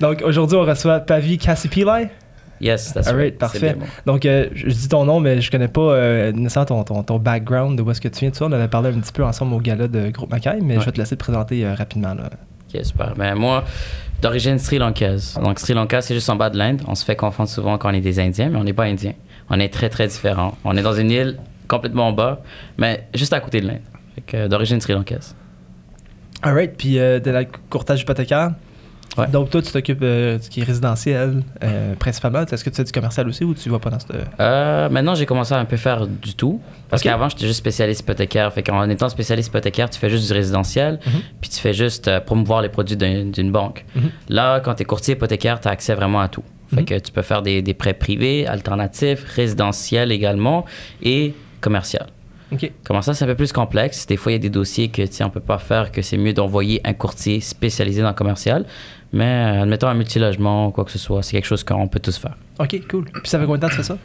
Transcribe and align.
Donc 0.00 0.22
aujourd'hui, 0.24 0.56
on 0.56 0.64
reçoit 0.64 1.00
Pavi 1.00 1.38
Cassipilai. 1.38 2.08
Yes, 2.60 2.92
that's 2.92 3.08
All 3.08 3.14
right, 3.14 3.24
right. 3.24 3.38
parfait. 3.38 3.74
Bien. 3.74 3.86
Donc, 4.04 4.26
euh, 4.26 4.48
je 4.54 4.66
dis 4.66 4.88
ton 4.88 5.04
nom, 5.06 5.18
mais 5.18 5.40
je 5.40 5.50
connais 5.50 5.68
pas 5.68 5.80
euh, 5.80 6.32
nécessairement 6.32 6.84
ton, 6.84 6.94
ton, 6.94 7.02
ton 7.02 7.18
background, 7.18 7.78
de 7.78 7.82
où 7.82 7.90
est-ce 7.90 8.02
que 8.02 8.08
tu 8.08 8.20
viens. 8.20 8.30
Tu 8.30 8.38
vois, 8.38 8.48
on 8.48 8.52
avait 8.52 8.68
parlé 8.68 8.90
un 8.90 9.00
petit 9.00 9.12
peu 9.12 9.24
ensemble 9.24 9.54
au 9.54 9.60
gala 9.60 9.88
de 9.88 10.10
Groupe 10.10 10.30
Mackay, 10.30 10.58
mais 10.62 10.78
je 10.78 10.84
vais 10.84 10.92
te 10.92 10.98
laisser 10.98 11.16
te 11.16 11.20
présenter 11.20 11.64
euh, 11.64 11.74
rapidement. 11.74 12.12
Là. 12.12 12.28
Ok, 12.72 12.84
super. 12.84 13.14
Ben, 13.16 13.34
moi, 13.34 13.64
d'origine 14.20 14.58
sri-lankaise. 14.58 15.38
Donc, 15.42 15.58
Sri 15.58 15.72
Lanka, 15.72 16.02
c'est 16.02 16.12
juste 16.14 16.28
en 16.28 16.36
bas 16.36 16.50
de 16.50 16.58
l'Inde. 16.58 16.82
On 16.86 16.94
se 16.94 17.04
fait 17.04 17.16
confondre 17.16 17.48
souvent 17.48 17.78
quand 17.78 17.90
on 17.90 17.94
est 17.94 18.02
des 18.02 18.20
Indiens, 18.20 18.50
mais 18.50 18.58
on 18.58 18.64
n'est 18.64 18.74
pas 18.74 18.84
Indiens. 18.84 19.14
On 19.48 19.58
est 19.58 19.72
très, 19.72 19.88
très 19.88 20.06
différents. 20.06 20.54
On 20.64 20.76
est 20.76 20.82
dans 20.82 20.92
une 20.92 21.10
île 21.10 21.38
complètement 21.66 22.08
en 22.08 22.12
bas, 22.12 22.40
mais 22.76 23.08
juste 23.14 23.32
à 23.32 23.40
côté 23.40 23.62
de 23.62 23.68
l'Inde. 23.68 24.50
D'origine 24.50 24.82
sri-lankaise. 24.82 25.34
All 26.42 26.52
right, 26.52 26.76
puis 26.76 26.96
de 26.96 27.30
la 27.30 27.44
courtage 27.44 28.02
hypothécaire. 28.02 28.50
Ouais. 29.18 29.26
Donc, 29.26 29.50
toi, 29.50 29.60
tu 29.60 29.72
t'occupes 29.72 30.02
euh, 30.02 30.38
de 30.38 30.42
ce 30.42 30.48
qui 30.48 30.60
est 30.60 30.64
résidentiel 30.64 31.42
euh, 31.64 31.94
principalement. 31.96 32.40
Est-ce 32.42 32.62
que 32.64 32.70
tu 32.70 32.76
fais 32.76 32.84
du 32.84 32.92
commercial 32.92 33.26
aussi 33.28 33.42
ou 33.44 33.54
tu 33.54 33.68
vas 33.68 33.80
pas 33.80 33.90
dans 33.90 33.98
ce. 33.98 34.06
Euh, 34.38 34.88
maintenant, 34.88 35.14
j'ai 35.16 35.26
commencé 35.26 35.52
à 35.52 35.58
un 35.58 35.64
peu 35.64 35.76
faire 35.76 36.06
du 36.06 36.34
tout. 36.34 36.60
Parce 36.88 37.02
Ok. 37.02 37.08
qu'avant, 37.08 37.28
j'étais 37.28 37.46
juste 37.46 37.58
spécialiste 37.58 38.00
hypothécaire. 38.02 38.52
Fait 38.52 38.62
qu'en 38.62 38.88
étant 38.88 39.08
spécialiste 39.08 39.48
hypothécaire, 39.48 39.90
tu 39.90 39.98
fais 39.98 40.10
juste 40.10 40.28
du 40.28 40.32
résidentiel, 40.32 41.00
Mhm. 41.04 41.12
puis 41.40 41.50
tu 41.50 41.58
fais 41.58 41.74
juste 41.74 42.20
promouvoir 42.20 42.62
les 42.62 42.68
produits 42.68 42.96
d'un- 42.96 43.24
d'une 43.26 43.50
banque. 43.50 43.84
Mhm. 43.96 44.10
Là, 44.28 44.60
quand 44.60 44.74
tu 44.74 44.82
es 44.82 44.84
courtier 44.84 45.14
hypothécaire, 45.14 45.60
tu 45.60 45.66
as 45.68 45.72
accès 45.72 45.94
vraiment 45.94 46.20
à 46.20 46.28
tout. 46.28 46.44
Fait 46.72 46.76
Mhm. 46.82 46.84
que 46.84 46.98
tu 47.00 47.10
peux 47.10 47.22
faire 47.22 47.42
des, 47.42 47.62
des 47.62 47.74
prêts 47.74 47.94
privés, 47.94 48.46
alternatifs, 48.46 49.24
résidentiels 49.34 50.12
également, 50.12 50.64
et 51.02 51.34
commercial. 51.60 52.06
OK. 52.52 52.70
Comment 52.84 53.00
ça, 53.02 53.14
c'est 53.14 53.24
un 53.24 53.28
peu 53.28 53.36
plus 53.36 53.52
complexe. 53.52 54.06
Des 54.06 54.16
fois, 54.16 54.32
il 54.32 54.34
y 54.34 54.38
a 54.38 54.40
des 54.40 54.50
dossiers 54.50 54.88
que, 54.88 55.02
on 55.22 55.30
peut 55.30 55.38
pas 55.38 55.58
faire, 55.58 55.92
que 55.92 56.02
c'est 56.02 56.16
mieux 56.16 56.32
d'envoyer 56.32 56.80
un 56.84 56.94
courtier 56.94 57.40
spécialisé 57.40 58.02
dans 58.02 58.08
le 58.08 58.14
commercial. 58.14 58.64
Mais, 59.12 59.24
euh, 59.58 59.62
admettons, 59.62 59.88
un 59.88 59.94
multilogement 59.94 60.68
ou 60.68 60.70
quoi 60.70 60.84
que 60.84 60.90
ce 60.90 60.98
soit, 60.98 61.22
c'est 61.22 61.32
quelque 61.32 61.46
chose 61.46 61.64
qu'on 61.64 61.88
peut 61.88 62.00
tous 62.00 62.16
faire. 62.16 62.36
OK, 62.58 62.80
cool. 62.88 63.04
Puis 63.06 63.22
ça 63.24 63.38
fait 63.38 63.44
combien 63.44 63.56
de 63.58 63.62
temps 63.62 63.68
que 63.68 63.72
tu 63.72 63.78
fais 63.78 63.82
ça? 63.88 63.98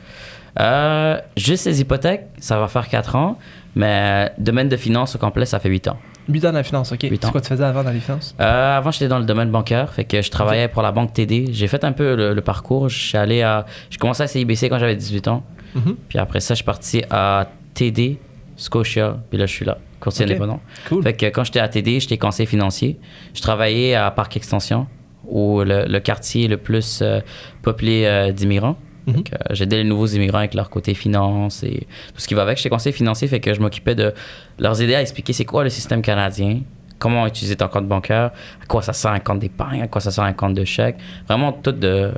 Euh, 0.59 1.20
juste 1.36 1.66
les 1.66 1.81
hypothèques, 1.81 2.28
ça 2.39 2.59
va 2.59 2.67
faire 2.67 2.88
4 2.88 3.16
ans. 3.16 3.38
Mais 3.75 4.30
euh, 4.30 4.34
domaine 4.38 4.70
de 4.70 4.78
finance 4.78 5.16
au 5.16 5.20
complet, 5.20 5.45
ça 5.45 5.59
fait 5.59 5.70
8 5.70 5.89
ans. 5.89 5.97
8 6.30 6.45
ans 6.45 6.47
dans 6.50 6.53
la 6.53 6.64
finance, 6.64 6.92
OK. 6.92 7.03
Huit 7.03 7.20
C'est 7.22 7.31
quoi 7.31 7.42
tu 7.42 7.50
faisais 7.50 7.64
avant 7.64 7.84
dans 7.84 7.92
les 7.92 8.00
finances? 8.00 8.34
Euh, 8.39 8.78
avant, 8.78 8.89
j'étais 8.89 9.09
dans 9.09 9.20
le 9.20 9.25
domaine 9.25 9.52
bancaire, 9.52 9.94
fait 9.94 10.06
que 10.06 10.22
je 10.22 10.31
travaillais 10.31 10.70
pour 10.70 10.81
la 10.81 10.92
banque 10.92 11.14
TD. 11.14 11.47
J'ai 11.52 11.67
fait 11.67 11.84
un 11.84 11.92
peu 11.92 12.16
le, 12.16 12.34
le 12.34 12.42
parcours. 12.42 12.90
Je 12.90 12.97
suis 12.97 13.17
allé 13.17 13.42
à. 13.42 13.66
J'ai 13.90 13.97
commencé 13.97 14.23
à 14.23 14.28
CIBC 14.28 14.69
quand 14.69 14.80
j'avais 14.80 14.95
18 14.95 15.28
ans. 15.28 15.44
Mhm. 15.75 15.97
Puis 16.08 16.17
après 16.17 16.40
ça, 16.40 16.53
je 16.53 16.58
suis 16.58 16.66
parti 16.66 17.03
à 17.12 17.47
TD, 17.73 18.17
Scotia. 18.56 19.17
Puis 19.30 19.38
là, 19.38 19.45
je 19.45 19.52
suis 19.53 19.66
là, 19.66 19.78
courtier 20.06 20.23
Ok. 20.25 20.31
indépendant. 20.31 20.61
Cool. 20.88 21.03
Fait 21.03 21.14
que 21.14 21.25
quand 21.25 21.44
j'étais 21.44 21.59
à 21.59 21.67
TD, 21.67 22.00
j'étais 22.00 22.17
conseiller 22.17 22.48
financier. 22.48 22.98
Je 23.34 23.42
travaillais 23.42 23.94
à 23.95 24.09
Parc 24.12 24.38
Extension, 24.38 24.88
où 25.28 25.62
le, 25.62 25.86
le 25.86 26.00
quartier 26.00 26.47
le 26.47 26.56
plus 26.58 27.00
euh, 27.02 27.20
peuplé 27.62 28.06
euh, 28.06 28.31
d'immigrants. 28.31 28.78
Euh, 29.08 29.14
J'aidais 29.52 29.78
les 29.78 29.84
nouveaux 29.84 30.08
immigrants 30.08 30.39
avec 30.39 30.56
leur 30.56 30.70
côté 30.72 30.94
finance 30.95 31.62
et 31.64 31.86
tout 32.14 32.20
ce 32.22 32.28
qui 32.28 32.34
va 32.34 32.42
avec. 32.42 32.58
J'étais 32.58 32.70
conseiller 32.70 32.95
financier, 32.95 33.28
fait 33.28 33.39
que 33.39 33.53
je 33.53 33.59
m'occupais 33.59 33.94
de 33.94 34.14
leur 34.58 34.81
aider 34.81 34.95
à 34.95 35.02
expliquer 35.02 35.31
c'est 35.34 35.45
quoi 35.45 35.64
le 35.64 35.70
système 35.70 36.02
canadien, 36.02 36.62
comment 36.99 37.27
utiliser 37.27 37.55
ton 37.55 37.67
compte 37.67 37.88
bancaire, 37.88 38.31
à 38.61 38.65
quoi 38.67 38.81
ça 38.81 38.93
sert 38.93 39.11
un 39.11 39.19
compte 39.19 39.39
d'épargne, 39.39 39.81
à 39.81 39.88
quoi 39.88 40.01
ça 40.01 40.11
sert 40.11 40.23
un 40.23 40.33
compte 40.33 40.53
de 40.53 40.63
chèque. 40.65 40.97
Vraiment 41.27 41.51
tout 41.51 41.71
de, 41.71 42.11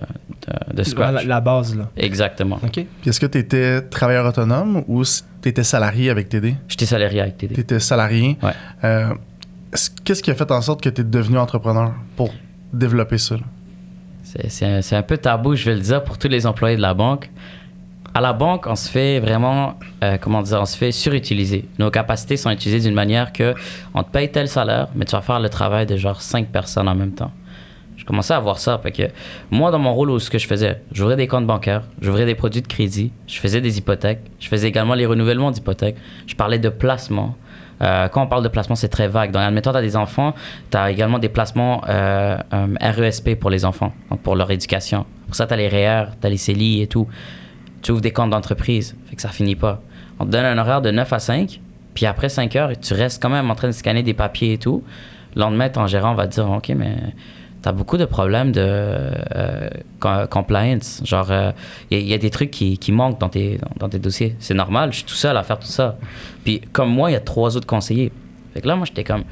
de, 0.69 0.73
de 0.73 0.83
scratch. 0.83 1.25
la 1.25 1.41
base, 1.41 1.75
là. 1.75 1.89
Exactement. 1.97 2.59
OK. 2.63 2.71
Puis 2.73 3.09
est-ce 3.09 3.19
que 3.19 3.25
tu 3.25 3.37
étais 3.39 3.81
travailleur 3.81 4.25
autonome 4.27 4.83
ou 4.87 5.03
tu 5.41 5.49
étais 5.49 5.63
salarié 5.63 6.09
avec 6.09 6.29
TD? 6.29 6.55
J'étais 6.67 6.85
salarié 6.85 7.21
avec 7.21 7.37
Tu 7.37 7.47
TD. 7.47 7.61
étais 7.61 7.79
salarié. 7.79 8.37
Ouais. 8.43 8.51
Euh, 8.83 9.13
est-ce- 9.73 9.89
Qu'est-ce 10.03 10.21
qui 10.23 10.31
a 10.31 10.35
fait 10.35 10.51
en 10.51 10.61
sorte 10.61 10.81
que 10.81 10.89
tu 10.89 11.01
es 11.01 11.03
devenu 11.03 11.37
entrepreneur 11.37 11.93
pour 12.15 12.33
développer 12.71 13.17
ça? 13.17 13.35
C'est- 14.23 14.65
un, 14.65 14.81
c'est 14.81 14.95
un 14.95 15.03
peu 15.03 15.17
tabou, 15.17 15.55
je 15.55 15.65
vais 15.65 15.75
le 15.75 15.81
dire, 15.81 16.03
pour 16.03 16.17
tous 16.17 16.27
les 16.27 16.45
employés 16.45 16.75
de 16.75 16.81
la 16.81 16.93
banque. 16.93 17.29
À 18.17 18.19
la 18.19 18.33
banque, 18.33 18.65
on 18.65 18.75
se 18.75 18.89
fait 18.89 19.19
vraiment, 19.19 19.75
euh, 20.03 20.17
comment 20.19 20.41
dire, 20.41 20.57
on 20.59 20.65
se 20.65 20.75
fait 20.75 20.91
surutiliser. 20.91 21.65
Nos 21.77 21.91
capacités 21.91 22.35
sont 22.35 22.49
utilisées 22.49 22.87
d'une 22.87 22.95
manière 22.95 23.31
que 23.31 23.53
on 23.93 24.01
te 24.01 24.09
paye 24.09 24.31
tel 24.31 24.47
salaire, 24.47 24.87
mais 24.95 25.05
tu 25.05 25.11
vas 25.11 25.21
faire 25.21 25.39
le 25.39 25.49
travail 25.49 25.85
de 25.85 25.97
genre 25.97 26.19
cinq 26.19 26.47
personnes 26.47 26.87
en 26.87 26.95
même 26.95 27.11
temps. 27.11 27.29
Je 27.95 28.03
commençais 28.05 28.33
à 28.33 28.39
voir 28.39 28.57
ça. 28.57 28.79
Fait 28.81 28.91
que 28.91 29.03
moi, 29.51 29.69
dans 29.69 29.77
mon 29.77 29.93
rôle, 29.93 30.09
où 30.09 30.17
ce 30.17 30.31
que 30.31 30.39
je 30.39 30.47
faisais, 30.47 30.81
j'ouvrais 30.91 31.15
des 31.15 31.27
comptes 31.27 31.45
bancaires, 31.45 31.83
j'ouvrais 32.01 32.25
des 32.25 32.33
produits 32.33 32.63
de 32.63 32.67
crédit, 32.67 33.11
je 33.27 33.37
faisais 33.37 33.61
des 33.61 33.77
hypothèques, 33.77 34.21
je 34.39 34.47
faisais 34.47 34.67
également 34.67 34.95
les 34.95 35.05
renouvellements 35.05 35.51
d'hypothèques, 35.51 35.97
je 36.25 36.33
parlais 36.33 36.57
de 36.57 36.69
placement. 36.69 37.35
Euh, 37.83 38.07
quand 38.07 38.23
on 38.23 38.27
parle 38.27 38.43
de 38.43 38.49
placement, 38.49 38.75
c'est 38.75 38.89
très 38.89 39.07
vague. 39.07 39.29
Donc, 39.29 39.43
admettons, 39.43 39.73
tu 39.73 39.77
as 39.77 39.81
des 39.83 39.95
enfants, 39.95 40.33
tu 40.71 40.77
as 40.77 40.89
également 40.89 41.19
des 41.19 41.29
placements 41.29 41.83
euh, 41.87 42.35
RESP 42.81 43.35
pour 43.35 43.51
les 43.51 43.63
enfants, 43.63 43.93
donc 44.09 44.21
pour 44.21 44.35
leur 44.35 44.49
éducation. 44.49 45.05
Pour 45.27 45.35
ça, 45.35 45.45
tu 45.45 45.53
as 45.53 45.57
les 45.57 45.67
REER, 45.67 46.05
tu 46.19 46.25
as 46.25 46.31
les 46.31 46.37
CELI 46.37 46.81
et 46.81 46.87
tout. 46.87 47.07
Tu 47.81 47.91
ouvres 47.91 48.01
des 48.01 48.11
comptes 48.11 48.31
d'entreprise, 48.31 48.95
fait 49.05 49.15
que 49.15 49.21
ça 49.21 49.29
finit 49.29 49.55
pas. 49.55 49.81
On 50.19 50.25
te 50.25 50.31
donne 50.31 50.45
un 50.45 50.57
horaire 50.57 50.81
de 50.81 50.91
9 50.91 51.13
à 51.13 51.19
5, 51.19 51.61
puis 51.93 52.05
après 52.05 52.29
5 52.29 52.55
heures, 52.55 52.71
tu 52.79 52.93
restes 52.93 53.21
quand 53.21 53.29
même 53.29 53.49
en 53.49 53.55
train 53.55 53.67
de 53.67 53.73
scanner 53.73 54.03
des 54.03 54.13
papiers 54.13 54.53
et 54.53 54.57
tout. 54.57 54.83
Le 55.35 55.41
lendemain, 55.41 55.69
ton 55.69 55.85
gérant 55.87 56.15
va 56.15 56.27
te 56.27 56.33
dire 56.33 56.49
OK, 56.49 56.69
mais 56.69 56.95
tu 57.61 57.69
as 57.69 57.71
beaucoup 57.71 57.97
de 57.97 58.05
problèmes 58.05 58.51
de 58.51 58.61
euh, 58.63 59.69
com- 59.99 60.27
compliance. 60.29 61.01
Genre, 61.05 61.31
il 61.91 61.99
y, 61.99 62.13
a 62.13 62.17
des 62.17 62.29
trucs 62.29 62.51
qui, 62.51 62.77
qui 62.77 62.91
manquent 62.91 63.19
dans 63.19 63.29
tes, 63.29 63.59
dans, 63.79 63.89
tes 63.89 63.99
dossiers. 63.99 64.35
C'est 64.39 64.53
normal, 64.53 64.91
je 64.91 64.97
suis 64.97 65.05
tout 65.05 65.13
seul 65.13 65.37
à 65.37 65.43
faire 65.43 65.59
tout 65.59 65.67
ça. 65.67 65.97
Puis, 66.43 66.61
comme 66.71 66.89
moi, 66.89 67.11
il 67.11 67.13
y 67.13 67.17
a 67.17 67.19
trois 67.19 67.55
autres 67.57 67.67
conseillers. 67.67 68.11
Fait 68.53 68.61
que 68.61 68.67
là, 68.67 68.75
moi, 68.75 68.85
j'étais 68.85 69.03
comme. 69.03 69.23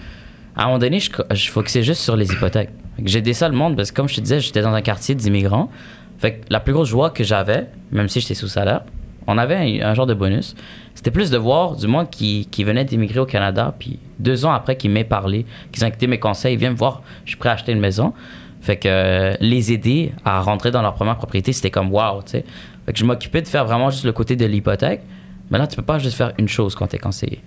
À 0.55 0.63
un 0.63 0.65
moment 0.67 0.79
donné, 0.79 0.99
je, 0.99 1.09
je 1.31 1.51
focusais 1.51 1.83
juste 1.83 2.01
sur 2.01 2.15
les 2.15 2.31
hypothèques. 2.31 2.69
J'ai 3.03 3.33
ça 3.33 3.49
le 3.49 3.55
monde 3.55 3.75
parce 3.75 3.91
que, 3.91 3.95
comme 3.95 4.07
je 4.07 4.15
te 4.15 4.21
disais, 4.21 4.39
j'étais 4.39 4.61
dans 4.61 4.73
un 4.73 4.81
quartier 4.81 5.15
d'immigrants. 5.15 5.69
Fait 6.17 6.35
que 6.35 6.45
la 6.49 6.59
plus 6.59 6.73
grosse 6.73 6.89
joie 6.89 7.09
que 7.09 7.23
j'avais, 7.23 7.67
même 7.91 8.07
si 8.07 8.21
j'étais 8.21 8.35
sous 8.35 8.47
salaire, 8.47 8.81
on 9.27 9.37
avait 9.37 9.81
un, 9.81 9.93
genre 9.93 10.05
de 10.05 10.13
bonus. 10.13 10.55
C'était 10.93 11.11
plus 11.11 11.31
de 11.31 11.37
voir 11.37 11.75
du 11.75 11.87
monde 11.87 12.09
qui, 12.09 12.47
qui 12.51 12.63
venait 12.63 12.85
d'immigrer 12.85 13.19
au 13.19 13.25
Canada, 13.25 13.73
puis 13.77 13.99
deux 14.19 14.45
ans 14.45 14.51
après 14.51 14.77
qu'ils 14.77 14.91
m'aient 14.91 15.03
parlé, 15.03 15.45
qu'ils 15.71 15.83
ont 15.83 15.87
écouté 15.87 16.07
mes 16.07 16.19
conseils, 16.19 16.53
ils 16.53 16.59
viennent 16.59 16.73
me 16.73 16.77
voir, 16.77 17.01
je 17.25 17.31
suis 17.31 17.37
prêt 17.37 17.49
à 17.49 17.53
acheter 17.53 17.71
une 17.71 17.79
maison. 17.79 18.13
Fait 18.61 18.77
que 18.77 18.87
euh, 18.87 19.35
les 19.41 19.71
aider 19.71 20.11
à 20.23 20.41
rentrer 20.41 20.71
dans 20.71 20.81
leur 20.81 20.95
première 20.95 21.17
propriété, 21.17 21.53
c'était 21.53 21.69
comme 21.69 21.91
wow, 21.91 22.23
tu 22.23 22.31
sais. 22.31 22.45
Fait 22.85 22.93
que 22.93 22.99
je 22.99 23.05
m'occupais 23.05 23.41
de 23.41 23.47
faire 23.47 23.65
vraiment 23.65 23.89
juste 23.89 24.05
le 24.05 24.11
côté 24.11 24.35
de 24.35 24.45
l'hypothèque. 24.45 25.01
Mais 25.51 25.57
là, 25.57 25.67
tu 25.67 25.75
peux 25.75 25.83
pas 25.83 25.99
juste 25.99 26.17
faire 26.17 26.33
une 26.39 26.47
chose 26.47 26.73
quand 26.75 26.87
tu 26.87 26.95
es 26.95 26.99
conseiller. 26.99 27.43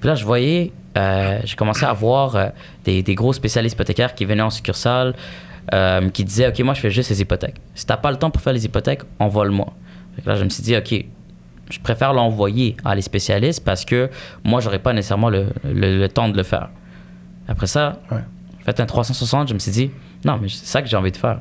Puis 0.00 0.08
là, 0.08 0.14
je 0.14 0.24
voyais, 0.24 0.72
euh, 0.96 1.40
j'ai 1.44 1.56
commencé 1.56 1.84
à 1.84 1.92
voir 1.92 2.36
euh, 2.36 2.48
des, 2.84 3.02
des 3.02 3.14
gros 3.14 3.32
spécialistes 3.32 3.74
hypothécaires 3.74 4.14
qui 4.14 4.24
venaient 4.24 4.42
en 4.42 4.50
succursale, 4.50 5.14
euh, 5.72 6.08
qui 6.10 6.24
disaient 6.24 6.48
Ok, 6.48 6.60
moi, 6.60 6.74
je 6.74 6.80
fais 6.80 6.90
juste 6.90 7.10
les 7.10 7.20
hypothèques. 7.20 7.56
Si 7.74 7.86
t'as 7.86 7.96
pas 7.96 8.10
le 8.10 8.16
temps 8.18 8.30
pour 8.30 8.42
faire 8.42 8.52
les 8.52 8.64
hypothèques, 8.64 9.02
envole-moi. 9.18 9.72
Fait 10.16 10.22
que 10.22 10.28
là, 10.28 10.36
je 10.36 10.44
me 10.44 10.48
suis 10.48 10.62
dit 10.62 10.76
Ok, 10.76 10.94
je 11.70 11.78
préfère 11.80 12.12
l'envoyer 12.12 12.76
à 12.84 12.94
les 12.94 13.02
spécialistes 13.02 13.64
parce 13.64 13.84
que 13.84 14.10
moi, 14.44 14.60
j'aurais 14.60 14.78
pas 14.80 14.92
nécessairement 14.92 15.30
le, 15.30 15.46
le- 15.64 15.98
le 15.98 16.08
temps 16.08 16.28
de 16.28 16.36
le 16.36 16.42
faire. 16.42 16.70
Après 17.48 17.66
ça, 17.66 18.00
Ouais. 18.10 18.18
fait 18.64 18.78
un 18.80 18.86
360, 18.86 19.48
je 19.48 19.54
me 19.54 19.58
suis 19.58 19.72
dit 19.72 19.90
Non, 20.24 20.38
mais 20.40 20.48
c'est 20.48 20.66
ça 20.66 20.82
que 20.82 20.88
j'ai 20.88 20.96
envie 20.96 21.12
de 21.12 21.16
faire. 21.16 21.40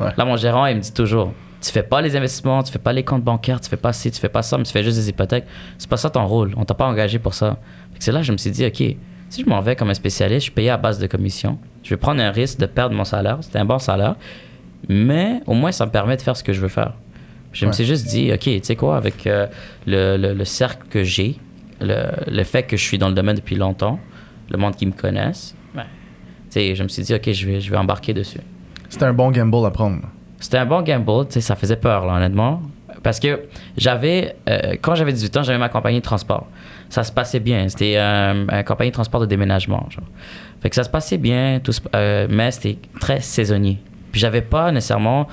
Ouais. 0.00 0.10
Là, 0.16 0.24
mon 0.24 0.36
gérant, 0.36 0.66
il 0.66 0.76
me 0.76 0.80
dit 0.80 0.92
toujours 0.92 1.32
Tu 1.60 1.70
fais 1.70 1.82
pas 1.82 2.00
les 2.02 2.16
investissements, 2.16 2.62
tu 2.62 2.72
fais 2.72 2.78
pas 2.78 2.92
les 2.92 3.04
comptes 3.04 3.22
bancaires, 3.24 3.60
tu 3.60 3.68
fais 3.70 3.76
pas 3.76 3.92
ci, 3.92 4.10
tu 4.10 4.20
fais 4.20 4.28
pas 4.28 4.42
ça, 4.42 4.58
mais 4.58 4.64
tu 4.64 4.72
fais 4.72 4.82
juste 4.82 4.98
des 4.98 5.08
hypothèques. 5.08 5.46
C'est 5.78 5.88
pas 5.88 5.96
ça 5.96 6.10
ton 6.10 6.26
rôle. 6.26 6.52
On 6.56 6.64
t'a 6.64 6.74
pas 6.74 6.86
engagé 6.86 7.18
pour 7.18 7.34
ça. 7.34 7.58
C'est 7.98 8.10
là 8.12 8.18
que 8.20 8.26
je 8.26 8.32
me 8.32 8.36
suis 8.36 8.50
dit 8.50 8.66
Ok, 8.66 8.82
si 9.30 9.42
je 9.44 9.48
m'en 9.48 9.60
vais 9.60 9.76
comme 9.76 9.88
un 9.90 9.94
spécialiste, 9.94 10.40
je 10.40 10.44
suis 10.44 10.50
payé 10.52 10.70
à 10.70 10.76
base 10.76 10.98
de 10.98 11.06
commission. 11.06 11.58
Je 11.82 11.90
vais 11.90 11.96
prendre 11.96 12.20
un 12.22 12.30
risque 12.30 12.58
de 12.58 12.66
perdre 12.66 12.94
mon 12.94 13.04
salaire. 13.04 13.38
C'était 13.40 13.58
un 13.58 13.64
bon 13.64 13.78
salaire. 13.78 14.16
Mais 14.88 15.40
au 15.46 15.54
moins, 15.54 15.72
ça 15.72 15.86
me 15.86 15.90
permet 15.90 16.16
de 16.16 16.22
faire 16.22 16.36
ce 16.36 16.42
que 16.44 16.52
je 16.52 16.60
veux 16.60 16.68
faire. 16.68 16.94
Je 17.52 17.66
me 17.66 17.72
suis 17.72 17.84
juste 17.84 18.06
dit, 18.06 18.30
OK, 18.32 18.40
tu 18.40 18.60
sais 18.62 18.76
quoi, 18.76 18.96
avec 18.96 19.26
euh, 19.26 19.46
le, 19.86 20.16
le- 20.16 20.32
le 20.32 20.44
cercle 20.44 20.86
que 20.88 21.04
j'ai, 21.04 21.36
le, 21.80 22.04
le 22.30 22.44
fait 22.44 22.62
que 22.62 22.76
je 22.76 22.82
suis 22.82 22.98
dans 22.98 23.08
le 23.08 23.14
domaine 23.14 23.36
depuis 23.36 23.56
longtemps, 23.56 24.00
le 24.50 24.56
monde 24.58 24.74
qui 24.74 24.86
me 24.86 24.92
connaisse, 24.92 25.54
ben, 25.74 25.84
je 26.74 26.82
me 26.82 26.88
suis 26.88 27.02
dit, 27.02 27.14
OK, 27.14 27.30
je 27.30 27.46
vais, 27.46 27.60
je 27.60 27.70
vais 27.70 27.76
embarquer 27.76 28.14
dessus. 28.14 28.40
C'était 28.88 29.04
un 29.04 29.12
bon 29.12 29.30
gamble 29.30 29.66
à 29.66 29.70
prendre. 29.70 30.00
C'était 30.40 30.58
un 30.58 30.66
bon 30.66 30.82
gamble, 30.82 31.26
tu 31.28 31.34
sais, 31.34 31.40
ça 31.42 31.54
faisait 31.56 31.76
peur, 31.76 32.06
là, 32.06 32.14
honnêtement. 32.14 32.62
Parce 33.02 33.20
que 33.20 33.42
j'avais, 33.76 34.36
euh, 34.48 34.76
quand 34.80 34.94
j'avais 34.94 35.12
18 35.12 35.36
ans, 35.38 35.42
j'avais 35.42 35.58
ma 35.58 35.68
compagnie 35.68 35.98
de 35.98 36.04
transport. 36.04 36.46
Ça 36.92 37.04
se 37.04 37.10
passait 37.10 37.40
bien. 37.40 37.70
C'était 37.70 37.94
euh, 37.96 38.44
une 38.46 38.64
compagnie 38.64 38.90
de 38.90 38.94
transport 38.94 39.22
de 39.22 39.24
déménagement. 39.24 39.86
Genre. 39.88 40.04
Fait 40.60 40.68
que 40.68 40.76
ça 40.76 40.84
se 40.84 40.90
passait 40.90 41.16
bien, 41.16 41.58
tout 41.64 41.72
euh, 41.96 42.26
mais 42.28 42.50
c'était 42.50 42.76
très 43.00 43.22
saisonnier. 43.22 43.78
Puis 44.10 44.20
j'avais 44.20 44.42
pas 44.42 44.70
nécessairement 44.70 45.26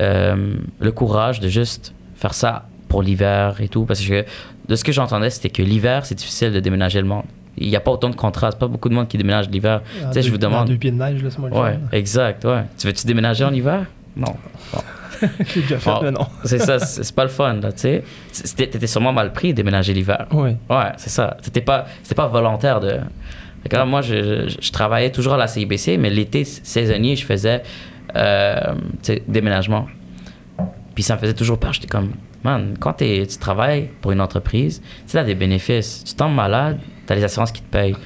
euh, 0.00 0.54
le 0.80 0.90
courage 0.90 1.38
de 1.38 1.46
juste 1.46 1.94
faire 2.16 2.34
ça 2.34 2.66
pour 2.88 3.02
l'hiver 3.02 3.60
et 3.60 3.68
tout. 3.68 3.84
Parce 3.84 4.00
que 4.00 4.24
de 4.66 4.74
ce 4.74 4.82
que 4.82 4.90
j'entendais, 4.90 5.30
c'était 5.30 5.50
que 5.50 5.62
l'hiver, 5.62 6.04
c'est 6.04 6.16
difficile 6.16 6.50
de 6.50 6.58
déménager 6.58 7.00
le 7.00 7.06
monde. 7.06 7.26
Il 7.58 7.68
n'y 7.68 7.76
a 7.76 7.80
pas 7.80 7.92
autant 7.92 8.10
de 8.10 8.16
contrats. 8.16 8.50
C'est 8.50 8.58
pas 8.58 8.66
beaucoup 8.66 8.88
de 8.88 8.94
monde 8.94 9.06
qui 9.06 9.18
déménage 9.18 9.48
l'hiver. 9.50 9.82
En 10.02 10.08
Tu 10.08 10.14
sais, 10.14 10.22
je 10.22 10.32
vous 10.32 10.38
demande. 10.38 10.66
deux 10.66 10.78
pieds 10.78 10.90
de 10.90 10.96
neige, 10.96 11.22
là, 11.22 11.30
c'est 11.30 11.38
moi 11.38 11.48
le 11.48 11.56
Ouais, 11.56 11.78
exact, 11.92 12.44
ouais. 12.44 12.64
Tu 12.76 12.88
veux-tu 12.88 13.06
déménager 13.06 13.44
en 13.44 13.54
hiver? 13.54 13.86
Non. 14.18 14.34
J'ai 15.54 15.62
déjà 15.62 15.78
fait, 15.78 16.10
non. 16.10 16.26
C'est 16.44 16.58
ça, 16.58 16.78
c'est 16.78 17.14
pas 17.14 17.24
le 17.24 17.30
fun, 17.30 17.54
là, 17.54 17.72
tu 17.72 17.80
sais. 17.80 18.04
T'étais 18.56 18.86
sûrement 18.86 19.12
mal 19.12 19.32
pris 19.32 19.52
de 19.52 19.56
déménager 19.56 19.92
l'hiver. 19.94 20.26
Oui. 20.32 20.50
Ouais, 20.70 20.92
c'est 20.96 21.10
ça. 21.10 21.36
C'était 21.42 21.60
pas, 21.60 21.86
c'était 22.02 22.14
pas 22.14 22.26
volontaire 22.28 22.78
de. 22.80 22.98
Fait 23.62 23.68
que 23.68 23.76
là, 23.76 23.84
moi, 23.84 24.00
je, 24.02 24.48
je- 24.48 24.56
je 24.60 24.70
travaillais 24.72 25.10
toujours 25.10 25.34
à 25.34 25.36
la 25.36 25.48
CIBC, 25.48 25.96
mais 25.98 26.10
l'été 26.10 26.44
saisonnier, 26.44 27.16
je 27.16 27.24
faisais 27.24 27.62
euh, 28.16 28.74
déménagement. 29.26 29.86
Puis 30.94 31.02
ça 31.02 31.14
me 31.16 31.20
faisait 31.20 31.34
toujours 31.34 31.58
peur. 31.58 31.72
J'étais 31.72 31.88
comme, 31.88 32.12
man, 32.44 32.76
quand 32.78 32.92
tu 32.94 33.26
travailles 33.40 33.90
pour 34.00 34.12
une 34.12 34.20
entreprise, 34.20 34.80
tu 35.08 35.16
as 35.18 35.24
des 35.24 35.34
bénéfices. 35.34 36.04
Tu 36.04 36.14
tombes 36.14 36.34
malade, 36.34 36.78
tu 37.06 37.12
as 37.12 37.16
les 37.16 37.24
assurances 37.24 37.50
qui 37.52 37.62
te 37.62 37.70
payent. 37.70 37.96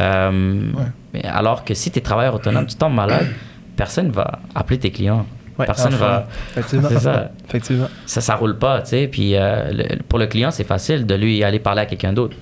Euh, 0.00 0.72
Ouais. 0.74 0.82
mais 1.14 1.24
alors 1.24 1.64
que 1.64 1.74
si 1.74 1.90
tu 1.92 1.98
es 1.98 2.02
travailleur 2.02 2.34
autonome, 2.34 2.66
tu 2.66 2.74
tombes 2.76 2.94
malade, 2.94 3.28
personne 3.76 4.10
va 4.10 4.40
appeler 4.54 4.78
tes 4.78 4.90
clients. 4.90 5.24
Ouais, 5.58 5.66
personne 5.66 5.94
enfin, 5.94 6.06
va. 6.06 6.28
Effectivement. 6.50 6.88
C'est 6.90 6.98
ça. 7.00 7.30
Effectivement. 7.48 7.88
Ça, 8.06 8.20
ça 8.20 8.34
roule 8.36 8.58
pas, 8.58 8.82
tu 8.82 8.88
sais. 8.90 9.08
Puis 9.08 9.34
euh, 9.34 9.70
le- 9.72 10.02
pour 10.08 10.18
le 10.18 10.26
client, 10.26 10.50
c'est 10.50 10.64
facile 10.64 11.06
de 11.06 11.14
lui 11.14 11.42
aller 11.44 11.58
parler 11.58 11.82
à 11.82 11.86
quelqu'un 11.86 12.12
d'autre. 12.12 12.36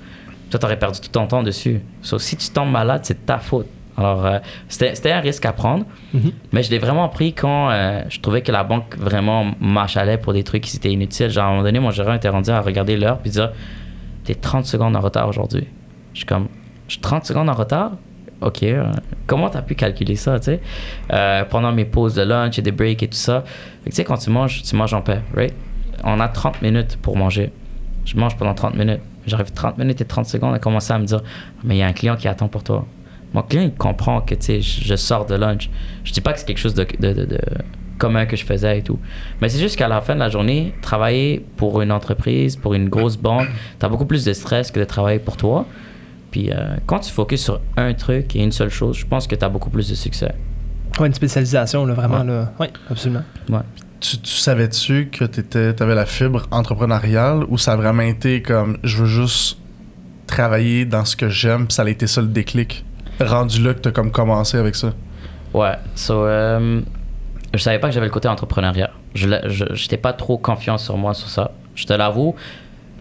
Toi, 0.51 0.59
t'aurais 0.61 0.79
perdu 0.79 1.01
tout 1.01 1.09
ton 1.09 1.27
temps 1.27 1.43
dessus. 1.43 1.81
Sauf 2.03 2.21
si 2.23 2.37
tu 2.37 2.49
tombes 2.51 2.71
malade, 2.71 3.01
c'est 3.05 3.15
de 3.21 3.27
ta 3.27 3.39
faute. 3.39 3.67
Alors, 3.97 4.27
euh, 4.27 4.39
c'était 4.69 5.13
un 5.13 5.21
risque 5.21 5.47
à 5.47 5.53
prendre, 5.53 5.85
Mhm. 6.13 6.33
mais 6.53 6.65
je 6.65 6.71
l'ai 6.73 6.79
vraiment 6.81 7.09
pris 7.09 7.33
quand 7.33 7.71
euh, 7.71 8.03
je 8.09 8.19
trouvais 8.21 8.43
que 8.43 8.51
la 8.51 8.65
banque 8.65 8.97
vraiment 8.99 9.53
m'achalait 9.61 10.19
pour 10.19 10.33
des 10.33 10.43
trucs 10.43 10.63
qui 10.63 10.77
étaient 10.77 10.91
inutiles. 10.91 11.31
Genre, 11.31 11.45
à 11.45 11.47
un 11.47 11.51
moment 11.53 11.63
donné, 11.63 11.79
mon 11.79 11.93
gérant 11.93 12.15
était 12.15 12.29
rendu 12.29 12.51
à 12.51 12.61
regarder 12.61 12.97
l'heure 12.97 13.19
puis 13.19 13.31
dire 13.31 13.53
T'es 14.25 14.35
30 14.35 14.65
secondes 14.67 14.97
en 14.97 15.01
retard 15.01 15.29
aujourd'hui. 15.29 15.67
Je 16.13 16.19
suis 16.19 16.27
comme 16.27 16.49
Je 16.89 16.95
suis 16.95 17.01
30 17.01 17.25
secondes 17.25 17.49
en 17.49 17.55
retard 17.55 17.93
Ok, 18.45 18.63
euh, 18.63 18.85
comment 19.27 19.49
t'as 19.49 19.63
pu 19.63 19.75
calculer 19.75 20.17
ça, 20.17 20.39
tu 20.39 20.45
sais? 20.47 20.61
Euh, 21.13 21.45
Pendant 21.45 21.73
mes 21.73 21.85
pauses 21.87 22.15
de 22.15 22.23
lunch 22.23 22.59
et 22.59 22.63
des 22.63 22.73
breaks 22.73 23.03
et 23.03 23.09
tout 23.09 23.17
ça. 23.17 23.43
Tu 23.87 23.93
sais, 23.93 24.05
quand 24.05 24.19
tu 24.19 24.29
manges, 24.31 24.63
tu 24.63 24.77
manges 24.77 24.93
en 24.95 25.01
paix, 25.01 25.21
right? 25.35 25.55
On 26.05 26.21
a 26.21 26.29
30 26.29 26.61
minutes 26.63 26.99
pour 27.01 27.17
manger. 27.17 27.51
Je 28.05 28.17
mange 28.17 28.37
pendant 28.37 28.53
30 28.55 28.75
minutes. 28.77 29.01
J'arrive 29.27 29.51
30 29.53 29.79
minutes 29.79 30.01
et 30.03 30.05
30 30.05 30.27
secondes 30.27 30.55
à 30.55 30.59
commencer 30.59 30.93
à 30.93 30.99
me 30.99 31.07
dire 31.07 31.23
Mais 31.63 31.77
il 31.77 31.79
y 31.79 31.83
a 31.83 31.87
un 31.87 31.95
client 31.95 32.17
qui 32.17 32.29
attend 32.29 32.49
pour 32.49 32.63
toi. 32.63 32.85
Mon 33.33 33.41
client, 33.43 33.63
il 33.63 33.73
comprend 33.73 34.21
que, 34.21 34.35
tu 34.35 34.43
sais, 34.43 34.61
je 34.61 34.85
je 34.85 34.95
sors 34.95 35.25
de 35.25 35.35
lunch. 35.35 35.71
Je 36.05 36.13
dis 36.13 36.21
pas 36.21 36.35
que 36.35 36.39
c'est 36.41 36.45
quelque 36.47 36.59
chose 36.59 36.75
de, 36.75 36.87
de, 37.01 37.13
de- 37.15 37.25
de 37.25 37.39
commun 37.99 38.27
que 38.27 38.37
je 38.37 38.45
faisais 38.45 38.79
et 38.79 38.83
tout. 38.83 38.99
Mais 39.41 39.49
c'est 39.49 39.59
juste 39.59 39.77
qu'à 39.77 39.89
la 39.89 40.03
fin 40.03 40.15
de 40.15 40.21
la 40.21 40.29
journée, 40.29 40.75
travailler 40.83 41.43
pour 41.57 41.81
une 41.81 41.91
entreprise, 41.93 42.57
pour 42.57 42.75
une 42.75 42.89
grosse 42.91 43.17
banque, 43.17 43.49
tu 43.81 43.87
as 43.87 43.89
beaucoup 43.89 44.05
plus 44.05 44.25
de 44.27 44.33
stress 44.35 44.71
que 44.71 44.81
de 44.81 44.85
travailler 44.85 45.19
pour 45.21 45.37
toi. 45.39 45.65
Puis 46.35 46.51
euh, 46.51 46.75
quand 46.87 46.99
tu 46.99 47.13
focuses 47.13 47.45
sur 47.45 47.61
un 47.77 47.95
truc 47.95 48.35
et 48.35 48.43
une 48.43 48.51
seule 48.51 48.69
chose, 48.69 48.97
je 48.97 49.07
pense 49.07 49.29
que 49.29 49.37
tu 49.37 49.45
as 49.45 49.49
beaucoup 49.49 49.71
plus 49.71 49.89
de 49.89 49.95
succès. 49.95 50.35
Ouais, 50.99 51.07
une 51.07 51.15
spécialisation, 51.15 51.87
là, 51.87 51.95
vraiment. 51.95 52.23
Ouais. 52.23 52.27
Là. 52.27 52.53
Oui, 52.59 52.67
absolument. 52.91 53.23
Tu, 54.01 54.19
tu 54.19 54.33
savais-tu 54.33 55.11
que 55.13 55.27
tu 55.27 55.59
avais 55.81 55.95
la 55.95 56.07
fibre 56.07 56.49
entrepreneuriale 56.51 57.45
ou 57.49 57.57
ça 57.57 57.75
a 57.75 57.77
vraiment 57.77 58.03
été 58.03 58.43
comme 58.43 58.79
je 58.83 58.97
veux 58.97 59.07
juste 59.07 59.59
travailler 60.27 60.85
dans 60.85 61.05
ce 61.05 61.15
que 61.15 61.29
j'aime, 61.29 61.69
puis 61.69 61.75
ça 61.75 61.83
a 61.83 61.89
été 61.89 62.09
ça 62.09 62.21
le 62.21 62.27
déclic? 62.27 62.85
Rendu 63.21 63.63
là 63.63 63.73
que 63.73 63.79
tu 63.79 63.91
as 63.91 63.93
comme 63.93 64.11
commencé 64.11 64.57
avec 64.57 64.75
ça. 64.75 64.93
Ouais, 65.53 65.77
so, 65.95 66.25
euh, 66.25 66.81
je 67.53 67.59
savais 67.61 67.79
pas 67.79 67.87
que 67.87 67.95
j'avais 67.95 68.07
le 68.07 68.13
côté 68.13 68.27
entrepreneuriat. 68.27 68.91
Je 69.15 69.29
n'étais 69.29 69.99
pas 69.99 70.13
trop 70.13 70.37
confiant 70.37 70.79
sur 70.79 70.97
moi 70.97 71.15
sur 71.15 71.29
ça. 71.29 71.53
Je 71.77 71.85
te 71.87 71.93
l'avoue, 71.93 72.35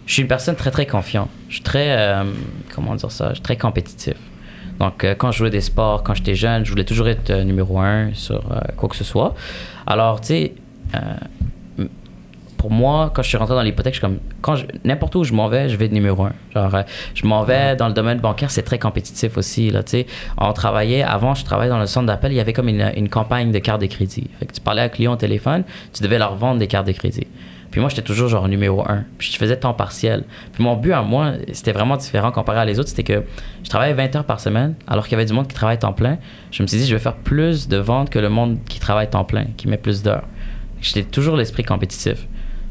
je 0.06 0.14
suis 0.14 0.22
une 0.22 0.28
personne 0.28 0.56
très 0.56 0.72
très 0.72 0.86
confiante. 0.86 1.30
Je 1.50 1.56
suis 1.56 1.64
très, 1.64 1.98
euh, 1.98 2.24
comment 2.74 2.96
dire 2.96 3.12
ça, 3.12 3.30
je 3.30 3.36
suis 3.36 3.44
très 3.44 3.58
compétitif. 3.58 4.16
Donc 4.80 5.04
euh, 5.04 5.16
quand 5.16 5.32
je 5.32 5.38
jouais 5.38 5.50
des 5.50 5.62
sports, 5.62 6.04
quand 6.04 6.14
j'étais 6.14 6.36
jeune, 6.36 6.66
je 6.66 6.72
voulais 6.72 6.84
toujours 6.84 7.08
être 7.08 7.30
euh, 7.30 7.44
numéro 7.44 7.80
un 7.80 8.14
sur 8.14 8.44
quoi 8.76 8.90
que 8.90 8.96
ce 8.96 9.04
soit. 9.04 9.34
Alors 9.88 10.20
tu 10.22 10.28
sais, 10.28 10.54
pour 12.58 12.72
moi, 12.72 13.12
quand 13.14 13.22
je 13.24 13.28
suis 13.28 13.38
rentré 13.38 13.56
dans 13.56 13.62
l'hypothèque, 13.62 13.94
je 13.94 14.00
suis 14.00 14.08
comme, 14.08 14.20
quand 14.42 14.56
n'importe 14.86 15.16
où 15.16 15.26
je 15.26 15.34
m'en 15.34 15.50
vais, 15.50 15.68
je 15.68 15.76
vais 15.76 15.86
être 15.86 15.92
numéro 15.92 16.24
un. 16.24 16.32
Genre, 16.54 16.84
je 17.14 17.26
m'en 17.28 17.44
vais 17.44 17.76
dans 17.76 17.90
le 17.90 17.94
domaine 17.94 18.20
bancaire, 18.20 18.52
c'est 18.52 18.62
très 18.62 18.80
compétitif 18.80 19.36
aussi, 19.38 19.70
là, 19.70 19.84
tu 19.84 19.92
sais. 19.92 20.08
On 20.38 20.54
travaillait, 20.54 21.04
avant, 21.04 21.36
je 21.36 21.44
travaillais 21.44 21.70
dans 21.70 21.80
le 21.80 21.88
centre 21.88 22.08
d'appel, 22.08 22.32
il 22.32 22.36
y 22.36 22.40
avait 22.40 22.54
comme 22.54 22.70
une, 22.70 22.90
une 22.96 23.10
campagne 23.10 23.52
de 23.52 23.60
cartes 23.60 23.82
de 23.82 23.88
crédit. 23.88 24.30
Fait 24.40 24.46
que 24.46 24.54
tu 24.54 24.62
parlais 24.62 24.82
à 24.82 24.86
un 24.86 24.90
client 24.90 25.12
au 25.12 25.18
téléphone, 25.18 25.66
tu 25.92 26.04
devais 26.04 26.18
leur 26.18 26.36
vendre 26.36 26.60
des 26.60 26.68
cartes 26.68 26.88
de 26.88 26.94
crédit. 26.94 27.28
Puis 27.74 27.80
moi, 27.80 27.90
j'étais 27.90 28.04
toujours 28.04 28.30
genre 28.30 28.48
numéro 28.48 28.88
un. 28.88 29.04
Puis 29.18 29.32
je 29.32 29.38
faisais 29.40 29.58
temps 29.58 29.74
partiel. 29.74 30.26
Puis 30.52 30.64
mon 30.64 30.76
but 30.76 30.92
à 30.92 31.02
moi, 31.02 31.32
c'était 31.54 31.72
vraiment 31.72 31.98
différent 31.98 32.32
comparé 32.32 32.60
à 32.60 32.66
les 32.66 32.78
autres. 32.78 32.90
C'était 32.90 33.02
que 33.02 33.24
je 33.64 33.70
travaillais 33.70 33.96
20 33.96 34.16
heures 34.16 34.26
par 34.26 34.40
semaine, 34.40 34.76
alors 34.86 35.06
qu'il 35.06 35.14
y 35.14 35.16
avait 35.16 35.26
du 35.26 35.34
monde 35.34 35.48
qui 35.48 35.56
travaille 35.56 35.80
temps 35.80 35.92
plein. 35.92 36.20
Je 36.52 36.62
me 36.62 36.68
suis 36.68 36.78
dit, 36.78 36.86
je 36.86 36.94
vais 36.94 37.02
faire 37.02 37.16
plus 37.16 37.68
de 37.68 37.78
ventes 37.78 38.12
que 38.12 38.20
le 38.20 38.30
monde 38.30 38.60
qui 38.70 38.80
travaille 38.80 39.10
temps 39.10 39.24
plein, 39.24 39.46
qui 39.58 39.68
met 39.68 39.78
plus 39.78 40.04
d'heures. 40.04 40.26
J'étais 40.82 41.02
toujours 41.02 41.36
l'esprit 41.36 41.64
compétitif. 41.64 42.28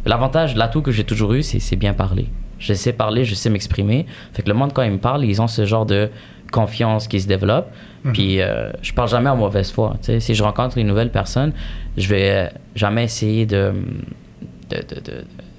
L'avantage, 0.06 0.54
l'atout 0.54 0.82
que 0.82 0.93
j'ai 0.93 1.02
toujours 1.02 1.32
eu, 1.32 1.43
c'est 1.43 1.75
bien 1.75 1.94
parler. 1.94 2.28
Je 2.60 2.72
sais 2.72 2.93
parler, 2.93 3.25
je 3.25 3.34
sais 3.34 3.50
m'exprimer. 3.50 4.06
Fait 4.34 4.43
que 4.43 4.48
le 4.48 4.55
monde, 4.55 4.72
quand 4.72 4.82
ils 4.82 4.93
me 4.93 4.98
parlent, 4.98 5.25
ils 5.25 5.43
ont 5.43 5.48
ce 5.48 5.66
genre 5.66 5.84
de 5.84 6.10
confiance 6.52 7.08
qui 7.08 7.20
se 7.20 7.26
développe. 7.26 7.66
Puis 8.12 8.40
euh, 8.40 8.70
je 8.82 8.93
parle 8.93 9.08
jamais 9.08 9.31
en 9.31 9.37
mauvaise 9.37 9.72
foi. 9.72 9.96
tu 10.00 10.12
sais. 10.12 10.20
Si 10.20 10.37
je 10.37 10.44
rencontre 10.44 10.78
une 10.78 10.87
nouvelle 10.87 11.10
personne, 11.10 11.52
je 11.96 12.06
vais 12.06 12.50
jamais 12.76 13.02
essayer 13.02 13.46
de, 13.46 13.72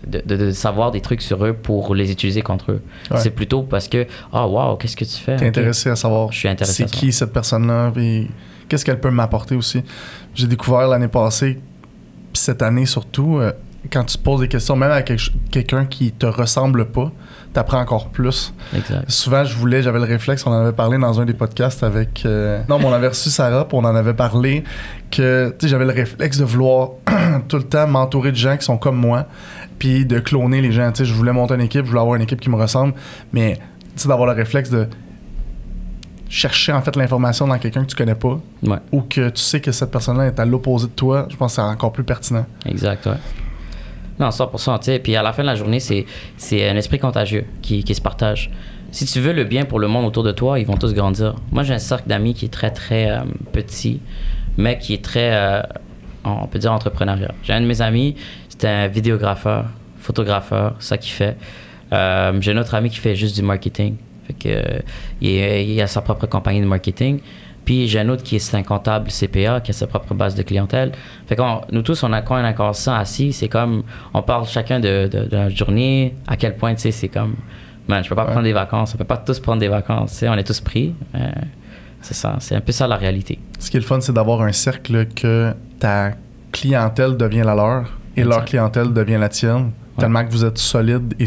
de, 0.07 0.23
de, 0.25 0.35
de, 0.35 0.51
savoir 0.51 0.91
des 0.91 1.01
trucs 1.01 1.21
sur 1.21 1.45
eux 1.45 1.53
pour 1.53 1.95
les 1.95 2.11
utiliser 2.11 2.41
contre 2.41 2.71
eux. 2.71 2.81
Ouais. 3.11 3.17
C'est 3.19 3.29
plutôt 3.29 3.63
parce 3.63 3.87
que, 3.87 4.05
ah, 4.31 4.47
wow, 4.47 4.75
qu'est-ce 4.75 4.95
que 4.97 5.05
tu 5.05 5.17
fais? 5.17 5.35
T'es 5.37 5.45
Ok. 5.45 5.49
intéressé 5.57 5.89
à 5.89 5.95
savoir 5.95 6.31
Je 6.31 6.37
suis 6.39 6.47
intéressé 6.49 6.83
c'est 6.87 6.91
qui 6.91 7.11
cette 7.13 7.31
personne-là, 7.33 7.91
puis 7.93 8.29
qu'est-ce 8.69 8.83
qu'elle 8.85 8.99
peut 8.99 9.11
m'apporter 9.11 9.55
aussi. 9.55 9.83
J'ai 10.35 10.47
découvert 10.47 10.87
l'année 10.87 11.07
passée, 11.07 11.59
puis 12.33 12.41
cette 12.41 12.61
année 12.61 12.85
surtout, 12.85 13.37
euh, 13.37 13.51
quand 13.91 14.03
tu 14.05 14.17
te 14.17 14.23
poses 14.23 14.39
des 14.41 14.47
questions, 14.47 14.75
même 14.75 14.91
à 14.91 15.01
quelqu'un 15.01 15.85
qui 15.85 16.11
te 16.13 16.25
ressemble 16.25 16.85
pas, 16.85 17.11
t'apprends 17.51 17.81
encore 17.81 18.09
plus. 18.09 18.53
Exact. 18.75 19.09
Souvent, 19.11 19.43
je 19.43 19.55
voulais, 19.55 19.83
j'avais 19.83 19.99
le 19.99 20.05
réflexe, 20.05 20.45
on 20.47 20.51
en 20.51 20.61
avait 20.61 20.71
parlé 20.71 20.97
dans 20.97 21.19
un 21.19 21.25
des 21.25 21.33
podcasts 21.33 21.83
avec. 21.83 22.23
euh, 22.25 22.61
non, 22.69 22.79
mais 22.79 22.85
on 22.85 22.93
avait 22.93 23.09
reçu 23.09 23.29
Sarah, 23.29 23.67
puis 23.67 23.77
on 23.77 23.83
en 23.85 23.95
avait 23.95 24.13
parlé, 24.15 24.63
que 25.11 25.49
tu 25.59 25.65
sais, 25.65 25.67
j'avais 25.67 25.85
le 25.85 25.91
réflexe 25.91 26.37
de 26.39 26.45
vouloir 26.45 26.91
tout 27.47 27.57
le 27.57 27.63
temps 27.63 27.87
m'entourer 27.87 28.31
de 28.31 28.37
gens 28.37 28.57
qui 28.57 28.65
sont 28.65 28.77
comme 28.77 28.95
moi, 28.97 29.25
puis 29.79 30.05
de 30.05 30.19
cloner 30.19 30.61
les 30.61 30.71
gens. 30.71 30.91
Tu 30.91 30.99
sais, 30.99 31.05
je 31.05 31.13
voulais 31.13 31.31
monter 31.33 31.53
une 31.55 31.61
équipe, 31.61 31.85
je 31.85 31.89
voulais 31.89 32.01
avoir 32.01 32.15
une 32.15 32.21
équipe 32.23 32.39
qui 32.41 32.49
me 32.49 32.55
ressemble, 32.55 32.93
mais 33.31 33.55
tu 33.55 33.61
sais, 34.03 34.07
d'avoir 34.09 34.27
le 34.27 34.33
réflexe 34.33 34.69
de 34.69 34.87
chercher 36.29 36.71
en 36.73 36.81
fait 36.81 36.95
l'information 36.95 37.47
dans 37.47 37.59
quelqu'un 37.59 37.81
que 37.83 37.89
tu 37.89 37.95
connais 37.95 38.15
pas, 38.15 38.39
Ouais. 38.63 38.77
ou 38.91 39.01
que 39.01 39.29
tu 39.29 39.41
sais 39.41 39.61
que 39.61 39.71
cette 39.71 39.91
personne-là 39.91 40.27
est 40.27 40.39
à 40.39 40.45
l'opposé 40.45 40.87
de 40.87 40.91
toi, 40.93 41.27
je 41.29 41.35
pense 41.35 41.51
que 41.51 41.55
c'est 41.61 41.67
encore 41.67 41.91
plus 41.91 42.03
pertinent. 42.03 42.45
Exact, 42.65 43.05
ouais. 43.05 43.13
Non, 44.19 44.29
100%, 44.29 44.79
tu 44.79 44.85
sais. 44.85 44.99
Puis 44.99 45.15
à 45.15 45.23
la 45.23 45.33
fin 45.33 45.41
de 45.43 45.47
la 45.47 45.55
journée, 45.55 45.79
c'est, 45.79 46.05
c'est 46.37 46.67
un 46.69 46.75
esprit 46.75 46.99
contagieux 46.99 47.45
qui, 47.61 47.83
qui 47.83 47.93
se 47.95 48.01
partage. 48.01 48.51
Si 48.91 49.05
tu 49.05 49.19
veux 49.19 49.33
le 49.33 49.43
bien 49.43 49.65
pour 49.65 49.79
le 49.79 49.87
monde 49.87 50.05
autour 50.05 50.21
de 50.23 50.31
toi, 50.31 50.59
ils 50.59 50.67
vont 50.67 50.77
tous 50.77 50.93
grandir. 50.93 51.35
Moi, 51.51 51.63
j'ai 51.63 51.73
un 51.73 51.79
cercle 51.79 52.07
d'amis 52.07 52.35
qui 52.35 52.45
est 52.45 52.49
très, 52.53 52.69
très 52.71 53.09
euh, 53.09 53.21
petit, 53.51 54.01
mais 54.55 54.77
qui 54.77 54.93
est 54.93 55.03
très, 55.03 55.31
euh, 55.33 55.61
on 56.23 56.47
peut 56.47 56.59
dire, 56.59 56.71
entrepreneurial. 56.71 57.33
J'ai 57.43 57.53
un 57.53 57.61
de 57.61 57.65
mes 57.65 57.81
amis, 57.81 58.15
c'est 58.49 58.65
un 58.67 58.87
vidéographeur, 58.87 59.65
photographeur, 59.97 60.75
ça 60.79 60.97
qu'il 60.97 61.13
fait. 61.13 61.37
Euh, 61.91 62.33
j'ai 62.41 62.51
un 62.51 62.57
autre 62.57 62.73
ami 62.75 62.89
qui 62.89 62.97
fait 62.97 63.15
juste 63.15 63.35
du 63.35 63.41
marketing. 63.41 63.95
Fait 64.27 64.33
que, 64.33 64.49
euh, 64.49 64.81
il, 65.21 65.81
a 65.81 65.87
sa 65.87 66.01
propre 66.01 66.27
compagnie 66.27 66.61
de 66.61 66.65
marketing. 66.65 67.19
Puis 67.65 67.87
j'ai 67.87 67.99
un 67.99 68.09
autre 68.09 68.23
qui 68.23 68.35
est 68.35 68.55
un 68.55 68.63
comptable 68.63 69.09
CPA, 69.09 69.61
qui 69.61 69.71
a 69.71 69.73
sa 69.73 69.87
propre 69.87 70.13
base 70.13 70.35
de 70.35 70.43
clientèle. 70.43 70.91
Fait 71.27 71.35
qu'on, 71.35 71.61
nous 71.71 71.81
tous, 71.81 72.03
on 72.03 72.11
a 72.11 72.21
quand 72.21 72.43
encore 72.43 72.75
ça 72.75 72.97
assis, 72.97 73.31
c'est 73.31 73.47
comme, 73.47 73.83
on 74.13 74.21
parle 74.21 74.45
chacun 74.47 74.79
de, 74.81 75.07
de, 75.09 75.25
de 75.25 75.35
la 75.37 75.49
journée, 75.49 76.13
à 76.27 76.35
quel 76.35 76.57
point, 76.57 76.75
tu 76.75 76.81
sais, 76.81 76.91
c'est 76.91 77.07
comme, 77.07 77.35
man, 77.87 78.03
je 78.03 78.09
peux 78.09 78.15
pas 78.15 78.23
Ouais. 78.25 78.31
prendre 78.31 78.43
des 78.43 78.51
vacances, 78.53 78.93
on 78.93 78.97
peut 78.97 79.05
pas 79.05 79.17
tous 79.17 79.39
prendre 79.39 79.61
des 79.61 79.69
vacances, 79.69 80.11
tu 80.11 80.17
sais, 80.19 80.29
on 80.29 80.33
est 80.33 80.43
tous 80.43 80.59
pris. 80.59 80.93
C'est 82.03 82.13
ça, 82.13 82.35
c'est 82.39 82.55
un 82.55 82.61
peu 82.61 82.71
ça 82.71 82.87
la 82.87 82.97
réalité. 82.97 83.39
Ce 83.57 83.71
qui 83.71 83.77
est 83.77 83.79
le 83.79 83.85
fun, 83.85 83.99
c'est 84.01 84.13
d'avoir 84.13 84.41
un 84.41 84.51
cercle 84.51 85.07
que 85.07 85.53
ta 85.79 86.11
clientèle 86.51 87.17
devient 87.17 87.43
la 87.43 87.55
leur 87.55 87.97
et 88.15 88.23
leur 88.23 88.45
clientèle 88.45 88.93
devient 88.93 89.17
la 89.19 89.29
tienne. 89.29 89.71
Tellement 89.97 90.25
que 90.25 90.31
vous 90.31 90.45
êtes 90.45 90.57
solide 90.57 91.15
et. 91.19 91.25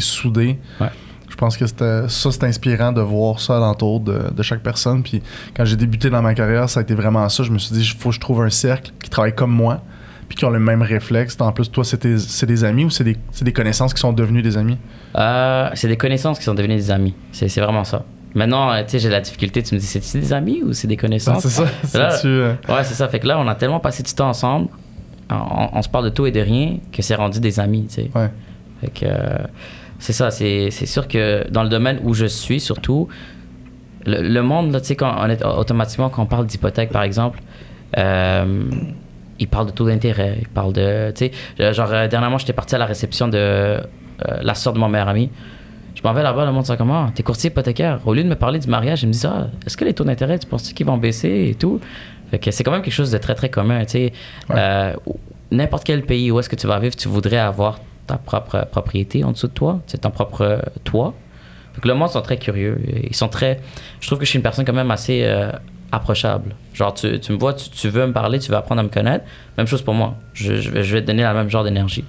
Ouais. 0.81 0.89
Je 1.29 1.35
pense 1.35 1.57
que 1.57 1.67
ça, 1.67 2.09
c'est 2.09 2.45
inspirant 2.45 2.93
de 2.93 3.01
voir 3.01 3.41
ça 3.41 3.57
alentour 3.57 4.01
de, 4.01 4.33
de 4.33 4.43
chaque 4.43 4.63
personne. 4.63 5.03
Puis 5.03 5.23
quand 5.55 5.65
j'ai 5.65 5.77
débuté 5.77 6.09
dans 6.09 6.23
ma 6.23 6.35
carrière, 6.35 6.69
ça 6.69 6.81
a 6.81 6.83
été 6.83 6.95
vraiment 6.95 7.29
ça. 7.29 7.43
Je 7.43 7.53
me 7.53 7.59
suis 7.59 7.75
dit, 7.75 7.83
il 7.83 7.99
faut 7.99 8.09
que 8.09 8.15
je 8.15 8.21
trouve 8.21 8.43
un 8.43 8.51
cercle 8.51 8.93
qui 9.03 9.11
travaille 9.11 9.35
comme 9.35 9.51
moi, 9.51 9.83
puis 10.29 10.37
qui 10.37 10.45
ont 10.45 10.51
le 10.51 10.59
même 10.59 10.83
réflexe. 10.83 11.37
En 11.41 11.53
plus, 11.53 11.71
toi, 11.71 11.85
c'est 11.85 12.47
des 12.47 12.65
amis 12.65 12.85
ou 12.85 12.91
c'est 12.91 13.05
des, 13.05 13.17
c'est 13.33 13.45
des 13.45 13.53
connaissances 13.53 13.93
qui 13.93 14.01
sont 14.01 14.13
devenues 14.13 14.43
des 14.43 14.57
amis? 14.57 14.79
Euh, 15.17 15.69
c'est 15.75 15.89
des 15.89 15.97
connaissances 15.97 16.39
qui 16.39 16.45
sont 16.45 16.55
devenues 16.55 16.77
des 16.77 16.91
amis. 16.91 17.15
C'est 17.33 17.61
vraiment 17.61 17.85
ça. 17.85 18.05
Maintenant, 18.37 18.71
euh, 18.71 18.83
tu 18.83 18.91
sais, 18.91 18.99
j'ai 18.99 19.09
la 19.09 19.23
difficulté, 19.23 19.63
tu 19.63 19.75
me 19.75 19.81
dis, 19.81 19.87
c'est 19.87 20.19
des 20.19 20.33
amis 20.35 20.63
ou 20.63 20.75
c'est 20.75 20.87
des 20.87 20.99
connaissances? 20.99 21.43
c'est 21.43 21.49
ça. 21.49 21.99
Là- 21.99 22.11
C'est-tu, 22.11 22.29
euh, 22.29 22.53
Ouais, 22.69 22.85
c'est 22.85 22.93
ça. 22.93 23.09
Fait 23.09 23.19
que 23.19 23.27
là, 23.27 23.39
on 23.41 23.49
a 23.49 23.55
tellement 23.55 23.81
passé 23.81 24.03
du 24.03 24.13
temps 24.13 24.29
ensemble, 24.29 24.69
on, 25.31 25.71
on 25.73 25.83
se 25.83 25.89
parle 25.89 26.05
de 26.05 26.11
tout 26.11 26.27
et 26.27 26.33
de 26.33 26.41
rien, 26.41 26.77
que 26.93 27.01
c'est 27.01 27.15
rendu 27.15 27.41
des 27.41 27.59
amis, 27.59 27.87
tu 27.89 27.95
sais. 27.95 28.11
Ouais. 28.15 28.31
Fait 28.83 28.91
que 28.91 29.07
euh, 29.07 29.39
c'est 29.99 30.13
ça. 30.13 30.31
C'est, 30.31 30.71
sûr 30.71 31.09
que 31.09 31.49
dans 31.51 31.63
le 31.63 31.71
domaine 31.71 31.99
où 32.05 32.13
je 32.13 32.27
suis, 32.27 32.61
surtout, 32.61 33.09
le, 34.05 34.21
le 34.21 34.43
monde, 34.43 34.79
tu 34.83 34.89
sais, 34.89 34.97
quand 34.97 35.15
on 35.19 35.31
est, 35.31 35.43
automatiquement, 35.43 36.11
quand 36.11 36.23
on 36.23 36.27
parle 36.27 36.47
d'hypothèque, 36.47 36.91
par 36.91 37.05
exemple, 37.05 37.41
euh, 37.97 38.65
il 39.39 39.49
parle 39.49 39.67
de 39.69 39.73
taux 39.73 39.87
d'intérêt, 39.87 40.37
il 40.43 40.49
parle 40.49 40.75
de. 40.75 41.11
Tu 41.13 41.31
sais, 41.59 41.73
genre, 41.73 41.89
dernièrement, 41.89 42.37
j'étais 42.37 42.53
parti 42.53 42.75
à 42.75 42.79
la 42.79 42.87
réception 42.87 43.29
de 43.29 43.39
euh, 43.39 43.79
la 44.43 44.55
soeur 44.55 44.75
de 44.75 44.79
mon 44.79 44.91
meilleur 44.91 45.09
ami. 45.09 45.31
Je 45.97 46.03
m'en 46.05 46.13
vais 46.13 46.23
là-bas, 46.23 46.45
le 46.45 46.53
monde 46.53 46.63
dit 46.65 46.73
comment 46.77 47.11
T'es 47.11 47.23
courtier 47.23 47.49
hypothécaire. 47.51 48.01
Au 48.05 48.13
lieu 48.15 48.23
de 48.23 48.29
me 48.29 48.35
parler 48.37 48.59
du 48.59 48.69
mariage, 48.69 49.03
ils 49.03 49.07
me 49.07 49.13
disent 49.13 49.25
Ah, 49.27 49.49
est-ce 49.67 49.77
que 49.77 49.85
les 49.85 49.95
taux 49.95 50.05
d'intérêt, 50.05 50.39
tu 50.39 50.47
penses 50.47 50.73
qu'ils 50.73 50.87
vont 50.87 50.99
baisser 50.99 51.49
et 51.51 51.55
tout? 51.55 51.81
Fait 52.31 52.39
que 52.39 52.51
c'est 52.51 52.63
quand 52.65 52.71
même 52.73 52.83
quelque 52.83 52.93
chose 52.93 53.11
de 53.11 53.19
très, 53.19 53.35
très 53.35 53.49
commun. 53.49 53.85
Tu 53.87 53.93
sais, 53.93 54.13
Euh, 54.51 54.93
n'importe 55.51 55.85
quel 55.85 56.03
pays 56.03 56.31
où 56.31 56.39
est-ce 56.39 56.49
que 56.51 56.57
tu 56.57 56.67
vas 56.67 56.79
vivre, 56.79 56.95
tu 56.95 57.09
voudrais 57.09 57.39
avoir 57.39 57.81
ta 58.07 58.19
propre 58.19 58.67
propriété 58.71 59.25
en 59.25 59.33
dessous 59.33 59.49
de 59.49 59.53
toi, 59.53 59.81
c'est 59.87 60.03
ton 60.03 60.11
propre 60.11 60.43
euh, 60.43 60.59
toit. 60.85 61.15
Fait 61.75 61.81
que 61.81 61.89
le 61.89 61.95
monde 61.95 62.11
sont 62.11 62.21
très 62.23 62.37
curieux. 62.37 62.79
Ils 63.09 63.17
sont 63.17 63.29
très. 63.29 63.61
Je 64.01 64.07
trouve 64.07 64.19
que 64.19 64.25
je 64.27 64.31
suis 64.31 64.37
une 64.39 64.43
personne 64.43 64.65
quand 64.67 64.73
même 64.75 64.91
assez 64.91 65.23
euh, 65.25 65.51
approchable. 65.93 66.55
Genre, 66.75 66.93
tu, 66.95 67.19
tu 67.21 67.33
me 67.33 67.39
vois, 67.39 67.55
tu, 67.55 67.71
tu 67.71 67.89
veux 67.89 68.07
me 68.07 68.13
parler, 68.13 68.39
tu 68.39 68.51
veux 68.51 68.57
apprendre 68.57 68.81
à 68.81 68.85
me 68.85 68.89
connaître. 68.91 69.25
Même 69.57 69.67
chose 69.67 69.83
pour 69.83 69.95
moi. 69.95 70.15
Je, 70.35 70.57
je 70.57 70.71
vais, 70.71 70.83
je 70.83 70.93
vais 70.95 71.01
te 71.01 71.07
donner 71.07 71.23
le 71.25 71.33
même 71.33 71.49
genre 71.49 71.65
d'énergie. 71.65 72.05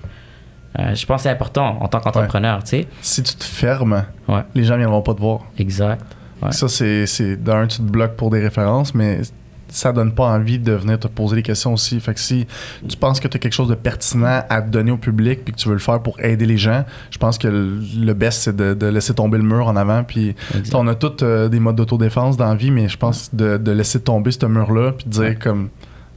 Euh, 0.80 0.94
je 0.94 1.06
pense 1.06 1.18
que 1.18 1.24
c'est 1.24 1.30
important 1.30 1.78
en 1.82 1.88
tant 1.88 2.00
qu'entrepreneur, 2.00 2.64
tu 2.64 2.70
sais. 2.70 2.88
Si 3.02 3.24
tu 3.24 3.34
te 3.36 3.44
fermes, 3.44 4.06
Ouais. 4.28 4.42
les 4.54 4.64
gens 4.64 4.78
viendront 4.78 5.02
pas 5.02 5.14
te 5.16 5.22
voir. 5.22 5.42
Exact. 5.58 6.04
Ouais. 6.42 6.52
Ça, 6.52 6.68
c'est, 6.68 7.08
c'est 7.08 7.36
d'un, 7.36 7.66
tu 7.68 7.78
te 7.78 7.82
bloques 7.84 8.16
pour 8.16 8.30
des 8.30 8.40
références, 8.40 8.94
mais 8.94 9.22
ça 9.70 9.92
donne 9.92 10.14
pas 10.14 10.26
envie 10.28 10.60
de 10.60 10.72
venir 10.72 10.98
te 11.00 11.08
poser 11.08 11.36
des 11.38 11.42
questions 11.44 11.74
aussi. 11.74 12.00
Fait 12.00 12.14
que 12.14 12.20
si 12.20 12.46
tu 12.88 12.96
penses 12.96 13.20
que 13.20 13.28
tu 13.28 13.36
as 13.36 13.40
quelque 13.40 13.54
chose 13.54 13.68
de 13.68 13.76
pertinent 13.76 14.44
à 14.48 14.62
te 14.62 14.70
donner 14.70 14.92
au 14.92 14.98
public 14.98 15.44
puis 15.44 15.54
que 15.54 15.58
tu 15.60 15.68
veux 15.68 15.74
le 15.74 15.80
faire 15.82 16.00
pour 16.02 16.20
aider 16.22 16.46
les 16.46 16.58
gens, 16.58 16.86
je 17.12 17.18
pense 17.18 17.38
que 17.38 17.48
le, 17.50 17.80
le 18.00 18.14
best, 18.14 18.44
c'est 18.44 18.56
de, 18.56 18.74
de 18.76 18.86
laisser 18.88 19.14
tomber 19.14 19.38
le 19.40 19.44
mur 19.44 19.68
en 19.68 19.76
avant. 19.76 20.04
Puis 20.04 20.36
on 20.74 20.88
a 20.88 20.96
tous 20.96 21.22
euh, 21.24 21.50
des 21.50 21.60
modes 21.60 21.76
d'autodéfense 21.76 22.38
dans 22.38 22.48
la 22.48 22.56
vie, 22.56 22.72
mais 22.72 22.88
je 22.88 22.98
pense 22.98 23.34
de, 23.34 23.58
de 23.58 23.72
laisser 23.72 24.00
tomber 24.00 24.32
ce 24.32 24.46
mur-là 24.46 24.92
puis 24.94 25.06
de 25.06 25.10
dire 25.10 25.40
comme 25.40 25.70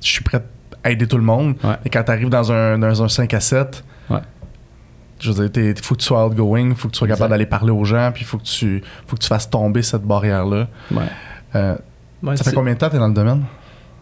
je 0.03 0.09
suis 0.09 0.23
prêt 0.23 0.45
à 0.85 0.91
aider 0.91 1.07
tout 1.09 1.17
le 1.19 1.25
monde. 1.25 1.55
Et 1.85 1.89
quand 1.91 2.05
tu 2.05 2.13
arrives 2.13 2.29
dans 2.31 2.53
un, 2.53 2.79
dans 2.79 3.03
un 3.03 3.09
5 3.09 3.33
à 3.35 3.41
7, 3.41 3.85
Ouais. 4.11 4.19
Je 5.21 5.33
veux 5.33 5.49
dire, 5.49 5.65
il 5.77 5.83
faut 5.83 5.95
que 5.95 6.01
tu 6.01 6.07
sois 6.07 6.27
outgoing, 6.27 6.75
faut 6.75 6.89
que 6.89 6.93
tu 6.95 6.99
sois 6.99 7.09
capable 7.09 7.31
d'aller 7.31 7.47
parler 7.47 7.71
aux 7.71 7.85
gens, 7.85 8.11
puis 8.13 8.23
il 8.23 8.27
faut 8.27 8.39
que 8.39 8.45
tu 8.45 8.83
faut 9.07 9.17
que 9.17 9.23
tu 9.23 9.29
fasses 9.29 9.49
tomber 9.51 9.83
cette 9.83 10.03
barrière-là. 10.03 10.67
Ouais. 10.93 11.03
Euh, 11.55 11.77
Ouais, 12.23 12.37
ça 12.37 12.45
fait 12.45 12.53
combien 12.53 12.75
de 12.75 12.79
temps 12.79 12.87
que 12.87 12.91
tu 12.93 12.97
es 12.97 13.01
dans 13.01 13.09
le 13.09 13.15
domaine? 13.15 13.45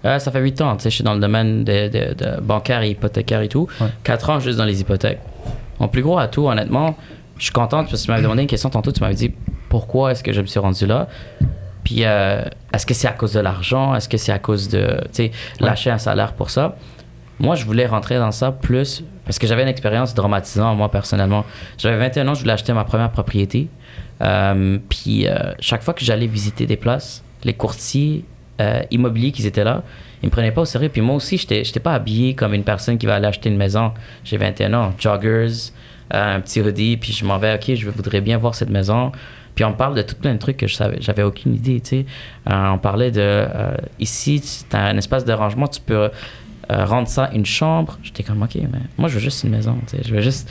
Euh, 0.05 0.19
ça 0.19 0.33
fait 0.33 0.41
8 0.41 0.61
ans, 0.61 0.77
tu 0.77 0.83
sais, 0.85 0.91
je 0.91 0.95
suis 0.97 1.05
dans 1.05 1.15
le 1.15 1.21
domaine 1.21 1.63
de, 1.65 1.89
de- 1.89 2.15
de 2.15 2.41
bancaire 2.41 2.83
et 2.83 2.91
hypothécaire 2.91 3.43
et 3.43 3.49
tout. 3.49 3.69
Ouais. 3.81 3.87
4 4.03 4.31
ans 4.31 4.41
juste 4.41 4.59
dans 4.59 4.65
les 4.65 4.81
hypothèques. 4.81 5.21
Mon 5.79 5.87
plus 5.87 6.03
gros 6.03 6.19
atout, 6.19 6.49
honnêtement, 6.49 6.97
je 7.37 7.45
suis 7.45 7.53
contente 7.53 7.87
parce 7.89 8.01
que 8.01 8.05
tu 8.07 8.11
m'avais 8.11 8.23
demandé 8.25 8.43
une 8.43 8.49
question 8.49 8.71
tantôt, 8.71 8.91
tu 8.91 9.01
m'avais 9.01 9.15
dit 9.15 9.33
pourquoi 9.69 10.11
est-ce 10.13 10.25
que 10.25 10.33
je 10.33 10.41
me 10.41 10.47
suis 10.47 10.59
rendu 10.59 10.85
là? 10.87 11.07
Puis 11.85 11.99
euh, 12.05 12.43
est-ce 12.75 12.85
que 12.87 12.95
c'est 12.95 13.07
à 13.09 13.13
cause 13.13 13.33
de 13.35 13.41
l'argent? 13.41 13.95
Est-ce 13.95 14.09
que 14.09 14.17
c'est 14.17 14.33
à 14.33 14.39
cause 14.41 14.69
de, 14.69 14.99
tu 15.05 15.09
sais, 15.13 15.31
lâcher 15.61 15.91
un 15.91 15.99
salaire 15.99 16.33
pour 16.33 16.51
ça? 16.51 16.77
Moi, 17.39 17.55
je 17.55 17.65
voulais 17.65 17.87
rentrer 17.87 18.19
dans 18.19 18.33
ça 18.33 18.51
plus 18.51 19.05
parce 19.29 19.39
que 19.39 19.47
j'avais 19.47 19.61
une 19.61 19.69
expérience 19.69 20.15
dramatisante, 20.15 20.75
moi, 20.79 20.91
personnellement. 20.91 21.45
J'avais 21.77 21.99
21 21.99 22.29
ans, 22.29 22.35
je 22.35 22.41
voulais 22.41 22.55
acheter 22.55 22.73
ma 22.73 22.85
première 22.85 23.11
propriété. 23.11 23.69
Euh, 24.23 24.79
puis 24.89 25.29
euh, 25.29 25.53
chaque 25.61 25.83
fois 25.83 25.93
que 25.93 26.03
j'allais 26.03 26.27
visiter 26.27 26.65
des 26.65 26.79
places, 26.79 27.23
les 27.45 27.53
courtiers 27.53 28.25
euh, 28.63 28.81
immobiliers 28.91 29.31
qui 29.31 29.47
étaient 29.47 29.65
là, 29.65 29.83
ils 30.23 30.27
me 30.27 30.31
prenaient 30.31 30.51
pas 30.51 30.63
au 30.63 30.65
sérieux. 30.65 30.89
Puis 30.89 31.03
moi 31.03 31.15
aussi, 31.15 31.37
j'étais 31.37 31.63
j'étais 31.63 31.79
pas 31.79 31.93
habillé 31.93 32.33
comme 32.33 32.55
une 32.55 32.65
personne 32.65 32.97
qui 32.97 33.05
va 33.05 33.17
aller 33.17 33.27
acheter 33.27 33.51
une 33.51 33.59
maison. 33.59 33.93
J'ai 34.25 34.39
21 34.39 34.73
ans, 34.73 34.95
joggers, 34.99 35.73
un 36.11 36.41
petit 36.41 36.63
hoodie, 36.63 36.97
puis 36.97 37.13
je 37.13 37.27
m'en 37.27 37.37
vais, 37.37 37.55
ok, 37.55 37.75
je 37.75 37.91
voudrais 37.91 38.23
bien 38.23 38.39
voir 38.39 38.55
cette 38.55 38.71
maison. 38.71 39.13
Puis 39.55 39.63
on 39.67 39.75
parle 39.75 39.95
de 39.95 40.03
tout 40.03 40.15
plein 40.15 40.33
de 40.33 40.39
trucs 40.39 40.57
que 40.57 40.67
je 40.67 40.75
savais, 40.75 40.97
j'avais 41.03 41.23
aucune 41.23 41.55
idée, 41.55 41.81
tu 41.81 41.89
sais. 41.89 42.07
On 42.47 42.79
parlait 42.79 43.11
de, 43.11 43.47
ici, 43.99 44.41
tu 44.41 44.75
as 44.75 44.87
un 44.87 44.97
espace 44.97 45.27
de 45.27 45.35
rangement, 45.35 45.69
tu 45.69 45.83
peux 45.83 46.11
euh, 46.71 46.85
rendre 46.85 47.09
ça 47.09 47.31
une 47.33 47.47
chambre. 47.47 47.99
J'étais 48.03 48.23
comme, 48.23 48.43
ok, 48.43 48.55
mais 48.57 48.79
moi, 48.99 49.09
je 49.09 49.15
veux 49.15 49.21
juste 49.21 49.43
une 49.45 49.51
maison. 49.51 49.77
Je 50.05 50.15
veux 50.15 50.21
juste, 50.21 50.51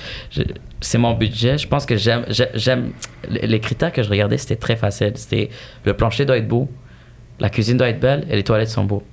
c'est 0.81 0.97
mon 0.97 1.13
budget. 1.13 1.57
Je 1.57 1.67
pense 1.67 1.85
que 1.85 1.95
j'aime, 1.97 2.25
j'ai- 2.29 2.49
j'aime, 2.55 2.91
les 3.29 3.59
critères 3.59 3.91
que 3.93 4.01
je 4.03 4.09
regardais, 4.09 4.37
c'était 4.37 4.55
très 4.55 4.75
facile. 4.75 5.11
C'était, 5.15 5.49
le 5.85 5.93
plancher 5.93 6.25
doit 6.25 6.37
être 6.37 6.47
beau, 6.47 6.69
la 7.39 7.49
cuisine 7.49 7.77
doit 7.77 7.89
être 7.89 7.99
belle 7.99 8.25
et 8.29 8.35
les 8.35 8.43
toilettes 8.43 8.69
sont 8.69 8.83
beaux. 8.85 9.03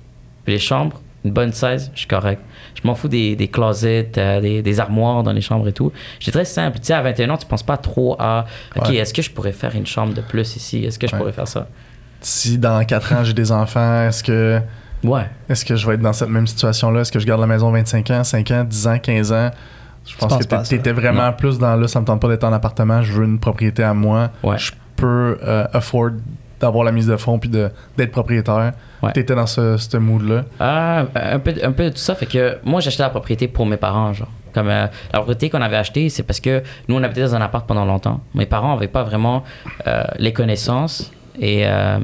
Puis 0.45 0.53
les 0.53 0.59
chambres, 0.59 1.01
une 1.23 1.31
bonne 1.31 1.53
size, 1.53 1.91
je 1.93 1.99
suis 1.99 2.07
correct. 2.07 2.41
Je 2.75 2.87
m'en 2.87 2.93
fous 2.93 3.07
des, 3.07 3.35
des 3.35 3.47
closets, 3.47 4.11
euh, 4.17 4.39
des, 4.41 4.61
des 4.61 4.79
armoires 4.79 5.23
dans 5.23 5.31
les 5.33 5.41
chambres 5.41 5.67
et 5.67 5.73
tout. 5.73 5.91
J'étais 6.19 6.31
très 6.39 6.45
simple. 6.45 6.77
Tu 6.79 6.85
sais, 6.85 6.93
à 6.93 7.01
21 7.01 7.31
ans, 7.31 7.37
tu 7.37 7.47
penses 7.47 7.63
pas 7.63 7.77
trop 7.77 8.15
à, 8.19 8.45
OK, 8.75 8.89
Ouais. 8.89 8.95
est-ce 8.97 9.11
que 9.13 9.21
je 9.23 9.31
pourrais 9.31 9.51
faire 9.53 9.75
une 9.75 9.87
chambre 9.87 10.13
de 10.13 10.21
plus 10.21 10.55
ici? 10.55 10.85
Est-ce 10.85 10.99
que 10.99 11.07
je 11.07 11.13
Ouais. 11.13 11.17
pourrais 11.19 11.31
faire 11.33 11.47
ça? 11.47 11.67
Si 12.21 12.57
dans 12.59 12.83
4 12.85 13.13
ans 13.13 13.23
j'ai 13.23 13.33
des 13.33 13.51
enfants, 13.51 14.07
est-ce 14.07 14.23
que 14.23 14.59
Ouais. 15.05 15.29
est-ce 15.49 15.63
que 15.65 15.75
je 15.75 15.87
vais 15.87 15.95
être 15.95 16.01
dans 16.01 16.13
cette 16.13 16.29
même 16.29 16.47
situation-là? 16.47 17.01
Est-ce 17.01 17.11
que 17.11 17.19
je 17.19 17.25
garde 17.25 17.41
la 17.41 17.47
maison 17.47 17.71
25 17.71 18.11
ans, 18.11 18.23
5 18.23 18.51
ans, 18.51 18.63
10 18.63 18.87
ans, 18.87 18.97
15 18.99 19.31
ans? 19.33 19.51
Je 20.07 20.15
pense 20.17 20.37
que 20.37 20.43
ça. 20.47 20.61
t'étais 20.63 20.91
vraiment 20.91 21.31
plus 21.33 21.57
dans 21.57 21.75
là, 21.75 21.87
ça 21.87 21.99
me 21.99 22.05
tente 22.05 22.21
pas 22.21 22.27
d'être 22.27 22.43
en 22.43 22.53
appartement, 22.53 23.01
je 23.01 23.11
veux 23.13 23.25
une 23.25 23.39
propriété 23.39 23.83
à 23.83 23.93
moi. 23.93 24.29
Ouais. 24.43 24.57
Je 24.57 24.71
peux 24.95 25.37
euh, 25.43 25.65
afford 25.73 26.11
d'avoir 26.59 26.83
la 26.85 26.91
mise 26.91 27.07
de 27.07 27.17
fonds 27.17 27.37
puis 27.39 27.49
de- 27.49 27.69
d'être 27.97 28.11
propriétaire. 28.11 28.73
Ouais. 29.03 29.11
T'étais 29.11 29.35
dans 29.35 29.45
ce, 29.47 29.77
ce 29.77 29.97
mood-là. 29.97 30.43
Ah, 30.59 31.05
un, 31.15 31.39
peu, 31.39 31.53
un 31.63 31.71
peu 31.71 31.85
de 31.85 31.89
tout 31.89 31.97
ça. 31.97 32.15
Fait 32.15 32.25
que 32.27 32.57
moi, 32.63 32.79
j'ai 32.81 32.87
acheté 32.87 33.03
la 33.03 33.09
propriété 33.09 33.47
pour 33.47 33.65
mes 33.65 33.77
parents, 33.77 34.13
genre. 34.13 34.29
Comme 34.53 34.69
euh, 34.69 34.87
la 35.11 35.19
propriété 35.19 35.49
qu'on 35.49 35.61
avait 35.61 35.75
achetée, 35.75 36.07
c'est 36.09 36.23
parce 36.23 36.39
que 36.39 36.63
nous, 36.87 36.95
on 36.95 37.03
habitait 37.03 37.21
dans 37.21 37.35
un 37.35 37.41
appart 37.41 37.67
pendant 37.67 37.83
longtemps. 37.83 38.21
Mes 38.35 38.45
parents 38.45 38.73
n'avaient 38.75 38.87
pas 38.87 39.03
vraiment 39.03 39.43
euh, 39.85 40.03
les 40.17 40.31
connaissances 40.33 41.11
et 41.39 41.63
euh, 41.67 41.97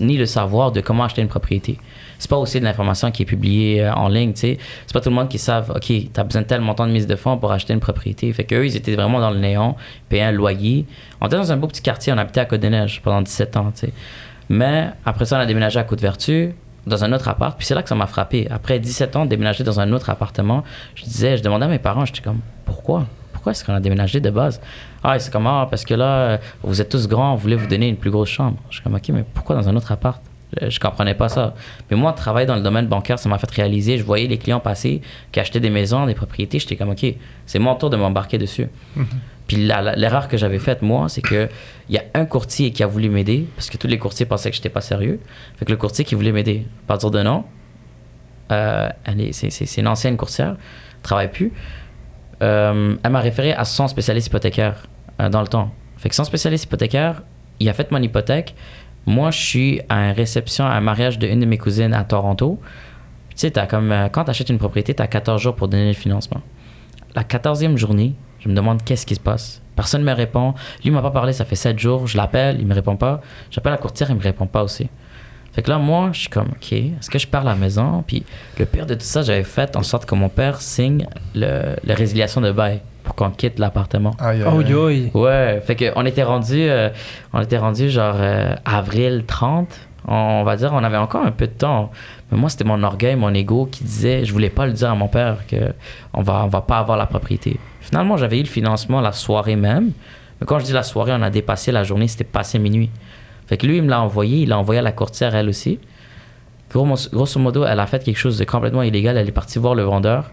ni 0.00 0.16
le 0.16 0.26
savoir 0.26 0.72
de 0.72 0.80
comment 0.80 1.04
acheter 1.04 1.22
une 1.22 1.28
propriété. 1.28 1.78
C'est 2.18 2.30
pas 2.30 2.36
aussi 2.36 2.58
de 2.58 2.64
l'information 2.64 3.10
qui 3.10 3.22
est 3.22 3.26
publiée 3.26 3.82
euh, 3.82 3.92
en 3.94 4.08
ligne, 4.08 4.32
tu 4.32 4.40
sais. 4.40 4.58
C'est 4.86 4.92
pas 4.92 5.00
tout 5.00 5.10
le 5.10 5.14
monde 5.14 5.28
qui 5.28 5.38
savent, 5.38 5.72
OK, 5.74 5.92
t'as 6.12 6.24
besoin 6.24 6.42
de 6.42 6.46
tel 6.46 6.60
montant 6.60 6.86
de 6.86 6.92
mise 6.92 7.06
de 7.06 7.16
fonds 7.16 7.38
pour 7.38 7.52
acheter 7.52 7.72
une 7.72 7.80
propriété. 7.80 8.32
Fait 8.32 8.44
qu'eux, 8.44 8.66
ils 8.66 8.76
étaient 8.76 8.96
vraiment 8.96 9.20
dans 9.20 9.30
le 9.30 9.38
néant, 9.38 9.76
payaient 10.08 10.22
un 10.22 10.32
loyer. 10.32 10.84
On 11.20 11.26
était 11.26 11.36
dans 11.36 11.52
un 11.52 11.56
beau 11.56 11.68
petit 11.68 11.82
quartier, 11.82 12.12
on 12.12 12.18
habitait 12.18 12.40
à 12.40 12.44
Côte-des-Neiges 12.44 13.00
pendant 13.02 13.22
17 13.22 13.56
ans, 13.56 13.70
tu 13.72 13.86
sais. 13.86 13.92
Mais 14.48 14.88
après 15.04 15.26
ça, 15.26 15.36
on 15.36 15.40
a 15.40 15.46
déménagé 15.46 15.78
à 15.78 15.84
Côte-Vertu, 15.84 16.54
dans 16.88 17.04
un 17.04 17.12
autre 17.12 17.28
appart. 17.28 17.56
Puis 17.56 17.66
c'est 17.66 17.74
là 17.74 17.82
que 17.82 17.88
ça 17.88 17.94
m'a 17.94 18.06
frappé. 18.06 18.48
Après 18.50 18.78
17 18.78 19.16
ans, 19.16 19.26
déménager 19.26 19.62
dans 19.62 19.78
un 19.78 19.92
autre 19.92 20.10
appartement, 20.10 20.64
je 20.94 21.04
disais, 21.04 21.36
je 21.36 21.42
demandais 21.42 21.66
à 21.66 21.68
mes 21.68 21.78
parents, 21.78 22.04
j'étais 22.04 22.22
comme, 22.22 22.40
pourquoi? 22.64 23.06
Pourquoi 23.38 23.52
est-ce 23.52 23.64
qu'on 23.64 23.72
a 23.72 23.78
déménagé 23.78 24.18
de 24.18 24.30
base? 24.30 24.60
Ah, 25.04 25.16
c'est 25.20 25.32
comme, 25.32 25.46
ah, 25.46 25.68
parce 25.70 25.84
que 25.84 25.94
là, 25.94 26.06
euh, 26.06 26.38
vous 26.64 26.80
êtes 26.80 26.88
tous 26.88 27.06
grands, 27.06 27.34
on 27.34 27.36
voulait 27.36 27.54
vous 27.54 27.68
donner 27.68 27.86
une 27.88 27.94
plus 27.96 28.10
grosse 28.10 28.30
chambre. 28.30 28.56
Je 28.68 28.74
suis 28.74 28.82
comme, 28.82 28.96
ok, 28.96 29.08
mais 29.10 29.24
pourquoi 29.32 29.54
dans 29.54 29.68
un 29.68 29.76
autre 29.76 29.92
appart? 29.92 30.20
Je, 30.60 30.70
je 30.70 30.80
comprenais 30.80 31.14
pas 31.14 31.28
ça. 31.28 31.54
Mais 31.88 31.96
moi, 31.96 32.12
travailler 32.14 32.46
dans 32.48 32.56
le 32.56 32.62
domaine 32.62 32.88
bancaire, 32.88 33.16
ça 33.20 33.28
m'a 33.28 33.38
fait 33.38 33.48
réaliser. 33.52 33.96
Je 33.96 34.02
voyais 34.02 34.26
les 34.26 34.38
clients 34.38 34.58
passer 34.58 35.02
qui 35.30 35.38
achetaient 35.38 35.60
des 35.60 35.70
maisons, 35.70 36.04
des 36.06 36.14
propriétés. 36.14 36.58
J'étais 36.58 36.74
comme, 36.74 36.88
OK, 36.90 37.06
c'est 37.46 37.60
mon 37.60 37.76
tour 37.76 37.90
de 37.90 37.96
m'embarquer 37.96 38.38
dessus. 38.38 38.66
Puis 39.46 39.64
la- 39.68 39.82
la- 39.82 39.94
l'erreur 39.94 40.26
que 40.26 40.36
j'avais 40.36 40.58
faite, 40.58 40.82
moi, 40.82 41.08
c'est 41.08 41.22
que 41.22 41.48
il 41.88 41.94
y 41.94 41.98
a 41.98 42.02
un 42.14 42.24
courtier 42.24 42.72
qui 42.72 42.82
a 42.82 42.88
voulu 42.88 43.08
m'aider, 43.08 43.46
parce 43.54 43.70
que 43.70 43.76
tous 43.76 43.86
les 43.86 43.98
courtiers 43.98 44.26
pensaient 44.26 44.50
que 44.50 44.56
j'étais 44.56 44.68
pas 44.68 44.80
sérieux. 44.80 45.20
Fait 45.58 45.64
que 45.64 45.70
le 45.70 45.76
courtier 45.76 46.04
qui 46.04 46.16
voulait 46.16 46.32
m'aider, 46.32 46.66
pas 46.88 46.96
dire 46.96 47.12
de 47.12 47.22
nom, 47.22 47.44
euh, 48.50 48.88
c'est 49.30 49.76
une 49.78 49.86
ancienne 49.86 50.16
courtière, 50.16 50.56
travaille 51.04 51.30
plus. 51.30 51.52
Euh, 52.42 52.96
elle 53.02 53.10
m'a 53.10 53.20
référé 53.20 53.52
à 53.52 53.64
son 53.64 53.88
spécialiste 53.88 54.28
hypothécaire 54.28 54.86
euh, 55.20 55.28
dans 55.28 55.40
le 55.40 55.48
temps. 55.48 55.72
Fait 55.96 56.08
que 56.08 56.14
son 56.14 56.24
spécialiste 56.24 56.64
hypothécaire, 56.64 57.22
il 57.60 57.68
a 57.68 57.72
fait 57.72 57.90
mon 57.90 58.00
hypothèque. 58.00 58.54
Moi, 59.06 59.30
je 59.30 59.38
suis 59.38 59.80
à 59.88 60.08
une 60.08 60.14
réception, 60.14 60.64
à 60.64 60.70
un 60.70 60.80
mariage 60.80 61.18
d'une 61.18 61.40
de 61.40 61.46
mes 61.46 61.58
cousines 61.58 61.94
à 61.94 62.04
Toronto. 62.04 62.60
Tu 63.30 63.36
sais, 63.36 63.50
t'as 63.50 63.66
comme, 63.66 63.90
euh, 63.90 64.08
quand 64.08 64.24
tu 64.24 64.30
achètes 64.30 64.50
une 64.50 64.58
propriété, 64.58 64.94
tu 64.94 65.02
as 65.02 65.06
14 65.06 65.40
jours 65.40 65.54
pour 65.54 65.68
donner 65.68 65.88
le 65.88 65.94
financement. 65.94 66.42
La 67.14 67.24
14e 67.24 67.76
journée, 67.76 68.14
je 68.40 68.48
me 68.48 68.54
demande 68.54 68.82
qu'est-ce 68.84 69.06
qui 69.06 69.14
se 69.14 69.20
passe. 69.20 69.62
Personne 69.74 70.02
ne 70.02 70.06
me 70.06 70.12
répond. 70.12 70.54
Lui, 70.84 70.90
m'a 70.90 71.02
pas 71.02 71.10
parlé, 71.10 71.32
ça 71.32 71.44
fait 71.44 71.56
7 71.56 71.78
jours. 71.78 72.06
Je 72.06 72.16
l'appelle, 72.16 72.56
il 72.60 72.66
me 72.66 72.74
répond 72.74 72.96
pas. 72.96 73.20
J'appelle 73.50 73.72
la 73.72 73.78
courtière, 73.78 74.10
il 74.10 74.16
me 74.16 74.22
répond 74.22 74.46
pas 74.46 74.62
aussi. 74.62 74.88
Fait 75.52 75.62
que 75.62 75.70
là, 75.70 75.78
moi, 75.78 76.10
je 76.12 76.20
suis 76.20 76.28
comme, 76.28 76.48
OK, 76.48 76.72
est-ce 76.72 77.10
que 77.10 77.18
je 77.18 77.26
pars 77.26 77.42
à 77.42 77.50
la 77.50 77.54
maison? 77.56 78.04
Puis 78.06 78.22
le 78.58 78.64
pire 78.66 78.86
de 78.86 78.94
tout 78.94 79.00
ça, 79.04 79.22
j'avais 79.22 79.42
fait 79.44 79.76
en 79.76 79.82
sorte 79.82 80.04
que 80.06 80.14
mon 80.14 80.28
père 80.28 80.60
signe 80.60 81.06
le, 81.34 81.74
la 81.84 81.94
résiliation 81.94 82.40
de 82.40 82.52
bail 82.52 82.80
pour 83.02 83.14
qu'on 83.14 83.30
quitte 83.30 83.58
l'appartement. 83.58 84.14
Aïe, 84.20 84.42
aïe, 84.42 84.48
Oh, 84.54 84.60
aïe. 84.60 84.70
yoï. 84.70 85.10
Ouais, 85.14 85.60
fait 85.66 85.74
que 85.74 85.86
on 85.96 86.04
était 86.06 86.22
rendu, 86.22 86.58
euh, 86.60 86.90
on 87.32 87.40
était 87.40 87.58
rendu 87.58 87.90
genre 87.90 88.16
euh, 88.18 88.54
avril 88.64 89.24
30. 89.26 89.68
On 90.06 90.42
va 90.44 90.56
dire, 90.56 90.70
on 90.72 90.82
avait 90.84 90.96
encore 90.96 91.24
un 91.24 91.30
peu 91.32 91.46
de 91.46 91.52
temps. 91.52 91.90
Mais 92.30 92.38
moi, 92.38 92.48
c'était 92.50 92.64
mon 92.64 92.82
orgueil, 92.82 93.16
mon 93.16 93.32
ego 93.34 93.66
qui 93.70 93.84
disait, 93.84 94.24
je 94.24 94.32
voulais 94.32 94.48
pas 94.50 94.66
le 94.66 94.72
dire 94.72 94.90
à 94.90 94.94
mon 94.94 95.08
père 95.08 95.38
que 95.46 95.72
on 96.14 96.22
va, 96.22 96.44
on 96.44 96.48
va 96.48 96.60
pas 96.60 96.78
avoir 96.78 96.96
la 96.96 97.06
propriété. 97.06 97.58
Finalement, 97.80 98.16
j'avais 98.16 98.38
eu 98.38 98.42
le 98.42 98.48
financement 98.48 99.00
la 99.00 99.12
soirée 99.12 99.56
même. 99.56 99.90
Mais 100.40 100.46
quand 100.46 100.58
je 100.60 100.64
dis 100.66 100.72
la 100.72 100.82
soirée, 100.82 101.12
on 101.14 101.20
a 101.22 101.30
dépassé 101.30 101.72
la 101.72 101.84
journée, 101.84 102.06
c'était 102.08 102.24
passé 102.24 102.58
minuit. 102.58 102.90
Fait 103.48 103.56
que 103.56 103.66
lui, 103.66 103.78
il 103.78 103.82
me 103.82 103.88
l'a 103.88 104.00
envoyé, 104.00 104.42
il 104.42 104.48
l'a 104.50 104.58
envoyé 104.58 104.78
à 104.78 104.82
la 104.82 104.92
courtière 104.92 105.34
elle 105.34 105.48
aussi. 105.48 105.80
Gros- 106.70 106.86
Grosso 107.12 107.40
modo, 107.40 107.64
elle 107.64 107.80
a 107.80 107.86
fait 107.86 108.04
quelque 108.04 108.18
chose 108.18 108.38
de 108.38 108.44
complètement 108.44 108.82
illégal. 108.82 109.16
Elle 109.16 109.28
est 109.28 109.32
partie 109.32 109.58
voir 109.58 109.74
le 109.74 109.82
vendeur 109.82 110.30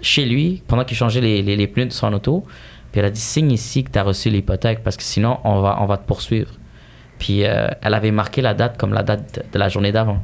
chez 0.00 0.24
lui 0.24 0.62
pendant 0.68 0.84
qu'il 0.84 0.96
changeait 0.96 1.20
les, 1.20 1.42
les, 1.42 1.56
les 1.56 1.66
pneus 1.66 1.86
de 1.86 1.92
son 1.92 2.12
auto. 2.12 2.44
Puis 2.92 3.00
elle 3.00 3.06
a 3.06 3.10
dit 3.10 3.20
signe 3.20 3.50
ici 3.50 3.82
que 3.84 3.90
tu 3.90 3.98
as 3.98 4.04
reçu 4.04 4.30
l'hypothèque 4.30 4.82
parce 4.84 4.96
que 4.96 5.02
sinon 5.02 5.38
on 5.44 5.60
va, 5.60 5.78
on 5.80 5.86
va 5.86 5.96
te 5.98 6.06
poursuivre. 6.06 6.52
Puis 7.18 7.44
euh, 7.44 7.66
elle 7.82 7.94
avait 7.94 8.12
marqué 8.12 8.40
la 8.40 8.54
date 8.54 8.78
comme 8.78 8.92
la 8.94 9.02
date 9.02 9.44
de 9.52 9.58
la 9.58 9.68
journée 9.68 9.90
d'avant. 9.90 10.22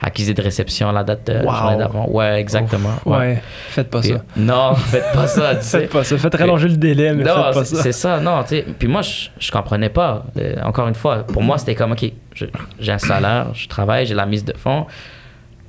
Accusé 0.00 0.32
de 0.34 0.40
réception 0.42 0.92
la 0.92 1.02
date 1.02 1.26
de 1.30 1.44
Wow. 1.44 1.54
journée 1.54 1.76
d'avant. 1.76 2.08
Ouais, 2.08 2.40
exactement. 2.40 2.94
Ouais. 3.04 3.16
ouais. 3.18 3.42
faites 3.70 3.90
pas 3.90 4.00
Puis- 4.00 4.10
ça. 4.10 4.24
Non, 4.36 4.74
faites 4.76 5.12
pas 5.12 5.26
ça, 5.26 5.56
tu 5.56 5.64
sais. 5.64 5.80
Faites 5.80 5.90
pas 5.90 6.04
ça. 6.04 6.18
Faites 6.18 6.34
rallonger 6.36 6.68
le 6.68 6.76
délai, 6.76 7.12
mais 7.14 7.24
Non, 7.24 7.34
faites 7.44 7.54
pas 7.54 7.64
c'est 7.64 7.76
ça. 7.76 7.82
c'est 7.82 7.92
ça, 7.92 8.20
non, 8.20 8.42
tu 8.42 8.48
sais. 8.50 8.64
Puis 8.78 8.86
moi, 8.86 9.02
je, 9.02 9.28
je 9.38 9.50
comprenais 9.50 9.88
pas. 9.88 10.24
Euh, 10.38 10.54
encore 10.62 10.86
une 10.88 10.94
fois, 10.94 11.24
pour 11.26 11.42
moi, 11.42 11.58
c'était 11.58 11.74
comme, 11.74 11.92
OK, 11.92 12.04
j'ai 12.78 12.92
un 12.92 12.98
salaire, 12.98 13.48
je 13.54 13.66
travaille, 13.68 14.06
j'ai 14.06 14.14
la 14.14 14.26
mise 14.26 14.44
de 14.44 14.56
fonds. 14.56 14.86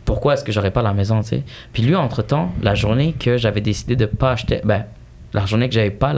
Pourquoi 0.05 0.33
est-ce 0.36 0.43
que 0.43 0.51
j'aurais 0.51 0.71
pas 0.71 0.81
la 0.81 0.93
maison, 0.93 1.21
tu 1.21 1.29
sais? 1.29 1.43
Puis 1.74 1.83
lui, 1.83 1.95
entre-temps, 1.95 2.51
la 2.62 2.74
journée 2.75 3.13
que 3.13 3.38
j'avais 3.38 3.62
décidé 3.62 3.95
de 3.95 4.05
pas 4.05 4.31
acheter, 4.31 4.62
ben, 4.63 4.86
la 5.33 5.45
journée 5.45 5.67
que 5.69 5.75
j'avais 5.75 5.91
pas 5.91 6.13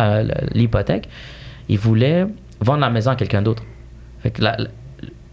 l'hypothèque, 0.53 1.09
il 1.67 1.77
voulait 1.77 2.25
vendre 2.61 2.79
la 2.79 2.89
maison 2.89 3.11
à 3.11 3.15
quelqu'un 3.15 3.41
d'autre. 3.41 3.63
Fait 4.23 4.31
que 4.31 4.41
la- 4.41 4.55
la- 4.57 4.67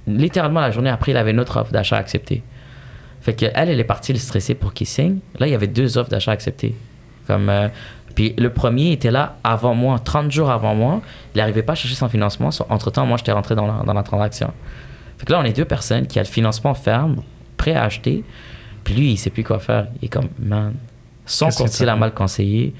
littéralement, 0.09 0.61
la 0.61 0.71
journée 0.73 0.91
après, 0.91 1.13
il 1.13 1.17
avait 1.17 1.31
une 1.31 1.39
autre 1.41 1.57
offre 1.61 1.71
d'achat 1.73 1.97
acceptée. 1.97 2.43
Fait 3.21 3.35
que 3.35 3.47
elle, 3.55 3.69
elle 3.69 3.81
est 3.81 3.85
partie 3.85 4.13
le 4.13 4.19
stresser 4.19 4.55
pour 4.55 4.73
qu'il 4.75 4.87
signe. 4.87 5.19
Là, 5.39 5.47
il 5.47 5.51
y 5.51 5.55
avait 5.55 5.67
deux 5.67 5.99
offres 5.99 6.11
d'achat 6.11 6.33
acceptées. 6.33 6.75
Comme, 7.27 7.49
euh, 7.49 7.69
puis 8.15 8.35
le 8.39 8.51
premier 8.51 8.93
était 8.93 9.11
là 9.11 9.37
avant 9.45 9.75
moi, 9.75 9.99
30 9.99 10.31
jours 10.31 10.51
avant 10.51 10.75
moi. 10.75 11.01
Il 11.35 11.39
n'arrivait 11.39 11.63
pas 11.63 11.73
à 11.73 11.77
chercher 11.77 11.95
son 11.97 12.09
financement. 12.09 12.51
Entre-temps, 12.69 13.07
moi, 13.07 13.17
j'étais 13.19 13.33
rentré 13.33 13.55
dans 13.55 13.67
la, 13.67 13.83
dans 13.85 13.93
la 13.93 14.03
transaction. 14.03 14.53
Fait 15.19 15.27
que 15.27 15.33
là, 15.33 15.41
on 15.41 15.45
est 15.45 15.53
deux 15.53 15.65
personnes 15.65 16.07
qui 16.07 16.19
a 16.19 16.23
le 16.23 16.29
financement 16.29 16.75
ferme, 16.75 17.23
prêt 17.57 17.75
à 17.75 17.85
acheter. 17.85 18.25
Puis 18.85 18.95
lui, 18.95 19.11
il 19.13 19.17
sait 19.19 19.31
plus 19.31 19.45
quoi 19.45 19.59
faire. 19.59 19.89
Il 20.01 20.07
est 20.07 20.09
comme, 20.09 20.29
man, 20.39 20.75
son 21.27 21.47
courtier 21.59 21.85
l'a 21.87 21.97
mal 21.97 22.15
conseillé. 22.15 22.73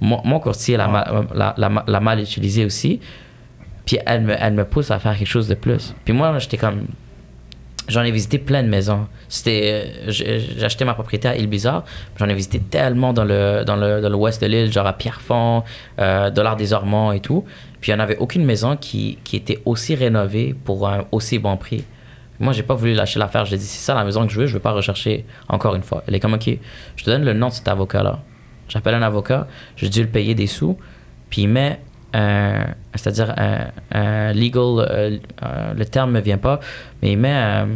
Mon, 0.00 0.20
mon 0.24 0.40
courtier 0.40 0.76
l'a 0.76 0.88
mal, 0.88 1.26
l'a- 1.34 1.54
l'a- 1.56 1.84
l'a 1.86 2.00
mal 2.00 2.18
utilisé 2.18 2.64
aussi. 2.64 2.98
Puis 3.86 3.98
elle 4.04 4.22
me, 4.22 4.34
elle 4.38 4.54
me 4.54 4.64
pousse 4.64 4.90
à 4.90 4.98
faire 4.98 5.16
quelque 5.16 5.28
chose 5.28 5.48
de 5.48 5.54
plus. 5.54 5.94
Puis 6.04 6.12
moi, 6.12 6.36
j'étais 6.38 6.56
comme, 6.56 6.86
J'en 7.92 8.04
ai 8.04 8.10
visité 8.10 8.38
plein 8.38 8.62
de 8.62 8.68
maisons. 8.68 9.06
C'était, 9.28 9.84
euh, 10.08 10.10
j'ai 10.10 10.84
ma 10.86 10.94
propriété 10.94 11.28
à 11.28 11.36
Île-Bizarre. 11.36 11.84
J'en 12.16 12.26
ai 12.26 12.34
visité 12.34 12.58
tellement 12.58 13.12
dans 13.12 13.24
le 13.24 13.64
dans 13.66 13.76
le 13.76 14.00
dans 14.00 14.08
l'ouest 14.08 14.40
de 14.40 14.46
l'île, 14.46 14.72
genre 14.72 14.86
à 14.86 14.94
Pierrefonds, 14.94 15.62
euh, 15.98 16.30
Dollar 16.30 16.56
des 16.56 16.72
Ormonts 16.72 17.12
et 17.12 17.20
tout. 17.20 17.44
Puis 17.82 17.92
il 17.92 17.94
n'y 17.94 18.00
en 18.00 18.02
avait 18.02 18.16
aucune 18.16 18.46
maison 18.46 18.76
qui, 18.76 19.18
qui 19.24 19.36
était 19.36 19.60
aussi 19.66 19.94
rénovée 19.94 20.54
pour 20.64 20.88
un 20.88 21.04
aussi 21.12 21.38
bon 21.38 21.58
prix. 21.58 21.84
Moi, 22.40 22.54
j'ai 22.54 22.62
pas 22.62 22.74
voulu 22.74 22.94
lâcher 22.94 23.18
l'affaire. 23.18 23.44
J'ai 23.44 23.58
dit, 23.58 23.66
c'est 23.66 23.84
ça 23.84 23.94
la 23.94 24.04
maison 24.04 24.26
que 24.26 24.32
je 24.32 24.40
veux, 24.40 24.46
je 24.46 24.54
veux 24.54 24.60
pas 24.60 24.72
rechercher 24.72 25.26
encore 25.48 25.74
une 25.74 25.82
fois. 25.82 26.02
Elle 26.06 26.14
est 26.14 26.20
comme, 26.20 26.32
OK, 26.32 26.48
je 26.96 27.04
te 27.04 27.10
donne 27.10 27.24
le 27.24 27.34
nom 27.34 27.48
de 27.48 27.52
cet 27.52 27.68
avocat-là. 27.68 28.20
J'appelle 28.68 28.94
un 28.94 29.02
avocat, 29.02 29.46
j'ai 29.76 29.90
dû 29.90 30.00
le 30.00 30.08
payer 30.08 30.34
des 30.34 30.46
sous, 30.46 30.78
puis 31.28 31.42
il 31.42 31.48
met 31.48 31.78
un, 32.14 32.66
c'est-à-dire 32.94 33.34
un, 33.36 33.58
un 33.92 34.32
legal, 34.32 34.62
euh, 34.90 35.18
euh, 35.42 35.74
le 35.74 35.84
terme 35.86 36.12
me 36.12 36.20
vient 36.20 36.38
pas, 36.38 36.60
mais 37.02 37.12
il 37.12 37.18
met, 37.18 37.32
un- 37.32 37.68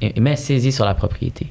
il 0.00 0.22
met 0.22 0.36
saisie 0.36 0.72
sur 0.72 0.84
la 0.84 0.94
propriété. 0.94 1.46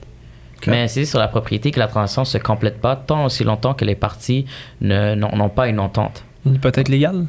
Ok. 0.58 0.68
Mais 0.68 0.88
c'est 0.88 1.06
sur 1.06 1.20
la 1.20 1.28
propriété 1.28 1.72
que 1.72 1.80
la 1.80 1.88
transaction 1.88 2.26
se 2.26 2.38
complète 2.38 2.82
pas 2.82 2.96
tant 2.96 3.26
aussi 3.26 3.44
longtemps 3.44 3.74
que 3.74 3.86
les 3.86 3.96
parties 3.96 4.46
ne- 4.82 5.16
n'ont 5.16 5.50
pas 5.50 5.68
une 5.68 5.80
entente. 5.80 6.24
Une 6.46 6.56
hypothèque 6.56 6.90
légale? 6.90 7.28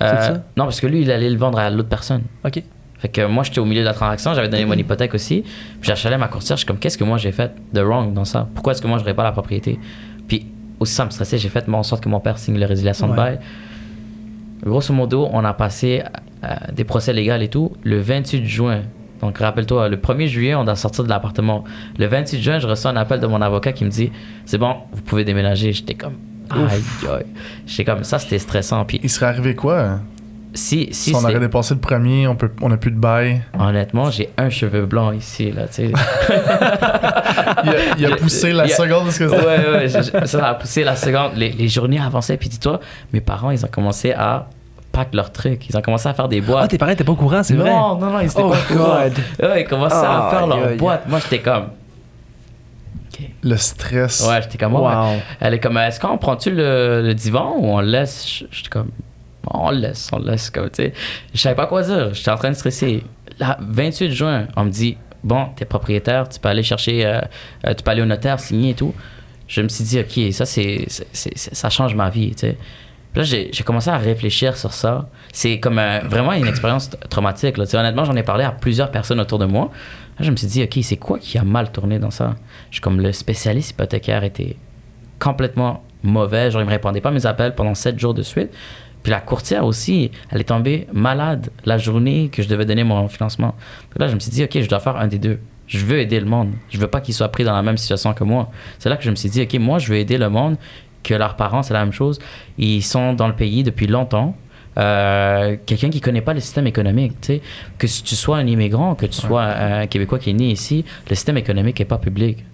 C'est 0.00 0.06
Euh, 0.06 0.20
ça? 0.20 0.32
non, 0.56 0.64
parce 0.64 0.80
que 0.80 0.86
lui, 0.86 1.02
il 1.02 1.10
allait 1.10 1.30
le 1.30 1.36
vendre 1.36 1.58
à 1.58 1.68
l'autre 1.70 1.88
personne. 1.88 2.22
OK. 2.44 2.62
Fait 2.98 3.08
que 3.08 3.24
moi, 3.26 3.44
j'étais 3.44 3.60
au 3.60 3.64
milieu 3.64 3.80
de 3.80 3.86
la 3.86 3.94
transaction, 3.94 4.34
j'avais 4.34 4.48
donné 4.48 4.66
mon 4.66 4.74
hypothèque 4.74 5.14
aussi. 5.14 5.40
Puis 5.42 5.88
j'achalais 5.88 6.18
ma 6.18 6.28
courtière, 6.28 6.56
je 6.56 6.60
suis 6.60 6.66
comme, 6.66 6.78
qu'est-ce 6.78 6.98
que 6.98 7.04
moi 7.04 7.16
j'ai 7.16 7.32
fait 7.32 7.50
de 7.72 7.80
wrong 7.80 8.12
dans 8.12 8.26
ça? 8.26 8.46
Pourquoi 8.54 8.72
est-ce 8.74 8.82
que 8.82 8.86
moi 8.86 8.98
je 8.98 9.02
n'aurais 9.02 9.14
pas 9.14 9.24
la 9.24 9.32
propriété? 9.32 9.78
Aussi, 10.80 10.94
ça 10.94 11.04
me 11.04 11.10
stressait, 11.10 11.38
j'ai 11.38 11.48
fait 11.48 11.68
en 11.68 11.82
sorte 11.82 12.02
que 12.02 12.08
mon 12.08 12.20
père 12.20 12.38
signe 12.38 12.58
la 12.58 12.66
résiliation 12.66 13.08
de 13.08 13.14
bail. 13.14 13.38
Grosso 14.64 14.92
modo, 14.92 15.28
on 15.32 15.44
a 15.44 15.54
passé 15.54 16.02
euh, 16.44 16.48
des 16.72 16.84
procès 16.84 17.12
légaux 17.12 17.34
et 17.34 17.48
tout 17.48 17.72
le 17.82 18.00
28 18.00 18.46
juin. 18.46 18.82
Donc 19.20 19.38
rappelle-toi, 19.38 19.88
le 19.88 19.96
1er 19.96 20.26
juillet, 20.26 20.54
on 20.54 20.64
doit 20.64 20.76
sortir 20.76 21.04
de 21.04 21.08
l'appartement. 21.10 21.64
Le 21.98 22.06
28 22.06 22.40
juin, 22.40 22.58
je 22.58 22.66
reçois 22.66 22.90
un 22.90 22.96
appel 22.96 23.20
de 23.20 23.26
mon 23.26 23.40
avocat 23.42 23.72
qui 23.72 23.84
me 23.84 23.90
dit, 23.90 24.10
c'est 24.46 24.58
bon, 24.58 24.76
vous 24.92 25.02
pouvez 25.02 25.24
déménager. 25.24 25.72
J'étais 25.72 25.94
comme, 25.94 26.14
aïe, 26.50 26.82
aïe. 27.08 27.26
J'étais 27.66 27.84
comme, 27.84 28.04
ça 28.04 28.18
c'était 28.18 28.38
stressant. 28.38 28.84
Puis 28.84 29.00
Il 29.02 29.10
serait 29.10 29.26
arrivé 29.26 29.54
quoi? 29.54 30.00
Si, 30.54 30.88
si 30.92 31.10
Si 31.10 31.14
on 31.14 31.18
aurait 31.22 31.38
dépassé 31.40 31.74
le 31.74 31.80
premier, 31.80 32.26
on 32.26 32.34
peut, 32.36 32.50
on 32.60 32.68
n'a 32.70 32.76
plus 32.76 32.90
de 32.90 32.98
bail. 32.98 33.42
Honnêtement, 33.58 34.10
j'ai 34.10 34.30
un 34.36 34.50
cheveu 34.50 34.86
blanc 34.86 35.12
ici, 35.12 35.52
là, 35.52 35.66
tu 35.68 35.74
sais. 35.74 35.92
Il 37.64 37.68
a, 37.70 37.74
il 37.98 38.06
a 38.12 38.16
poussé 38.16 38.52
la 38.52 38.66
Il 38.66 38.72
a- 38.72 38.76
seconde, 38.76 39.10
ce 39.10 39.18
que 39.18 39.24
ouais, 39.24 39.78
ouais, 39.78 39.88
je- 39.88 40.26
ça 40.26 40.48
a 40.48 40.54
poussé 40.54 40.82
la 40.84 40.96
seconde. 40.96 41.32
Les, 41.36 41.50
les 41.50 41.68
journées 41.68 42.00
avançaient, 42.00 42.36
puis 42.36 42.48
dis-toi, 42.48 42.80
mes 43.12 43.20
parents, 43.20 43.50
ils 43.50 43.64
ont 43.64 43.68
commencé 43.68 44.12
à 44.12 44.46
pack 44.92 45.08
leurs 45.14 45.30
trucs. 45.32 45.68
Ils 45.68 45.76
ont 45.76 45.82
commencé 45.82 46.08
à 46.08 46.14
faire 46.14 46.28
des 46.28 46.40
Ah, 46.42 46.46
boîtes. 46.46 46.70
tes 46.70 46.78
parents 46.78 46.92
étaient 46.92 47.04
pas 47.04 47.12
au 47.12 47.16
courant, 47.16 47.42
c'est 47.42 47.54
vrai? 47.54 47.70
non, 47.70 47.96
non, 47.96 48.10
non, 48.10 48.20
ils 48.20 48.26
étaient 48.26 48.40
Oh, 48.42 48.50
pas 48.50 48.56
au 48.58 48.74
courant. 48.76 48.98
Ouais, 49.42 49.62
ils 49.62 49.66
commençaient 49.68 49.94
à 50.06 50.18
Aïe, 50.26 50.30
faire 50.30 50.46
leurs 50.46 50.66
aïe. 50.68 50.76
boîtes. 50.76 51.08
Moi, 51.08 51.18
j'étais 51.22 51.40
comme. 51.40 51.66
Le 53.42 53.56
stress. 53.56 54.26
Ouais, 54.28 54.40
j'étais 54.42 54.58
comme. 54.58 54.74
ouais. 54.74 54.80
Wow. 54.80 55.16
Elle 55.40 55.54
est 55.54 55.58
comme, 55.60 55.76
est-ce 55.76 56.00
qu'on 56.00 56.16
prend-tu 56.18 56.50
le, 56.50 57.02
le 57.02 57.14
divan 57.14 57.54
ou 57.58 57.66
on 57.66 57.80
le 57.80 57.86
laisse? 57.88 58.26
Je- 58.26 58.44
J'étais 58.50 58.68
comme, 58.70 58.88
on 59.46 59.70
laisse, 59.70 60.10
on 60.12 60.18
laisse, 60.18 60.50
comme, 60.50 60.68
tu 60.70 60.84
sais. 60.84 60.92
Je 61.32 61.38
savais 61.40 61.54
pas 61.54 61.66
quoi 61.66 61.82
dire, 61.82 62.14
j'étais 62.14 62.30
en 62.30 62.36
train 62.36 62.50
de 62.50 62.56
stresser. 62.56 63.02
Là, 63.38 63.56
28 63.60 64.12
juin, 64.12 64.46
on 64.56 64.64
me 64.64 64.70
dit, 64.70 64.96
bon, 65.24 65.48
t'es 65.56 65.64
propriétaire, 65.64 66.28
tu 66.28 66.38
peux 66.38 66.48
aller 66.48 66.62
chercher, 66.62 67.06
euh, 67.06 67.20
euh, 67.66 67.74
tu 67.74 67.82
peux 67.82 67.90
aller 67.90 68.02
au 68.02 68.06
notaire, 68.06 68.38
signer 68.40 68.70
et 68.70 68.74
tout. 68.74 68.94
Je 69.48 69.62
me 69.62 69.68
suis 69.68 69.84
dit, 69.84 69.98
ok, 70.00 70.32
ça, 70.32 70.46
c'est, 70.46 70.86
ça 71.12 71.70
change 71.70 71.94
ma 71.94 72.08
vie, 72.10 72.30
tu 72.30 72.40
sais. 72.40 72.56
Puis 73.12 73.22
là, 73.22 73.24
j'ai, 73.24 73.64
commencé 73.64 73.90
à 73.90 73.98
réfléchir 73.98 74.56
sur 74.56 74.72
ça. 74.72 75.08
C'est 75.32 75.58
comme 75.58 75.80
un- 75.80 75.98
vraiment 76.00 76.32
une 76.32 76.46
expérience 76.46 76.90
traumatique. 77.08 77.56
Tu 77.56 77.66
sais, 77.66 77.76
honnêtement, 77.76 78.04
j'en 78.04 78.14
ai 78.14 78.22
parlé 78.22 78.44
à 78.44 78.52
plusieurs 78.52 78.92
personnes 78.92 79.18
autour 79.18 79.40
de 79.40 79.46
moi. 79.46 79.72
Je 80.20 80.30
me 80.30 80.36
suis 80.36 80.46
dit, 80.46 80.62
OK, 80.62 80.78
c'est 80.82 80.96
quoi 80.96 81.18
qui 81.18 81.36
a 81.36 81.42
mal 81.42 81.72
tourné 81.72 81.98
dans 81.98 82.12
ça? 82.12 82.36
Je 82.70 82.76
suis 82.76 82.80
comme 82.80 83.00
le 83.00 83.10
spécialiste 83.12 83.70
hypothécaire 83.70 84.22
était 84.22 84.54
complètement 85.18 85.82
mauvais. 86.04 86.52
Genre, 86.52 86.62
il 86.62 86.66
me 86.66 86.70
répondait 86.70 87.00
pas 87.00 87.08
à 87.08 87.12
mes 87.12 87.26
appels 87.26 87.56
pendant 87.56 87.74
sept 87.74 87.98
jours 87.98 88.14
de 88.14 88.22
suite. 88.22 88.50
Puis 89.02 89.10
la 89.10 89.20
courtière 89.20 89.64
aussi, 89.64 90.10
elle 90.30 90.40
est 90.40 90.44
tombée 90.44 90.86
malade 90.92 91.50
la 91.64 91.78
journée 91.78 92.28
que 92.30 92.42
je 92.42 92.48
devais 92.48 92.64
donner 92.64 92.84
mon 92.84 93.08
financement. 93.08 93.54
Donc 93.90 93.98
là, 93.98 94.08
je 94.08 94.14
me 94.14 94.20
suis 94.20 94.30
dit, 94.30 94.44
OK, 94.44 94.60
je 94.60 94.68
dois 94.68 94.80
faire 94.80 94.96
un 94.96 95.06
des 95.06 95.18
deux. 95.18 95.38
Je 95.66 95.84
veux 95.84 96.00
aider 96.00 96.18
le 96.20 96.26
monde. 96.26 96.52
Je 96.68 96.78
veux 96.78 96.88
pas 96.88 97.00
qu'ils 97.00 97.14
soient 97.14 97.30
pris 97.30 97.44
dans 97.44 97.54
la 97.54 97.62
même 97.62 97.78
situation 97.78 98.12
que 98.12 98.24
moi. 98.24 98.50
C'est 98.78 98.88
là 98.88 98.96
que 98.96 99.04
je 99.04 99.10
me 99.10 99.14
suis 99.14 99.30
dit, 99.30 99.42
OK, 99.42 99.54
moi, 99.54 99.78
je 99.78 99.88
veux 99.92 99.98
aider 99.98 100.18
le 100.18 100.28
monde, 100.28 100.56
que 101.02 101.14
leurs 101.14 101.36
parents, 101.36 101.62
c'est 101.62 101.74
la 101.74 101.84
même 101.84 101.92
chose. 101.92 102.18
Ils 102.58 102.82
sont 102.82 103.14
dans 103.14 103.28
le 103.28 103.34
pays 103.34 103.62
depuis 103.62 103.86
longtemps. 103.86 104.36
Euh, 104.78 105.56
quelqu'un 105.66 105.90
qui 105.90 106.00
connaît 106.00 106.20
pas 106.20 106.34
le 106.34 106.40
système 106.40 106.66
économique, 106.66 107.12
tu 107.20 107.34
sais, 107.34 107.42
que 107.78 107.86
si 107.86 108.02
tu 108.02 108.14
sois 108.14 108.36
un 108.36 108.46
immigrant, 108.46 108.94
que 108.94 109.06
tu 109.06 109.20
sois 109.20 109.42
un 109.42 109.86
Québécois 109.86 110.18
qui 110.18 110.30
est 110.30 110.34
né 110.34 110.50
ici, 110.50 110.84
le 111.08 111.14
système 111.14 111.36
économique 111.36 111.80
est 111.80 111.86
pas 111.86 111.98
public. 111.98 112.44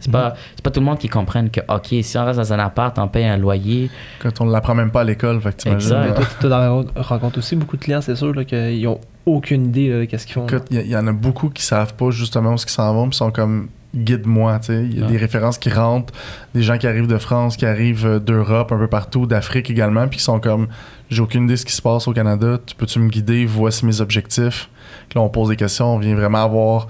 C'est 0.00 0.10
pas 0.12 0.34
c'est 0.54 0.62
pas 0.62 0.70
tout 0.70 0.80
le 0.80 0.86
monde 0.86 0.98
qui 0.98 1.08
comprenne 1.08 1.50
que 1.50 1.60
ok 1.68 1.88
si 2.02 2.18
on 2.18 2.24
reste 2.24 2.38
dans 2.38 2.52
un 2.52 2.58
appart, 2.58 2.98
on 2.98 3.08
paye 3.08 3.24
un 3.26 3.36
loyer. 3.38 3.90
Quand 4.20 4.40
on 4.40 4.44
ne 4.46 4.52
l'apprend 4.52 4.74
même 4.74 4.90
pas 4.90 5.00
à 5.00 5.04
l'école, 5.04 5.40
fait 5.40 5.64
que. 5.64 5.68
Exact. 5.70 6.18
tu 6.40 6.46
te 6.48 6.98
rencontres 7.00 7.38
aussi 7.38 7.56
beaucoup 7.56 7.76
de 7.76 7.82
clients, 7.82 8.00
c'est 8.00 8.16
sûr, 8.16 8.34
là, 8.34 8.44
qu'ils 8.44 8.86
ont 8.86 9.00
aucune 9.26 9.66
idée 9.66 9.88
là, 9.88 9.98
de 10.00 10.04
qu'est-ce 10.04 10.26
qu'ils 10.26 10.34
font. 10.34 10.46
il 10.70 10.80
y, 10.80 10.88
y 10.90 10.96
en 10.96 11.06
a 11.06 11.12
beaucoup 11.12 11.48
qui 11.48 11.62
savent 11.62 11.94
pas 11.94 12.10
justement 12.10 12.50
où 12.52 12.56
ils 12.56 12.68
s'en 12.68 12.92
vont, 12.94 13.08
puis 13.08 13.16
sont 13.16 13.30
comme 13.30 13.68
guide-moi, 13.94 14.58
tu 14.60 14.66
sais. 14.68 14.84
Il 14.84 14.98
y 14.98 15.02
a 15.02 15.04
Ouais. 15.06 15.12
des 15.12 15.18
références 15.18 15.58
qui 15.58 15.68
rentrent, 15.68 16.12
des 16.54 16.62
gens 16.62 16.78
qui 16.78 16.86
arrivent 16.86 17.06
de 17.06 17.18
France, 17.18 17.56
qui 17.58 17.66
arrivent 17.66 18.06
euh, 18.06 18.18
d'Europe, 18.18 18.72
un 18.72 18.78
peu 18.78 18.86
partout, 18.88 19.26
d'Afrique 19.26 19.68
également, 19.70 20.08
puis 20.08 20.16
qui 20.18 20.24
sont 20.24 20.40
comme 20.40 20.68
j'ai 21.10 21.20
aucune 21.20 21.44
idée 21.44 21.52
de 21.54 21.58
ce 21.58 21.66
qui 21.66 21.74
se 21.74 21.82
passe 21.82 22.08
au 22.08 22.12
Canada, 22.14 22.58
tu 22.64 22.74
peux-tu 22.74 22.98
me 23.00 23.08
guider, 23.10 23.44
voici 23.44 23.84
mes 23.84 24.00
objectifs. 24.00 24.70
Puis 25.10 25.18
là, 25.18 25.22
on 25.22 25.28
pose 25.28 25.50
des 25.50 25.56
questions, 25.56 25.94
on 25.94 25.98
vient 25.98 26.14
vraiment 26.14 26.42
avoir 26.42 26.86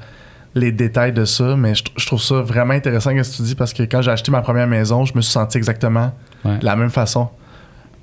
les 0.55 0.71
détails 0.73 1.13
de 1.13 1.25
ça, 1.25 1.57
mais 1.57 1.75
je, 1.75 1.83
je 1.97 2.07
trouve 2.07 2.21
ça 2.21 2.43
vraiment 2.43 2.75
intéressant 2.75 3.11
ce 3.11 3.15
que 3.31 3.37
tu 3.37 3.43
dis 3.43 3.55
parce 3.55 3.73
que 3.73 3.83
quand 3.85 4.03
j'ai 4.03 4.11
acheté 4.11 4.31
ma 4.31 4.43
première 4.43 4.67
maison, 4.67 5.05
je 5.05 5.13
me 5.15 5.21
suis 5.23 5.33
senti 5.33 5.57
exactement 5.59 6.13
Ouais. 6.45 6.59
de 6.59 6.65
la 6.65 6.75
même 6.77 6.91
façon. 6.91 7.29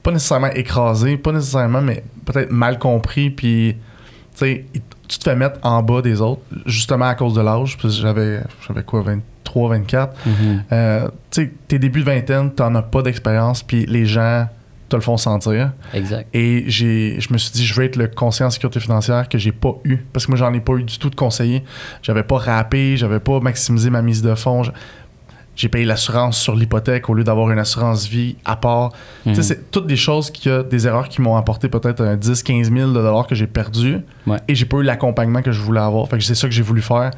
Pas 0.01 0.11
nécessairement 0.11 0.47
écrasé, 0.51 1.17
pas 1.17 1.31
nécessairement, 1.33 1.81
mais 1.81 2.03
peut-être 2.25 2.51
mal 2.51 2.79
compris, 2.79 3.29
puis 3.29 3.75
tu 4.33 4.37
sais, 4.37 4.65
il- 4.73 4.81
tu 5.07 5.17
te 5.19 5.23
fais 5.23 5.35
mettre 5.35 5.59
en 5.63 5.81
bas 5.83 6.01
des 6.01 6.21
autres, 6.21 6.41
justement 6.65 7.05
à 7.05 7.15
cause 7.15 7.33
de 7.33 7.41
l'âge, 7.41 7.77
que 7.77 7.89
j'avais, 7.89 8.41
j'avais 8.67 8.83
quoi, 8.83 9.01
23, 9.01 9.69
24. 9.69 10.15
Euh, 10.71 11.07
tu 11.31 11.41
sais, 11.43 11.51
tes 11.67 11.79
débuts 11.79 12.01
de 12.01 12.05
vingtaine, 12.05 12.51
t'en 12.51 12.73
as 12.75 12.81
pas 12.83 13.01
d'expérience, 13.01 13.61
puis 13.63 13.85
les 13.87 14.05
gens 14.05 14.47
te 14.89 14.95
le 14.95 15.01
font 15.01 15.17
sentir. 15.17 15.71
Exact. 15.93 16.27
Et 16.33 16.65
j'ai, 16.67 17.19
je 17.19 17.31
me 17.31 17.37
suis 17.37 17.51
dit, 17.51 17.65
je 17.65 17.73
vais 17.75 17.85
être 17.85 17.95
le 17.95 18.07
conseiller 18.07 18.45
en 18.47 18.49
sécurité 18.49 18.79
financière 18.79 19.29
que 19.29 19.37
j'ai 19.37 19.51
pas 19.51 19.75
eu. 19.85 19.97
Parce 20.11 20.25
que 20.25 20.31
moi, 20.31 20.37
j'en 20.37 20.53
ai 20.53 20.59
pas 20.59 20.73
eu 20.73 20.83
du 20.83 20.97
tout 20.99 21.09
de 21.09 21.15
conseiller. 21.15 21.63
J'avais 22.01 22.23
pas 22.23 22.37
rappé, 22.37 22.97
j'avais 22.97 23.19
pas 23.19 23.39
maximisé 23.39 23.89
ma 23.89 24.01
mise 24.01 24.21
de 24.21 24.35
fonds. 24.35 24.63
Je- 24.63 24.71
J'ai 25.55 25.67
payé 25.67 25.83
l'assurance 25.83 26.37
sur 26.39 26.55
l'hypothèque 26.55 27.09
au 27.09 27.13
lieu 27.13 27.25
d'avoir 27.25 27.51
une 27.51 27.59
assurance 27.59 28.07
vie 28.07 28.37
à 28.45 28.55
part. 28.55 28.91
Tu 29.25 29.31
sais, 29.33 29.39
Mhm. 29.39 29.43
c'est 29.43 29.71
toutes 29.71 29.87
des 29.87 29.97
choses 29.97 30.31
qui 30.31 30.49
a 30.49 30.63
des 30.63 30.87
erreurs 30.87 31.09
qui 31.09 31.21
m'ont 31.21 31.35
apporté 31.35 31.67
peut-être 31.67 31.99
un 32.01 32.15
10, 32.15 32.43
15 32.43 32.71
000 32.71 32.89
de 32.91 32.93
dollars 32.93 33.27
que 33.27 33.35
j'ai 33.35 33.45
perdu. 33.47 33.97
Ouais. 34.25 34.37
Et 34.47 34.55
j'ai 34.55 34.63
pas 34.65 34.77
eu 34.77 34.83
l'accompagnement 34.83 35.41
que 35.41 35.51
je 35.51 35.59
voulais 35.61 35.81
avoir. 35.81 36.07
Fait 36.07 36.17
que 36.17 36.23
c'est 36.23 36.33
ça 36.35 36.47
que 36.47 36.53
j'ai 36.53 36.61
voulu 36.61 36.81
faire. 36.81 37.11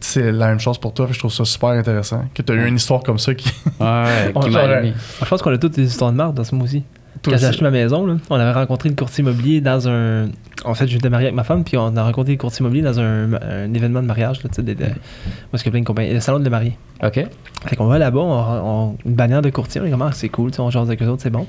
C'est 0.00 0.32
la 0.32 0.48
même 0.48 0.58
chose 0.58 0.78
pour 0.78 0.92
toi. 0.94 1.06
Je 1.12 1.18
trouve 1.18 1.32
ça 1.32 1.44
super 1.44 1.68
intéressant. 1.70 2.24
Que 2.34 2.42
tu 2.42 2.52
as 2.52 2.56
eu 2.56 2.66
une 2.66 2.74
histoire 2.76 3.04
comme 3.04 3.18
ça 3.20 3.34
qui. 3.36 3.48
Ouais, 3.80 4.32
On 4.34 4.40
qui 4.40 4.50
m'a. 4.50 4.82
Je 4.82 5.24
pense 5.28 5.40
qu'on 5.40 5.52
a 5.52 5.58
toutes 5.58 5.76
des 5.76 5.86
histoires 5.86 6.10
de 6.10 6.16
marde 6.16 6.34
dans 6.36 6.44
ce 6.44 6.54
mois-ci. 6.56 6.82
Quand 7.24 7.36
j'ai 7.36 7.46
acheté 7.46 7.62
ma 7.64 7.70
maison, 7.70 8.06
là, 8.06 8.16
on 8.30 8.36
avait 8.36 8.52
rencontré 8.52 8.88
le 8.88 8.94
courtier 8.94 9.22
immobilier 9.22 9.60
dans 9.60 9.88
un. 9.88 10.28
En 10.64 10.74
fait, 10.74 10.86
j'étais 10.88 11.08
marié 11.10 11.26
avec 11.26 11.34
ma 11.36 11.44
femme, 11.44 11.64
puis 11.64 11.76
on 11.76 11.96
a 11.96 12.02
rencontré 12.04 12.32
le 12.32 12.38
courtier 12.38 12.60
immobilier 12.60 12.82
dans 12.82 12.98
un, 13.00 13.34
un 13.34 13.72
événement 13.74 14.00
de 14.02 14.06
mariage, 14.06 14.42
là, 14.42 14.48
tu 14.48 14.56
sais, 14.56 14.62
des- 14.62 14.74
qu'il 14.74 14.86
y 14.86 15.68
a 15.68 15.70
plein 15.70 15.80
de 15.80 15.84
compagnies. 15.84 16.12
Le 16.14 16.20
salon 16.20 16.38
de 16.40 16.48
mariés. 16.48 16.76
OK. 17.02 17.24
Fait 17.66 17.76
qu'on 17.76 17.86
va 17.86 17.98
là-bas, 17.98 18.20
on, 18.20 18.90
on- 18.92 18.96
une 19.04 19.14
bannière 19.14 19.42
de 19.42 19.50
courtier, 19.50 19.80
on 19.80 19.84
est 19.84 19.90
comme, 19.90 20.02
ah, 20.02 20.10
c'est 20.12 20.28
cool, 20.28 20.50
on 20.58 20.70
jase 20.70 20.88
avec 20.88 21.02
eux 21.02 21.06
autres, 21.08 21.22
c'est 21.22 21.30
bon. 21.30 21.46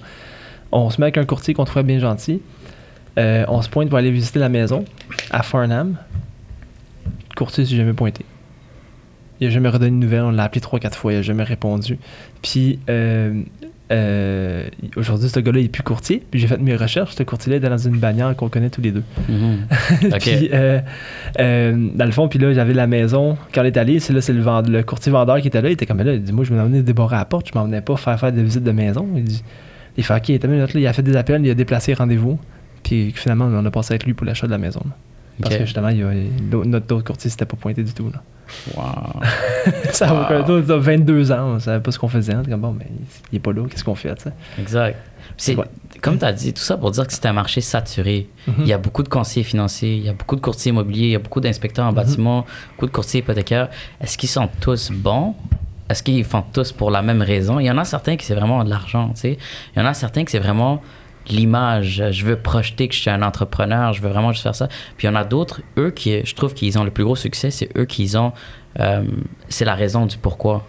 On 0.72 0.90
se 0.90 1.00
met 1.00 1.06
avec 1.06 1.18
un 1.18 1.26
courtier 1.26 1.54
qu'on 1.54 1.66
trouvait 1.66 1.84
bien 1.84 2.00
gentil. 2.00 2.42
Euh, 3.18 3.46
on 3.48 3.62
se 3.62 3.70
pointe 3.70 3.90
pour 3.90 3.98
aller 3.98 4.12
visiter 4.12 4.40
la 4.40 4.50
maison 4.50 4.86
à 5.32 5.42
Farnham. 5.44 5.98
Le 7.32 7.36
courtier 7.36 7.66
s'est 7.66 7.76
jamais 7.76 7.94
pointé. 7.94 8.26
Il 9.40 9.48
a 9.48 9.50
jamais 9.52 9.70
redonné 9.70 9.92
de 9.92 9.96
nouvelles, 9.96 10.24
on 10.24 10.32
l'a 10.32 10.44
appelé 10.44 10.62
3-4 10.62 10.94
fois, 10.96 11.14
il 11.14 11.18
a 11.18 11.22
jamais 11.22 11.44
répondu. 11.44 12.00
Puis 12.42 12.80
euh, 12.90 13.42
euh, 13.92 14.68
aujourd'hui, 14.96 15.30
ce 15.30 15.40
gars-là, 15.40 15.60
il 15.60 15.66
est 15.66 15.70
plus 15.70 15.84
courtier. 15.84 16.24
Puis 16.30 16.40
j'ai 16.40 16.48
fait 16.48 16.58
mes 16.58 16.76
recherches, 16.76 17.16
ce 17.16 17.24
courtier-là 17.24 17.58
était 17.58 17.70
dans 17.70 17.78
une 17.78 17.98
bannière 17.98 18.36
qu'on 18.36 18.50
connaît 18.50 18.70
tous 18.70 18.82
les 18.82 18.92
deux. 18.92 19.04
Mhm. 19.30 19.58
Puis, 20.20 20.50
euh, 20.54 20.80
euh, 21.40 21.90
dans 21.96 22.06
le 22.06 22.12
fond, 22.12 22.28
puis 22.28 22.40
là, 22.40 22.54
j'avais 22.54 22.74
la 22.74 22.88
maison. 22.88 23.38
Quand 23.54 23.62
on 23.62 23.66
est 23.66 23.78
allé, 23.78 24.00
c'est 24.00 24.14
là, 24.14 24.22
c'est 24.22 24.34
le, 24.34 24.42
vend- 24.42 24.62
le 24.68 24.84
courtier 24.84 25.12
vendeur 25.12 25.40
qui 25.42 25.48
était 25.48 25.62
là. 25.62 25.70
Il 25.70 25.74
était 25.74 25.86
comme 25.86 26.00
là. 26.02 26.14
Il 26.14 26.22
dit 26.24 26.34
Moi, 26.34 26.44
je 26.46 26.54
m'en 26.54 26.64
venais 26.66 26.82
débarrer 26.84 27.16
à 27.16 27.20
la 27.20 27.26
porte. 27.26 27.48
Je 27.54 27.58
m'en 27.58 27.66
venais 27.66 27.82
pas 27.82 27.96
faire 27.98 28.20
faire 28.20 28.32
des 28.32 28.44
visites 28.44 28.64
de 28.64 28.72
maison. 28.72 29.08
Il 29.16 29.24
dit 29.24 29.44
Il 29.98 30.04
fait 30.04 30.16
OK, 30.16 30.30
il 30.30 30.36
était 30.36 30.48
là, 30.48 30.66
il 30.74 30.88
a 30.88 30.94
fait 30.94 31.04
des 31.04 31.16
appels, 31.16 31.46
il 31.46 31.50
a 31.50 31.54
déplacé 31.56 31.94
rendez-vous. 31.94 32.40
Puis 32.84 33.12
finalement, 33.16 33.46
on 33.46 33.66
a 33.66 33.72
passé 33.72 33.94
avec 33.94 34.06
lui 34.06 34.14
pour 34.14 34.26
l'achat 34.26 34.48
de 34.48 34.52
la 34.52 34.58
maison. 34.58 34.82
là. 34.86 34.92
Parce 35.42 35.56
que 35.60 35.66
justement, 35.66 35.90
il 35.90 36.04
a- 36.04 36.66
notre 36.66 36.96
autre 36.96 37.04
courtier 37.06 37.30
s'était 37.30 37.46
pas 37.46 37.58
pointé 37.58 37.84
du 37.84 37.94
tout. 37.94 38.10
Là. 38.14 38.22
Wow. 38.76 39.22
ça 39.92 40.10
a 40.10 40.24
aucun 40.26 40.42
doute, 40.44 40.68
ça 40.68 40.74
a 40.74 40.78
22 40.78 41.32
ans, 41.32 41.56
on 41.56 41.60
savait 41.60 41.82
pas 41.82 41.92
ce 41.92 42.00
qu'on 42.00 42.08
faisait. 42.08 42.36
On 42.36 42.44
comme 42.44 42.62
bon, 42.62 42.76
mais 42.78 42.88
il 43.32 43.38
est 43.38 43.40
pas 43.40 43.52
là, 43.52 43.64
qu'est-ce 43.70 43.84
qu'on 43.84 43.96
fait, 43.96 44.14
tu 44.16 44.24
sais? 44.24 44.34
Exact. 44.60 44.98
C'est, 45.36 45.56
Ouais. 45.56 45.66
Comme 46.02 46.18
tu 46.20 46.26
as 46.26 46.34
dit, 46.34 46.54
tout 46.54 46.62
ça 46.62 46.78
pour 46.78 46.92
dire 46.92 47.06
que 47.08 47.14
c'est 47.14 47.26
un 47.26 47.34
marché 47.34 47.60
saturé. 47.62 48.30
Mhm. 48.48 48.54
Il 48.60 48.68
y 48.68 48.74
a 48.74 48.78
beaucoup 48.78 49.04
de 49.04 49.10
conseillers 49.10 49.44
financiers, 49.44 49.96
il 49.96 50.04
y 50.06 50.10
a 50.10 50.14
beaucoup 50.14 50.36
de 50.36 50.42
courtiers 50.42 50.70
immobiliers, 50.70 51.08
il 51.08 51.12
y 51.12 51.16
a 51.16 51.20
beaucoup 51.20 51.42
d'inspecteurs 51.42 51.86
en 51.86 51.90
Mhm. 51.90 51.96
bâtiment, 51.96 52.46
beaucoup 52.72 52.86
de 52.88 52.92
courtiers 52.92 53.20
hypothécaires. 53.22 53.70
Est-ce 54.00 54.18
qu'ils 54.18 54.30
sont 54.30 54.48
tous 54.62 54.92
bons? 54.92 55.36
Est-ce 55.90 56.04
qu'ils 56.04 56.24
font 56.26 56.44
tous 56.54 56.72
pour 56.72 56.92
la 56.92 57.02
même 57.02 57.22
raison? 57.22 57.60
Il 57.60 57.66
y 57.66 57.72
en 57.72 57.78
a 57.78 57.86
certains 57.86 58.16
qui 58.18 58.26
c'est 58.26 58.36
vraiment 58.36 58.64
de 58.64 58.70
l'argent, 58.70 59.10
tu 59.16 59.22
sais. 59.22 59.38
Il 59.76 59.80
y 59.80 59.82
en 59.82 59.86
a 59.86 59.94
certains 59.94 60.24
qui 60.26 60.32
c'est 60.32 60.40
vraiment 60.40 60.82
l'image. 61.30 62.04
Je 62.12 62.26
veux 62.26 62.36
projeter 62.38 62.88
que 62.88 62.94
je 62.96 63.00
suis 63.02 63.10
un 63.10 63.22
entrepreneur, 63.22 63.94
je 63.94 64.02
veux 64.02 64.10
vraiment 64.10 64.32
juste 64.32 64.44
faire 64.44 64.56
ça. 64.56 64.68
Puis 64.98 65.08
il 65.08 65.12
y 65.12 65.14
en 65.14 65.16
a 65.16 65.24
d'autres, 65.24 65.62
eux, 65.78 65.92
qui, 65.92 66.26
je 66.26 66.36
trouve 66.36 66.54
qu'ils 66.54 66.78
ont 66.80 66.84
le 66.84 66.92
plus 66.92 67.04
gros 67.04 67.16
succès, 67.16 67.52
c'est 67.52 67.70
eux 67.78 67.86
qui 67.86 68.16
ont. 68.18 68.34
euh, 68.80 69.04
c'est 69.50 69.66
la 69.66 69.76
raison 69.76 70.06
du 70.06 70.18
pourquoi. 70.18 70.68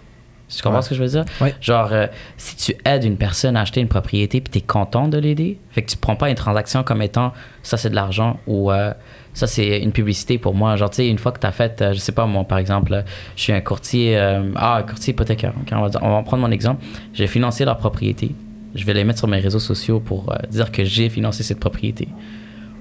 Tu 0.51 0.63
comprends 0.63 0.77
Ouais. 0.79 0.81
ce 0.83 0.89
que 0.89 0.95
je 0.95 1.03
veux 1.03 1.09
dire? 1.09 1.25
Ouais. 1.41 1.53
Genre, 1.61 1.89
euh, 1.91 2.07
si 2.37 2.55
tu 2.55 2.75
aides 2.83 3.03
une 3.03 3.17
personne 3.17 3.55
à 3.55 3.61
acheter 3.61 3.81
une 3.81 3.87
propriété 3.87 4.41
puis 4.41 4.49
tu 4.51 4.57
es 4.57 4.61
content 4.61 5.07
de 5.07 5.19
l'aider, 5.19 5.59
fait 5.69 5.83
que 5.83 5.91
tu 5.91 5.97
prends 5.97 6.15
pas 6.15 6.27
une 6.27 6.35
transaction 6.35 6.81
comme 6.81 7.03
étant 7.03 7.33
ça 7.61 7.77
c'est 7.77 7.91
de 7.91 7.95
l'argent 7.95 8.39
ou 8.47 8.71
euh, 8.71 8.91
ça 9.35 9.45
c'est 9.45 9.77
une 9.79 9.91
publicité 9.91 10.39
pour 10.39 10.55
moi. 10.55 10.75
Genre, 10.75 10.89
tu 10.89 10.95
sais, 10.95 11.07
une 11.07 11.19
fois 11.19 11.31
que 11.33 11.39
tu 11.39 11.45
as 11.45 11.51
fait, 11.51 11.79
euh, 11.83 11.93
je 11.93 11.99
sais 11.99 12.13
pas, 12.13 12.25
moi 12.25 12.45
par 12.45 12.57
exemple, 12.57 13.03
je 13.35 13.41
suis 13.43 13.53
un 13.53 13.61
courtier, 13.61 14.17
ah, 14.55 14.77
un 14.77 14.81
courtier 14.81 15.11
hypothécaire. 15.13 15.53
on, 15.71 15.81
va 15.81 15.89
dire- 15.89 15.99
on 16.01 16.15
va 16.15 16.23
prendre 16.23 16.41
mon 16.41 16.51
exemple. 16.51 16.83
J'ai 17.13 17.27
financé 17.27 17.63
leur 17.63 17.77
propriété. 17.77 18.31
Je 18.75 18.85
vais 18.85 18.93
les 18.93 19.03
mettre 19.03 19.19
sur 19.19 19.27
mes 19.27 19.39
réseaux 19.39 19.59
sociaux 19.59 19.99
pour 19.99 20.31
euh, 20.31 20.35
dire 20.49 20.71
que 20.71 20.83
j'ai 20.83 21.09
financé 21.09 21.43
cette 21.43 21.59
propriété. 21.59 22.07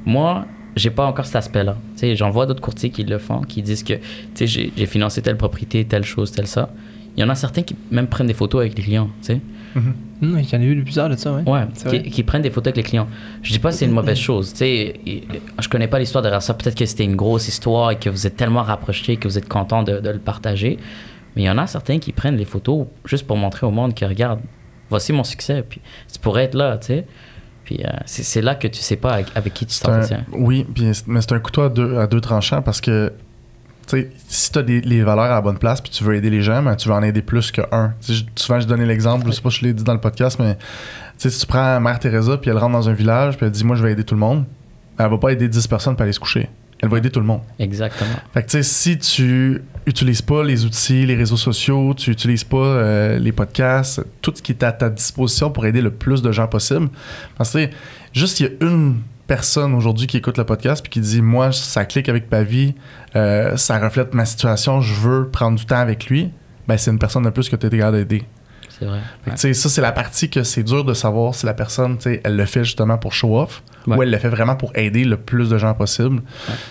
Moi, 0.04 0.46
j'ai 0.76 0.90
pas 0.90 1.06
encore 1.06 1.26
cet 1.26 1.36
aspect-là. 1.36 1.76
J'en 2.14 2.30
vois 2.30 2.46
d'autres 2.46 2.60
courtiers 2.60 2.90
qui 2.90 3.04
le 3.04 3.18
font, 3.18 3.40
qui 3.40 3.62
disent 3.62 3.82
que, 3.82 3.94
j'ai 4.38 4.86
financé 4.86 5.22
telle 5.22 5.36
propriété, 5.36 5.84
telle 5.84 6.04
chose, 6.04 6.30
telle 6.30 6.46
ça. 6.46 6.70
Il 7.16 7.20
y 7.20 7.24
en 7.24 7.28
a 7.28 7.34
certains 7.34 7.62
qui 7.62 7.74
même 7.90 8.06
prennent 8.06 8.28
des 8.28 8.34
photos 8.34 8.60
avec 8.60 8.76
les 8.76 8.84
clients, 8.84 9.10
tu 9.20 9.26
sais. 9.26 9.40
Mhm. 9.74 9.94
Hum, 10.22 10.38
il 10.40 10.52
y 10.52 10.56
en 10.56 10.60
a 10.60 10.64
eu 10.64 10.82
plusieurs 10.82 11.08
de 11.08 11.16
ça, 11.16 11.32
ouais. 11.32 11.48
Ouais, 11.48 11.66
qui, 11.88 12.10
qui 12.10 12.22
prennent 12.22 12.42
des 12.42 12.50
photos 12.50 12.68
avec 12.68 12.76
les 12.76 12.82
clients. 12.82 13.08
Je 13.42 13.52
dis 13.52 13.58
pas 13.58 13.70
que 13.70 13.76
c'est 13.76 13.84
une 13.84 13.92
mauvaise 13.92 14.18
chose. 14.18 14.52
Tu 14.52 14.58
sais, 14.58 15.00
je 15.60 15.68
connais 15.68 15.88
pas 15.88 15.98
l'histoire 15.98 16.22
derrière 16.22 16.42
ça. 16.42 16.54
Peut-être 16.54 16.76
que 16.76 16.86
c'était 16.86 17.04
une 17.04 17.16
grosse 17.16 17.48
histoire 17.48 17.90
et 17.90 17.96
que 17.96 18.08
vous 18.08 18.26
êtes 18.26 18.36
tellement 18.36 18.62
rapprochés 18.62 19.16
que 19.16 19.28
vous 19.28 19.38
êtes 19.38 19.48
content 19.48 19.82
de, 19.82 20.00
de 20.00 20.10
le 20.10 20.18
partager. 20.18 20.78
Mais 21.34 21.42
il 21.42 21.46
y 21.46 21.50
en 21.50 21.58
a 21.58 21.66
certains 21.66 21.98
qui 21.98 22.12
prennent 22.12 22.36
les 22.36 22.44
photos 22.44 22.86
juste 23.04 23.26
pour 23.26 23.36
montrer 23.36 23.66
au 23.66 23.70
monde 23.70 23.94
que 23.94 24.04
regarde, 24.04 24.40
voici 24.90 25.12
mon 25.12 25.24
succès. 25.24 25.62
Puis 25.68 25.80
tu 26.12 26.18
pourrais 26.18 26.44
être 26.44 26.54
là, 26.54 26.78
tu 26.78 26.86
sais. 26.88 27.06
Puis 27.64 27.80
euh, 27.84 27.88
c'est 28.06 28.40
là 28.40 28.54
que 28.54 28.66
tu 28.66 28.80
sais 28.80 28.96
pas 28.96 29.12
avec, 29.12 29.26
avec 29.34 29.52
qui 29.54 29.66
tu 29.66 29.78
t'entretiens. 29.78 30.24
oui, 30.32 30.66
puis 30.74 30.90
mais 31.06 31.20
c'est 31.20 31.32
un 31.32 31.38
couteau 31.40 31.62
à 31.62 31.68
deux, 31.68 31.98
à 31.98 32.06
deux 32.06 32.20
tranchants 32.20 32.62
parce 32.62 32.80
que 32.80 33.12
tu 33.86 34.00
sais, 34.00 34.10
si 34.28 34.52
tu 34.52 34.58
as 34.58 34.62
les 34.62 35.02
valeurs 35.02 35.24
à 35.26 35.28
la 35.30 35.40
bonne 35.40 35.58
place 35.58 35.80
puis 35.80 35.90
tu 35.90 36.04
veux 36.04 36.14
aider 36.14 36.28
les 36.30 36.42
gens, 36.42 36.62
ben, 36.62 36.76
tu 36.76 36.88
veux 36.88 36.94
en 36.94 37.02
aider 37.02 37.22
plus 37.22 37.50
que 37.50 37.62
un. 37.72 37.94
Tu 38.00 38.12
sais, 38.12 38.14
je- 38.14 38.24
souvent, 38.42 38.60
je 38.60 38.66
donnais 38.66 38.84
l'exemple, 38.86 39.26
je 39.26 39.32
sais 39.32 39.40
pas 39.42 39.50
si 39.50 39.60
je 39.60 39.64
l'ai 39.66 39.72
dit 39.74 39.84
dans 39.84 39.94
le 39.94 40.00
podcast, 40.00 40.38
mais 40.38 40.56
tu 40.56 40.62
sais, 41.18 41.30
si 41.30 41.40
tu 41.40 41.46
prends 41.46 41.78
Mère 41.80 41.98
Teresa 41.98 42.36
puis 42.38 42.50
elle 42.50 42.58
rentre 42.58 42.72
dans 42.72 42.88
un 42.88 42.92
village 42.94 43.36
puis 43.36 43.46
elle 43.46 43.52
dit 43.52 43.64
Moi, 43.64 43.76
je 43.76 43.82
vais 43.82 43.92
aider 43.92 44.04
tout 44.04 44.14
le 44.14 44.20
monde, 44.20 44.44
elle 44.98 45.08
va 45.10 45.18
pas 45.18 45.30
aider 45.30 45.48
10 45.48 45.66
personnes 45.66 45.94
pour 45.94 46.02
aller 46.02 46.12
se 46.12 46.20
coucher. 46.20 46.48
Elle 46.80 46.88
va 46.90 46.98
aider 46.98 47.10
tout 47.10 47.20
le 47.20 47.26
monde. 47.26 47.40
Exactement. 47.58 48.10
Fait 48.32 48.42
que 48.44 48.48
tu 48.50 48.58
sais, 48.58 48.62
si 48.62 48.98
tu 48.98 49.62
utilises 49.88 50.22
pas 50.22 50.42
les 50.42 50.64
outils, 50.64 51.06
les 51.06 51.14
réseaux 51.14 51.36
sociaux, 51.36 51.94
tu 51.94 52.10
utilises 52.10 52.44
pas 52.44 52.56
euh, 52.56 53.18
les 53.18 53.32
podcasts, 53.32 54.04
tout 54.22 54.32
ce 54.34 54.42
qui 54.42 54.52
est 54.52 54.62
à 54.62 54.72
ta 54.72 54.90
disposition 54.90 55.50
pour 55.50 55.66
aider 55.66 55.80
le 55.80 55.90
plus 55.90 56.22
de 56.22 56.30
gens 56.32 56.46
possible. 56.46 56.88
Parce 57.36 57.52
que 57.52 57.68
juste 58.12 58.40
il 58.40 58.42
y 58.44 58.46
a 58.46 58.66
une 58.66 58.96
personne 59.26 59.74
aujourd'hui 59.74 60.06
qui 60.06 60.16
écoute 60.16 60.38
le 60.38 60.44
podcast 60.44 60.82
puis 60.82 60.90
qui 60.90 61.00
dit 61.00 61.20
moi 61.20 61.52
ça 61.52 61.84
clique 61.84 62.08
avec 62.08 62.30
ma 62.30 62.42
vie, 62.42 62.74
euh, 63.16 63.56
ça 63.56 63.78
reflète 63.78 64.14
ma 64.14 64.24
situation, 64.24 64.80
je 64.80 64.94
veux 64.94 65.28
prendre 65.28 65.58
du 65.58 65.66
temps 65.66 65.76
avec 65.76 66.06
lui, 66.06 66.30
ben 66.66 66.76
c'est 66.76 66.90
une 66.90 66.98
personne 66.98 67.24
de 67.24 67.30
plus 67.30 67.48
que 67.48 67.56
tu 67.56 67.66
es 67.66 67.70
capable 67.70 67.98
d'aider. 67.98 68.24
C'est 68.78 68.86
vrai. 68.86 68.98
Fait 69.24 69.30
que, 69.32 69.52
ça 69.54 69.68
c'est 69.68 69.80
la 69.80 69.92
partie 69.92 70.30
que 70.30 70.42
c'est 70.42 70.62
dur 70.62 70.84
de 70.84 70.94
savoir 70.94 71.34
si 71.34 71.46
la 71.46 71.54
personne, 71.54 71.98
elle 72.24 72.36
le 72.36 72.44
fait 72.44 72.64
justement 72.64 72.98
pour 72.98 73.12
show 73.12 73.38
off 73.38 73.62
Ouais. 73.86 73.96
ou 73.96 74.02
elle 74.02 74.10
le 74.10 74.18
fait 74.18 74.28
vraiment 74.28 74.54
pour 74.54 74.70
aider 74.74 75.04
le 75.04 75.16
plus 75.16 75.48
de 75.48 75.56
gens 75.56 75.72
possible. 75.72 76.20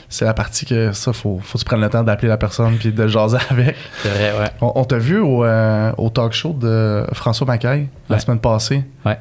C'est 0.08 0.26
la 0.26 0.36
partie 0.36 0.68
que 0.68 0.92
ça 0.94 1.14
faut 1.14 1.40
faut 1.42 1.58
tu 1.58 1.66
prennes 1.66 1.82
le 1.82 1.90
temps 1.90 2.04
d'appeler 2.04 2.28
la 2.28 2.38
personne 2.38 2.78
puis 2.78 2.92
de 2.92 3.08
jaser 3.08 3.38
avec. 3.50 3.76
C'est 4.04 4.10
vrai, 4.10 4.40
ouais. 4.40 4.50
On, 4.62 4.74
on 4.76 4.84
t'a 4.84 5.00
vu 5.00 5.18
au, 5.20 5.44
euh, 5.44 5.92
au 5.98 6.12
talk 6.12 6.34
show 6.34 6.54
de 6.54 7.06
François 7.14 7.48
Macaille 7.48 7.88
la 8.08 8.20
semaine 8.20 8.38
passée. 8.40 8.84
Ouais. 9.04 9.18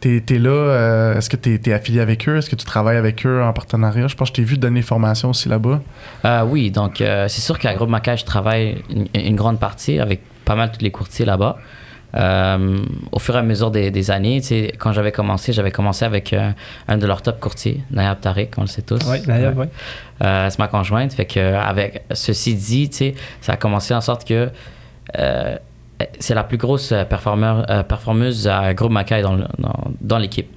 T'es 0.00 0.22
es 0.28 0.38
là, 0.38 0.50
euh, 0.50 1.14
est-ce 1.16 1.30
que 1.30 1.36
t'es 1.36 1.58
es 1.64 1.72
affilié 1.72 2.00
avec 2.00 2.28
eux? 2.28 2.36
Est-ce 2.36 2.50
que 2.50 2.56
tu 2.56 2.66
travailles 2.66 2.98
avec 2.98 3.24
eux 3.24 3.42
en 3.42 3.52
partenariat? 3.54 4.08
Je 4.08 4.14
pense 4.14 4.30
que 4.30 4.36
je 4.36 4.42
t'ai 4.42 4.46
vu 4.46 4.58
donner 4.58 4.80
des 4.80 4.86
formations 4.86 5.30
aussi 5.30 5.48
là-bas. 5.48 5.80
Euh, 6.26 6.42
oui, 6.44 6.70
donc 6.70 7.00
euh, 7.00 7.28
c'est 7.28 7.40
sûr 7.40 7.58
qu'à 7.58 7.72
Groupe 7.74 7.88
Macaire, 7.88 8.16
je 8.18 8.26
travaille 8.26 8.82
une, 8.90 9.06
une 9.14 9.36
grande 9.36 9.58
partie 9.58 9.98
avec 10.00 10.20
pas 10.44 10.54
mal 10.54 10.70
tous 10.70 10.82
les 10.84 10.90
courtiers 10.90 11.24
là-bas. 11.24 11.56
Euh, 12.14 12.78
au 13.12 13.18
fur 13.18 13.36
et 13.36 13.38
à 13.38 13.42
mesure 13.42 13.70
des, 13.70 13.90
des 13.90 14.10
années, 14.10 14.40
quand 14.78 14.92
j'avais 14.92 15.12
commencé, 15.12 15.52
j'avais 15.52 15.70
commencé 15.70 16.04
avec 16.04 16.32
euh, 16.32 16.50
un 16.88 16.96
de 16.96 17.06
leurs 17.06 17.20
top 17.20 17.38
courtiers, 17.38 17.82
Nayab 17.90 18.20
Tariq, 18.20 18.50
on 18.56 18.62
le 18.62 18.66
sait 18.66 18.82
tous. 18.82 19.04
Ouais, 19.06 19.20
d'ailleurs, 19.20 19.56
ouais. 19.56 19.68
Euh, 20.24 20.48
c'est 20.50 20.58
ma 20.58 20.68
conjointe. 20.68 21.12
Fait 21.12 21.26
que 21.26 21.54
avec 21.54 22.04
ceci 22.12 22.54
dit, 22.54 22.90
ça 23.40 23.52
a 23.52 23.56
commencé 23.56 23.92
en 23.94 24.00
sorte 24.00 24.26
que 24.26 24.50
euh, 25.18 25.56
c'est 26.18 26.34
la 26.34 26.44
plus 26.44 26.58
grosse 26.58 26.94
performeur, 27.10 27.66
performeuse 27.86 28.46
à 28.48 28.72
Groupe 28.72 28.92
Macaille 28.92 29.22
dans, 29.22 29.36
dans, 29.36 29.90
dans 30.00 30.18
l'équipe. 30.18 30.48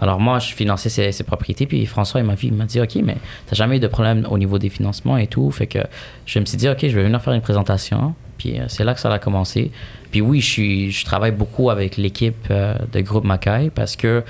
Alors 0.00 0.20
moi, 0.20 0.38
je 0.38 0.54
finançais 0.54 0.90
ses, 0.90 1.10
ses 1.10 1.24
propriétés, 1.24 1.66
puis 1.66 1.84
François, 1.86 2.20
il 2.20 2.26
m'a 2.26 2.34
m'a 2.52 2.64
dit, 2.66 2.80
OK, 2.80 2.96
mais 3.02 3.16
t'as 3.46 3.56
jamais 3.56 3.78
eu 3.78 3.80
de 3.80 3.88
problème 3.88 4.26
au 4.30 4.38
niveau 4.38 4.58
des 4.58 4.68
financements 4.68 5.16
et 5.16 5.26
tout. 5.26 5.50
Fait 5.50 5.66
que 5.66 5.80
je 6.24 6.38
me 6.38 6.44
suis 6.44 6.56
dit, 6.56 6.68
OK, 6.68 6.78
je 6.82 6.94
vais 6.94 7.02
venir 7.02 7.20
faire 7.20 7.32
une 7.32 7.40
présentation. 7.40 8.14
Puis 8.36 8.60
c'est 8.68 8.84
là 8.84 8.94
que 8.94 9.00
ça 9.00 9.12
a 9.12 9.18
commencé. 9.18 9.72
Puis 10.10 10.20
oui, 10.20 10.40
je, 10.40 10.46
suis, 10.50 10.90
je 10.90 11.04
travaille 11.04 11.32
beaucoup 11.32 11.70
avec 11.70 11.96
l'équipe 11.96 12.46
euh, 12.50 12.74
de 12.92 13.00
Groupe 13.00 13.24
Macaille 13.24 13.70
parce 13.70 13.96
que 13.96 14.22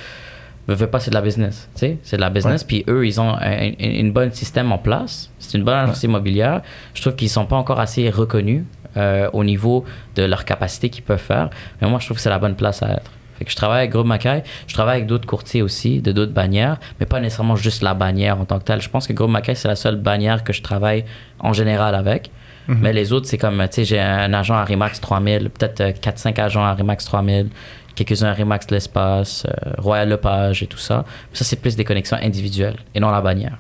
veux, 0.67 0.75
veux 0.75 0.87
pas, 0.87 1.01
c'est 1.01 1.11
de 1.11 1.15
la 1.15 1.21
business. 1.23 1.69
tu 1.75 1.81
sais, 1.81 1.99
C'est 2.03 2.17
de 2.17 2.21
la 2.23 2.31
business. 2.31 2.65
Puis 2.65 2.85
eux, 2.89 3.07
ils 3.07 3.21
ont 3.21 3.31
un, 3.35 3.41
un- 3.41 3.73
une 3.79 4.13
bonne 4.13 4.33
système 4.33 4.71
en 4.73 4.79
place. 4.79 5.31
C'est 5.39 5.57
une 5.57 5.65
bonne 5.65 5.75
agence 5.75 6.03
immobilière. 6.03 6.63
Je 6.95 7.01
trouve 7.01 7.15
qu'ils 7.17 7.31
sont 7.31 7.47
pas 7.47 7.57
encore 7.57 7.81
assez 7.81 8.11
reconnus 8.11 8.65
euh, 8.97 9.29
au 9.33 9.45
niveau 9.45 9.85
de 10.17 10.25
leur 10.25 10.45
capacité 10.45 10.89
qu'ils 10.91 11.05
peuvent 11.05 11.19
faire. 11.21 11.51
Mais 11.81 11.89
moi, 11.89 11.99
je 12.01 12.07
trouve 12.07 12.17
que 12.17 12.23
c'est 12.23 12.31
la 12.31 12.39
bonne 12.39 12.57
place 12.57 12.83
à 12.83 12.91
être. 12.93 13.11
Fait 13.39 13.45
que 13.45 13.51
je 13.51 13.57
travaille 13.57 13.79
avec 13.79 13.91
Groupe 13.91 14.07
Macaille. 14.07 14.43
Je 14.67 14.75
travaille 14.75 14.97
avec 14.97 15.07
d'autres 15.07 15.27
courtiers 15.27 15.63
aussi, 15.63 16.01
de 16.01 16.13
d'autres 16.13 16.33
bannières, 16.33 16.79
mais 16.99 17.07
pas 17.07 17.21
nécessairement 17.21 17.57
juste 17.57 17.83
la 17.83 17.95
bannière 17.95 18.41
en 18.41 18.45
tant 18.45 18.59
que 18.59 18.65
telle. 18.65 18.83
Je 18.83 18.91
pense 18.91 19.07
que 19.07 19.13
Groupe 19.13 19.31
Macaille, 19.31 19.57
c'est 19.57 19.69
la 19.69 19.77
seule 19.77 19.97
bannière 19.97 20.43
que 20.45 20.53
je 20.53 20.63
travaille 20.63 21.05
en 21.39 21.53
général 21.53 21.95
avec. 21.95 22.31
Mhm. 22.69 22.79
Mais 22.83 22.93
les 22.93 23.13
autres, 23.13 23.27
c'est 23.27 23.39
comme, 23.39 23.57
tu 23.69 23.77
sais, 23.77 23.85
j'ai 23.85 24.01
un 24.01 24.33
agent 24.35 24.55
à 24.55 24.65
Remax 24.65 25.01
3000, 25.01 25.51
peut-être 25.51 25.81
euh, 25.81 25.93
4-5 25.93 26.39
agents 26.41 26.65
à 26.65 26.75
Remax 26.75 27.05
3000, 27.07 27.49
quelques-uns 27.95 28.29
à 28.29 28.35
Remax 28.35 28.71
L'Espace, 28.71 29.47
euh, 29.47 29.73
Royal 29.79 30.09
Lepage 30.09 30.63
et 30.63 30.67
tout 30.67 30.79
ça. 30.79 31.05
Ça, 31.33 31.45
c'est 31.45 31.61
plus 31.61 31.77
des 31.77 31.85
connexions 31.85 32.19
individuelles 32.21 32.77
et 32.95 33.01
non 33.01 33.11
la 33.11 33.21
bannière. 33.21 33.59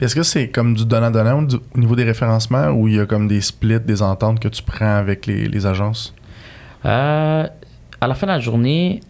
Est-ce 0.00 0.16
que 0.16 0.24
c'est 0.24 0.48
comme 0.48 0.74
du 0.74 0.84
donnant-donnant 0.84 1.46
au 1.74 1.78
niveau 1.78 1.94
des 1.94 2.02
référencements 2.02 2.70
ou 2.70 2.88
il 2.88 2.96
y 2.96 3.00
a 3.00 3.06
comme 3.06 3.28
des 3.28 3.40
splits, 3.40 3.78
des 3.78 4.02
ententes 4.02 4.40
que 4.40 4.48
tu 4.48 4.62
prends 4.62 4.96
avec 4.96 5.26
les, 5.26 5.46
les 5.46 5.66
agences? 5.66 6.12
Euh, 6.84 7.46
à 8.04 8.08
la 8.08 8.14
fin 8.14 8.26
de 8.26 8.32
la 8.32 8.40
journée, 8.40 9.00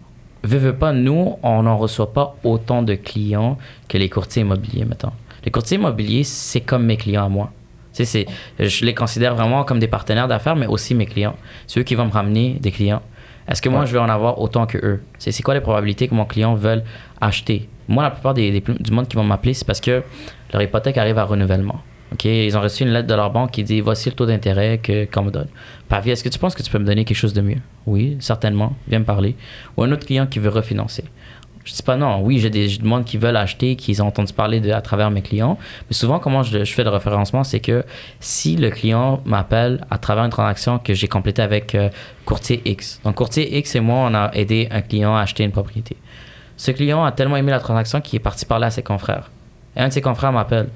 veux, 0.43 0.59
veux 0.59 0.75
pas, 0.75 0.93
nous, 0.93 1.37
on 1.43 1.63
n'en 1.63 1.77
reçoit 1.77 2.13
pas 2.13 2.37
autant 2.45 2.83
de 2.83 2.95
clients 2.95 3.59
que 3.89 3.99
les 3.99 4.09
courtiers 4.09 4.43
immobiliers, 4.43 4.85
mettons. 4.85 5.13
Les 5.45 5.51
courtiers 5.51 5.77
immobiliers, 5.79 6.25
c'est 6.25 6.61
comme 6.61 6.85
mes 6.85 6.97
clients 6.97 7.27
à 7.27 7.29
moi. 7.29 7.51
Tu 7.93 8.05
sais, 8.05 8.27
je 8.59 8.85
les 8.85 8.95
considère 8.95 9.35
vraiment 9.35 9.63
comme 9.65 9.79
des 9.79 9.87
partenaires 9.89 10.27
d'affaires, 10.27 10.57
mais 10.57 10.67
aussi 10.67 10.95
mes 10.95 11.07
clients. 11.07 11.37
C'est 11.67 11.81
eux 11.81 11.85
qui 11.85 11.95
vont 11.95 12.07
me 12.07 12.11
ramener 12.13 12.55
des 12.61 12.73
clients. 12.73 13.03
Est-ce 13.47 13.61
que 13.61 13.69
moi, 13.69 13.85
je 13.85 13.93
vais 13.93 13.99
en 13.99 14.09
avoir 14.09 14.41
autant 14.41 14.67
que 14.67 14.79
eux? 14.79 15.03
C'est 15.19 15.31
c'est 15.33 15.43
quoi 15.43 15.55
les 15.55 15.61
probabilités 15.61 16.09
que 16.09 16.15
mon 16.15 16.25
client 16.25 16.55
veuille 16.55 16.83
acheter? 17.21 17.69
Moi, 17.89 18.03
la 18.03 18.11
plupart 18.11 18.33
des, 18.35 18.51
des- 18.51 18.61
du 18.81 18.91
monde 18.91 19.07
qui 19.07 19.17
vont 19.17 19.23
m'appeler, 19.25 19.55
c'est 19.55 19.67
parce 19.67 19.81
que 19.81 20.03
leur 20.53 20.63
hypothèque 20.63 20.97
arrive 20.99 21.19
à 21.19 21.25
renouvellement. 21.25 21.81
OK? 22.15 22.25
Ils 22.25 22.57
ont 22.57 22.61
reçu 22.61 22.85
une 22.85 22.91
lettre 22.91 23.09
de 23.09 23.15
leur 23.15 23.31
banque 23.31 23.51
qui 23.51 23.63
dit 23.65 23.81
voici 23.81 24.09
le 24.09 24.15
taux 24.15 24.27
d'intérêt 24.27 24.79
que- 24.79 25.05
qu'on 25.05 25.23
me 25.23 25.31
donne. 25.31 25.49
Pavi, 25.89 26.11
est-ce 26.11 26.25
que 26.25 26.29
tu 26.29 26.39
penses 26.39 26.55
que 26.55 26.63
tu 26.63 26.71
peux 26.71 26.79
me 26.79 26.85
donner 26.87 27.05
quelque 27.05 27.17
chose 27.17 27.35
de 27.35 27.41
mieux? 27.43 27.59
Oui, 27.87 28.17
certainement. 28.21 28.75
Viens 28.89 29.01
me 29.01 29.05
parler. 29.05 29.37
Ou 29.77 29.83
un 29.83 29.93
autre 29.93 30.07
client 30.07 30.27
qui 30.27 30.39
veut 30.39 30.49
refinancer. 30.49 31.05
Je 31.65 31.73
dis 31.73 31.83
pas 31.83 31.97
non. 31.97 32.21
Oui, 32.21 32.39
j'ai 32.41 32.51
des 32.51 32.69
monde 32.83 33.05
qui 33.07 33.17
veulent 33.17 33.37
acheter, 33.39 33.75
qui 33.75 33.99
ont 34.01 34.07
entendu 34.09 34.33
parler 34.35 34.61
de, 34.61 34.71
à 34.71 34.83
travers 34.83 35.11
mes 35.11 35.23
clients. 35.23 35.59
Mais 35.89 35.95
souvent, 35.95 36.19
comment 36.19 36.43
je, 36.43 36.63
je 36.63 36.73
fais 36.75 36.85
le 36.85 36.91
référencement, 36.91 37.43
c'est 37.43 37.61
que 37.61 37.85
si 38.21 38.57
le 38.57 38.69
client 38.71 39.23
m'appelle 39.25 39.85
à 39.91 39.97
travers 39.97 40.25
une 40.25 40.31
transaction 40.31 40.79
que 40.79 40.93
j'ai 40.93 41.09
complétée 41.09 41.41
avec 41.41 41.75
euh, 41.75 41.89
courtier 42.27 42.61
X. 42.67 43.01
Donc, 43.03 43.15
courtier 43.15 43.57
X 43.59 43.77
et 43.77 43.81
moi, 43.81 44.07
on 44.11 44.15
a 44.15 44.31
aidé 44.35 44.69
un 44.71 44.83
client 44.83 45.17
à 45.17 45.21
acheter 45.23 45.43
une 45.43 45.53
propriété. 45.53 45.97
Ce 46.59 46.71
client 46.71 47.03
a 47.03 47.13
tellement 47.13 47.37
aimé 47.39 47.51
la 47.51 47.61
transaction 47.61 48.01
qu'il 48.03 48.19
est 48.19 48.21
parti 48.23 48.45
parler 48.45 48.67
à 48.67 48.71
ses 48.71 48.83
confrères. 48.83 49.31
Et 49.75 49.81
un 49.81 49.89
de 49.89 49.93
ses 49.93 50.03
confrères 50.03 50.33
m'appelle. 50.33 50.69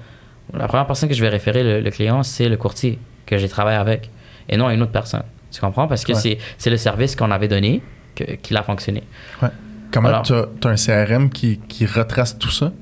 La 0.54 0.66
première 0.68 0.86
personne 0.86 1.08
que 1.08 1.14
je 1.14 1.20
vais 1.22 1.28
référer 1.28 1.62
le, 1.62 1.80
le 1.80 1.90
client, 1.90 2.22
c'est 2.22 2.48
le 2.48 2.56
courtier 2.56 2.98
que 3.26 3.36
j'ai 3.38 3.48
travaillé 3.48 3.76
avec 3.78 4.10
et 4.48 4.56
non 4.56 4.70
une 4.70 4.82
autre 4.82 4.92
personne. 4.92 5.22
Tu 5.50 5.60
comprends? 5.60 5.86
Parce 5.86 6.04
que 6.04 6.12
Ouais. 6.12 6.38
c'est 6.58 6.70
le 6.70 6.76
service 6.76 7.16
qu'on 7.16 7.30
avait 7.30 7.48
donné 7.48 7.82
qu'il 8.42 8.56
a 8.56 8.62
fonctionné. 8.62 9.02
Comment 9.90 10.08
Alors- 10.08 10.22
tu 10.22 10.32
as, 10.34 10.46
un 10.70 10.76
CRM 10.76 11.30
qui, 11.30 11.58
qui 11.68 11.86
retrace 11.86 12.38
tout 12.38 12.50
ça? 12.50 12.72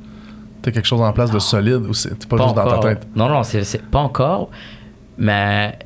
Tu 0.63 0.69
as 0.69 0.73
quelque 0.73 0.87
chose 0.87 1.01
en 1.01 1.13
place 1.13 1.31
de 1.31 1.39
solide 1.39 1.85
ou 1.89 1.95
c'est 1.95 2.27
pas, 2.27 2.37
juste 2.37 2.55
dans 2.55 2.67
ta 2.69 2.79
tête? 2.79 3.07
Non, 3.15 3.29
non, 3.29 3.43
c'est 3.43 3.83
pas 3.83 4.01
encore. 4.01 4.51
Mais 5.19 5.79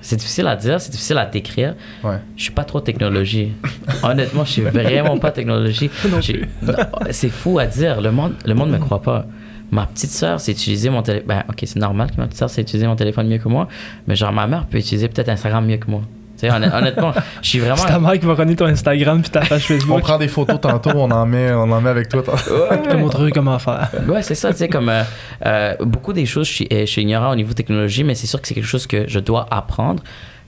c'est 0.00 0.16
difficile 0.16 0.46
à 0.48 0.56
dire, 0.56 0.80
c'est 0.80 0.90
difficile 0.90 1.18
à 1.18 1.26
décrire. 1.26 1.74
Ouais. 2.02 2.16
Je 2.36 2.42
suis 2.44 2.52
pas 2.52 2.64
trop 2.64 2.80
technologie. 2.80 3.52
Honnêtement, 4.02 4.44
je 4.44 4.50
suis 4.52 4.62
vraiment 4.62 5.18
pas 5.18 5.30
technologie. 5.30 5.90
C'est 7.10 7.28
fou 7.28 7.58
à 7.58 7.66
dire. 7.66 8.00
Le 8.00 8.10
monde, 8.10 8.34
le 8.44 8.54
monde 8.54 8.70
me 8.70 8.78
croit 8.78 9.02
pas. 9.02 9.26
Ma 9.70 9.86
petite 9.86 10.10
sœur 10.10 10.40
sait 10.40 10.52
utiliser 10.52 10.90
mon 10.90 11.02
téléphone. 11.02 11.28
Ben, 11.28 11.44
ok, 11.48 11.58
c'est 11.64 11.76
normal 11.76 12.10
que 12.10 12.16
ma 12.20 12.26
petite 12.26 12.38
sœur 12.38 12.50
sait 12.50 12.62
utiliser 12.62 12.86
mon 12.86 12.96
téléphone 12.96 13.28
mieux 13.28 13.38
que 13.38 13.48
moi. 13.48 13.68
Mais 14.06 14.16
genre, 14.16 14.32
ma 14.32 14.46
mère 14.46 14.66
peut 14.66 14.78
utiliser 14.78 15.08
peut-être 15.08 15.28
Instagram 15.28 15.64
mieux 15.66 15.76
que 15.76 15.90
moi. 15.90 16.02
Tu 16.36 16.46
sais, 16.48 16.52
honn- 16.52 16.72
honnêtement, 16.72 17.12
je 17.42 17.48
suis 17.48 17.58
vraiment. 17.60 17.76
C'est 17.76 17.86
ta 17.88 17.98
mère 18.00 18.18
qui 18.18 18.26
va 18.26 18.34
connaître 18.34 18.58
ton 18.64 18.70
Instagram 18.70 19.20
puis 19.22 19.30
ta 19.30 19.40
page 19.40 19.52
On 19.52 19.74
Facebook. 19.74 20.00
prend 20.00 20.18
des 20.18 20.26
photos 20.28 20.60
tantôt, 20.60 20.90
on 20.94 21.10
en 21.10 21.26
met, 21.26 21.52
on 21.52 21.70
en 21.70 21.80
met 21.80 21.90
avec 21.90 22.08
toi. 22.08 22.22
Je 22.26 22.90
te 22.90 22.96
montrerai 22.96 23.30
comment 23.30 23.58
faire. 23.58 23.90
Ouais, 24.08 24.22
c'est 24.22 24.34
ça, 24.34 24.50
tu 24.50 24.56
sais, 24.58 24.68
comme 24.68 24.88
euh, 24.88 25.02
euh, 25.46 25.74
beaucoup 25.80 26.12
des 26.14 26.24
choses, 26.26 26.48
je 26.48 26.52
suis, 26.52 26.68
euh, 26.72 26.80
je 26.80 26.86
suis 26.86 27.02
ignorant 27.02 27.30
au 27.32 27.36
niveau 27.36 27.52
technologie, 27.52 28.02
mais 28.04 28.14
c'est 28.14 28.26
sûr 28.26 28.40
que 28.40 28.48
c'est 28.48 28.54
quelque 28.54 28.66
chose 28.66 28.86
que 28.86 29.06
je 29.06 29.18
dois 29.20 29.46
apprendre. 29.50 30.02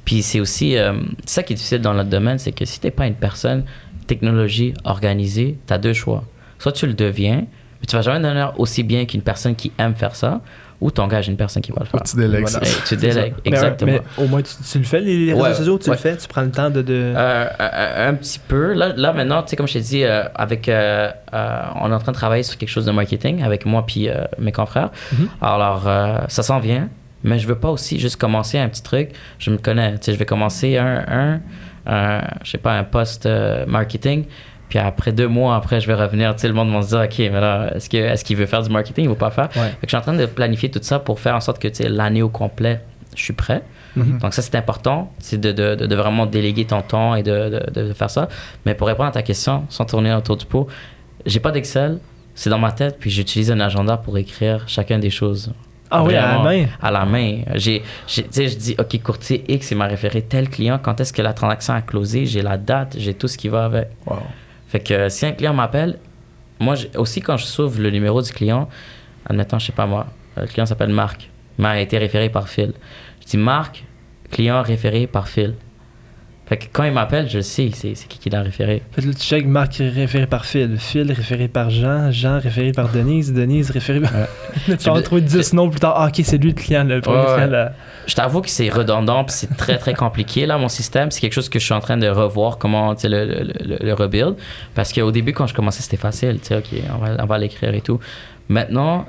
Puis 0.05 0.23
c'est 0.23 0.41
aussi, 0.41 0.77
euh, 0.79 0.95
ça 1.27 1.43
qui 1.45 1.53
est 1.53 1.57
difficile 1.57 1.81
dans 1.81 1.95
notre 1.95 2.11
domaine, 2.11 2.39
c'est 2.39 2.53
que 2.53 2.65
si 2.65 2.81
t'es 2.81 2.91
pas 2.91 3.07
une 3.07 3.15
personne 3.15 3.65
technologie 4.09 4.75
organisée, 4.85 5.59
tu 5.67 5.73
as 5.73 5.79
deux 5.79 5.93
choix. 5.93 6.25
Soit 6.59 6.73
tu 6.73 6.87
le 6.87 6.95
deviens, 6.95 7.45
mais 7.83 7.87
tu 7.87 7.97
vas 7.97 8.03
jamais 8.03 8.21
devenir 8.21 8.55
aussi 8.59 8.83
bien 8.85 9.05
qu'une 9.05 9.23
personne 9.23 9.55
qui 9.57 9.73
aime 9.79 9.95
faire 9.95 10.15
ça, 10.17 10.41
ou 10.81 10.91
tu 10.91 11.01
engages 11.01 11.29
une 11.29 11.37
personne 11.37 11.63
qui 11.63 11.71
va 11.71 11.79
le 11.81 11.87
faire. 11.87 12.03
Tu 12.03 12.17
délègues 12.17 12.49
Voilà. 12.49 12.67
tu 12.89 12.97
délègues, 12.97 13.35
exactement. 13.45 13.93
mais 13.93 14.01
au 14.25 14.27
moins, 14.27 14.43
tu, 14.43 14.53
tu 14.69 14.79
le 14.79 14.85
fais, 14.85 15.01
les 15.01 15.33
réseaux 15.33 15.45
Ouais, 15.45 15.55
sociaux, 15.55 15.79
tu 15.79 15.91
ouais. 15.91 15.97
le 15.97 16.01
fais, 16.01 16.17
tu 16.17 16.27
prends 16.27 16.43
le 16.43 16.51
temps 16.51 16.71
de. 16.71 16.83
de... 16.83 17.13
Euh, 17.15 17.47
un, 17.59 18.09
un 18.09 18.15
petit 18.15 18.41
peu. 18.41 18.73
Là, 18.73 18.93
là 18.97 19.13
maintenant, 19.13 19.43
tu 19.43 19.51
sais, 19.51 19.57
comme 19.57 19.69
je 19.69 19.75
t'ai 19.75 19.81
dit, 19.81 20.03
euh, 20.05 20.25
avec, 20.35 20.69
euh, 20.69 21.11
euh, 21.35 21.61
on 21.81 21.91
est 21.91 21.95
en 21.95 21.99
train 22.01 22.11
de 22.13 22.17
travailler 22.17 22.43
sur 22.43 22.57
quelque 22.59 22.69
chose 22.69 22.87
de 22.87 22.91
marketing 22.93 23.43
avec 23.45 23.65
moi 23.67 23.85
puis 23.87 24.09
euh, 24.09 24.25
mes 24.39 24.51
confrères. 24.53 24.91
Mhm. 25.13 25.29
Alors, 25.41 25.85
euh, 25.87 26.19
ça 26.29 26.43
s'en 26.43 26.59
vient, 26.59 26.89
mais 27.23 27.39
je 27.39 27.47
veux 27.47 27.55
pas 27.59 27.71
aussi 27.71 28.01
juste 28.01 28.17
commencer 28.17 28.59
un 28.59 28.69
petit 28.69 28.83
truc. 28.83 29.11
Je 29.39 29.51
me 29.51 29.59
connais, 29.59 29.93
tu 29.93 29.99
sais, 30.07 30.13
je 30.15 30.19
vais 30.19 30.27
commencer 30.27 30.79
un, 30.79 31.05
un, 31.07 31.41
un 31.87 32.21
je 32.43 32.51
sais 32.51 32.59
pas, 32.59 32.73
un 32.77 32.83
post 32.85 33.27
euh, 33.27 33.65
marketing. 33.67 34.25
Puis 34.73 34.79
après 34.79 35.13
deux 35.13 35.29
mois 35.29 35.55
après, 35.55 35.83
je 35.83 35.87
vais 35.87 35.93
revenir. 35.93 36.35
Tu 36.35 36.41
sais, 36.41 36.49
le 36.49 36.55
monde 36.55 36.73
va 36.73 36.81
se 36.81 36.89
dire, 36.89 37.01
OK, 37.01 37.19
mais 37.19 37.41
là, 37.43 37.73
est-ce 37.75 37.91
que 37.91 37.99
est-ce 37.99 38.25
qu'il 38.25 38.39
veut 38.39 38.47
faire 38.47 38.63
du 38.63 38.71
marketing? 38.71 39.07
Ou 39.07 39.15
pas 39.15 39.31
faire? 39.31 39.51
Ouais. 39.55 39.65
Fait 39.69 39.71
que 39.73 39.77
je 39.83 39.89
suis 39.89 39.97
en 39.99 40.01
train 40.01 40.15
de 40.15 40.25
planifier 40.25 40.71
tout 40.71 40.81
ça 40.83 40.99
pour 40.99 41.21
faire 41.21 41.35
en 41.35 41.41
sorte 41.43 41.59
que, 41.59 41.69
tu 41.69 41.83
sais, 41.83 41.91
l'année 41.91 42.23
au 42.23 42.31
complet, 42.31 42.81
je 43.15 43.23
suis 43.23 43.35
prêt. 43.35 43.61
Mhm. 43.97 44.21
Donc 44.21 44.33
ça, 44.33 44.41
c'est 44.41 44.55
important, 44.55 45.13
c'est 45.19 45.39
de, 45.39 45.53
de, 45.53 45.75
de, 45.75 45.85
de 45.85 45.95
vraiment 45.95 46.25
déléguer 46.25 46.65
ton 46.65 46.81
temps 46.81 47.15
et 47.15 47.23
de, 47.23 47.93
faire 47.95 48.09
ça. 48.09 48.31
Mais 48.65 48.75
pour 48.75 48.87
répondre 48.87 49.11
à 49.11 49.13
ta 49.13 49.21
question, 49.23 49.65
sans 49.69 49.85
tourner 49.85 50.15
autour 50.15 50.39
du 50.39 50.47
pot, 50.47 50.67
j'ai 51.27 51.41
pas 51.41 51.51
d'Excel, 51.51 51.99
c'est 52.35 52.49
dans 52.49 52.59
ma 52.59 52.73
tête, 52.73 52.97
puis 52.99 53.11
j'utilise 53.11 53.51
un 53.51 53.61
agenda 53.61 53.99
pour 53.99 54.17
écrire 54.17 54.65
chacun 54.69 54.99
des 54.99 55.11
choses. 55.11 55.53
Ah 55.91 56.03
oui, 56.03 56.15
à 56.17 56.39
la 56.39 56.43
main? 56.43 56.65
À 56.81 56.91
la 56.91 57.05
main. 57.05 57.41
J'ai, 57.57 57.83
j'ai- 58.09 58.23
tu 58.23 58.29
sais, 58.31 58.49
je 58.49 58.57
dis, 58.57 58.75
OK, 58.79 59.03
courtier 59.03 59.45
X, 59.49 59.71
il 59.73 59.77
m'a 59.77 59.87
référé 59.87 60.23
tel 60.23 60.49
client, 60.49 60.81
quand 60.83 60.99
est-ce 60.99 61.13
que 61.13 61.21
la 61.21 61.35
transaction 61.35 61.75
a 61.75 61.83
closé, 61.83 62.25
j'ai 62.25 62.41
la 62.41 62.57
date, 62.57 62.97
j'ai 62.99 63.13
tout 63.13 63.29
ce 63.29 63.37
qui 63.37 63.49
va 63.49 63.67
avec. 63.67 63.89
Wow. 64.07 64.21
Fait 64.73 64.81
que 64.81 64.95
euh, 64.95 65.09
si 65.11 65.27
un 65.27 65.33
client 65.33 65.53
m'appelle, 65.53 65.99
moi 66.59 66.77
aussi 66.97 67.21
quand 67.21 67.37
je 67.37 67.45
s'ouvre 67.45 67.79
le 67.79 67.91
numéro 67.91 68.23
du 68.23 68.33
client, 68.33 68.71
admettons, 69.29 69.59
je 69.59 69.67
sais 69.67 69.73
pas 69.73 69.85
moi, 69.85 70.07
le 70.39 70.47
client 70.47 70.65
s'appelle 70.65 70.89
Marc, 70.89 71.29
m'a 71.59 71.79
été 71.79 71.99
référé 71.99 72.31
par 72.31 72.49
Phil. 72.49 72.73
Je 73.21 73.27
dis 73.27 73.37
Marc, 73.37 73.85
client 74.31 74.63
référé 74.63 75.07
par 75.07 75.29
Phil. 75.29 75.57
Fait 76.53 76.59
que 76.59 76.65
quand 76.71 76.85
il 76.85 76.93
m'appelle, 76.93 77.31
je 77.31 77.41
sais, 77.41 77.71
c'est 77.73 77.95
qui 78.09 78.19
qui 78.19 78.29
l'a 78.29 78.43
référé. 78.43 78.83
Fait 78.93 79.01
que 79.01 79.07
là, 79.07 79.15
tu 79.15 79.21
check 79.23 79.47
Marc 79.47 79.77
référé 79.79 80.27
par 80.27 80.45
Phil, 80.45 80.77
Phil 80.79 81.11
référé 81.11 81.49
par 81.49 81.71
Jean, 81.71 82.11
Jean 82.11 82.39
référé 82.41 82.73
par 82.73 82.91
Denise, 82.91 83.33
Denise 83.33 83.71
référé 83.71 84.01
par. 84.01 84.11
tu 84.67 84.73
vas 84.85 84.93
retrouver 84.93 85.23
10 85.23 85.55
noms 85.55 85.71
plus 85.71 85.81
tard. 85.81 85.95
Ah, 85.97 86.09
ok, 86.09 86.21
c'est 86.23 86.37
lui 86.37 86.49
le 86.51 86.55
client, 86.55 86.85
le 86.85 87.01
premier 87.01 87.21
Ouais, 87.21 87.25
ouais. 87.27 87.35
client. 87.37 87.47
là. 87.51 87.73
Je 88.07 88.15
t'avoue 88.15 88.43
que 88.43 88.51
c'est 88.51 88.69
redondant 88.69 89.25
puis 89.25 89.35
c'est 89.35 89.57
très 89.57 89.79
très 89.79 89.95
compliqué 89.95 90.45
là 90.45 90.59
mon 90.59 90.69
système. 90.69 91.11
C'est 91.11 91.23
quelque 91.23 91.33
chose 91.33 91.49
que 91.49 91.59
je 91.59 91.65
suis 91.65 91.73
en 91.73 91.81
train 91.81 91.97
de 91.97 92.07
revoir 92.09 92.59
comment 92.59 92.95
tu 92.95 93.01
sais, 93.01 93.09
le, 93.09 93.25
le, 93.25 93.53
le, 93.65 93.77
le 93.81 93.95
rebuild. 93.95 94.35
Parce 94.75 94.93
qu'au 94.93 95.11
début 95.11 95.33
quand 95.33 95.47
je 95.47 95.55
commençais 95.55 95.81
c'était 95.83 95.97
facile, 95.97 96.39
tu 96.39 96.49
sais, 96.49 96.57
ok, 96.59 96.67
on 96.95 96.99
va, 96.99 97.17
on 97.19 97.27
va 97.27 97.39
l'écrire 97.39 97.73
et 97.73 97.81
tout. 97.81 97.99
Maintenant, 98.51 99.07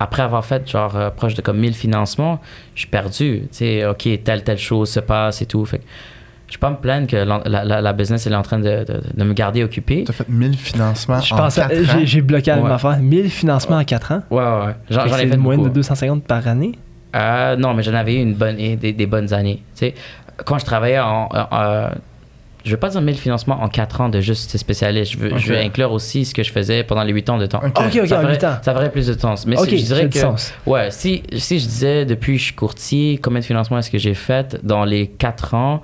après 0.00 0.22
avoir 0.24 0.44
fait 0.44 0.68
genre 0.68 0.96
euh, 0.96 1.10
proche 1.10 1.34
de 1.34 1.42
comme 1.42 1.58
1000 1.58 1.74
financements, 1.74 2.40
je 2.74 2.80
suis 2.80 2.88
perdu. 2.88 3.42
Tu 3.42 3.48
sais, 3.52 3.86
ok, 3.86 4.08
telle 4.24 4.42
telle 4.42 4.58
chose 4.58 4.90
se 4.90 4.98
passe 4.98 5.42
et 5.42 5.46
tout. 5.46 5.64
Fait 5.64 5.78
que 5.78 5.84
je 6.52 6.58
peux 6.58 6.60
pas 6.66 6.70
me 6.70 6.76
plaindre 6.76 7.06
que 7.06 7.16
la, 7.16 7.40
la, 7.64 7.80
la- 7.80 7.92
business 7.94 8.26
elle 8.26 8.34
est 8.34 8.36
en 8.36 8.42
train 8.42 8.58
de, 8.58 8.84
de, 8.84 9.00
de 9.14 9.24
me 9.24 9.32
garder 9.32 9.64
occupé. 9.64 10.04
Tu 10.04 10.10
as 10.10 10.14
fait 10.14 10.28
1000 10.28 10.54
financements 10.56 11.18
Je 11.20 11.32
en 11.32 11.38
pensais, 11.38 11.62
4 11.62 11.72
ans? 11.96 12.00
j'ai- 12.04 12.20
bloqué 12.20 12.50
à 12.50 12.56
la 12.56 12.60
même 12.62 12.70
Ouais. 12.70 12.74
affaire. 12.76 12.98
1000 12.98 13.30
financements 13.30 13.78
en 13.78 13.84
4 13.84 14.12
ans? 14.12 14.22
Ouais, 14.30 14.42
ouais, 14.42 14.66
ouais. 14.66 14.74
J'en 14.90 15.06
ai 15.06 15.08
fait 15.08 15.34
une 15.34 15.36
moyenne 15.38 15.62
de 15.62 15.68
beaucoup. 15.68 15.76
250 15.76 16.24
par 16.24 16.46
année? 16.46 16.72
Euh, 17.16 17.56
non, 17.56 17.72
mais 17.72 17.82
j'en 17.82 17.94
avais 17.94 18.14
eu 18.16 18.20
une 18.22 18.34
bonne, 18.34 18.56
des, 18.56 18.76
des 18.92 19.06
bonnes 19.06 19.32
années. 19.32 19.62
Tu 19.74 19.86
sais, 19.86 19.94
quand 20.44 20.58
je 20.58 20.64
travaillais 20.66 21.00
en. 21.00 21.28
en- 21.32 21.48
en- 21.50 21.90
je 22.64 22.70
ne 22.70 22.74
veux 22.76 22.78
pas 22.80 22.90
dire 22.90 23.00
1000 23.00 23.16
financements 23.16 23.60
en 23.60 23.68
4 23.68 24.02
ans 24.02 24.08
de 24.08 24.20
juste 24.20 24.56
spécialiste. 24.56 25.12
Je 25.14 25.18
veux, 25.18 25.36
je 25.36 25.48
veux 25.52 25.58
Ok. 25.58 25.64
inclure 25.64 25.90
aussi 25.90 26.24
ce 26.24 26.32
que 26.32 26.44
je 26.44 26.52
faisais 26.52 26.84
pendant 26.84 27.02
les 27.02 27.12
8 27.12 27.28
ans 27.28 27.36
de 27.38 27.46
temps. 27.46 27.60
Ok. 27.64 27.72
Ok, 27.76 28.06
ça, 28.06 28.18
en 28.18 28.22
ferait, 28.22 28.34
8 28.34 28.44
ans. 28.44 28.56
ça 28.62 28.72
ferait 28.72 28.92
plus 28.92 29.08
de 29.08 29.18
sens. 29.18 29.46
Mais 29.48 29.58
ok, 29.58 29.66
c'est- 29.68 29.78
je 29.78 29.84
dirais 29.84 30.08
que. 30.08 30.18
sens. 30.18 30.54
Ouais, 30.64 30.90
si, 30.92 31.24
si 31.38 31.58
je 31.58 31.66
disais 31.66 32.04
depuis 32.06 32.38
je 32.38 32.44
suis 32.44 32.54
courtier, 32.54 33.18
combien 33.20 33.40
de 33.40 33.44
financements 33.44 33.78
est-ce 33.78 33.90
que 33.90 33.98
j'ai 33.98 34.14
fait 34.14 34.60
dans 34.62 34.84
les 34.84 35.08
4 35.08 35.54
ans 35.54 35.82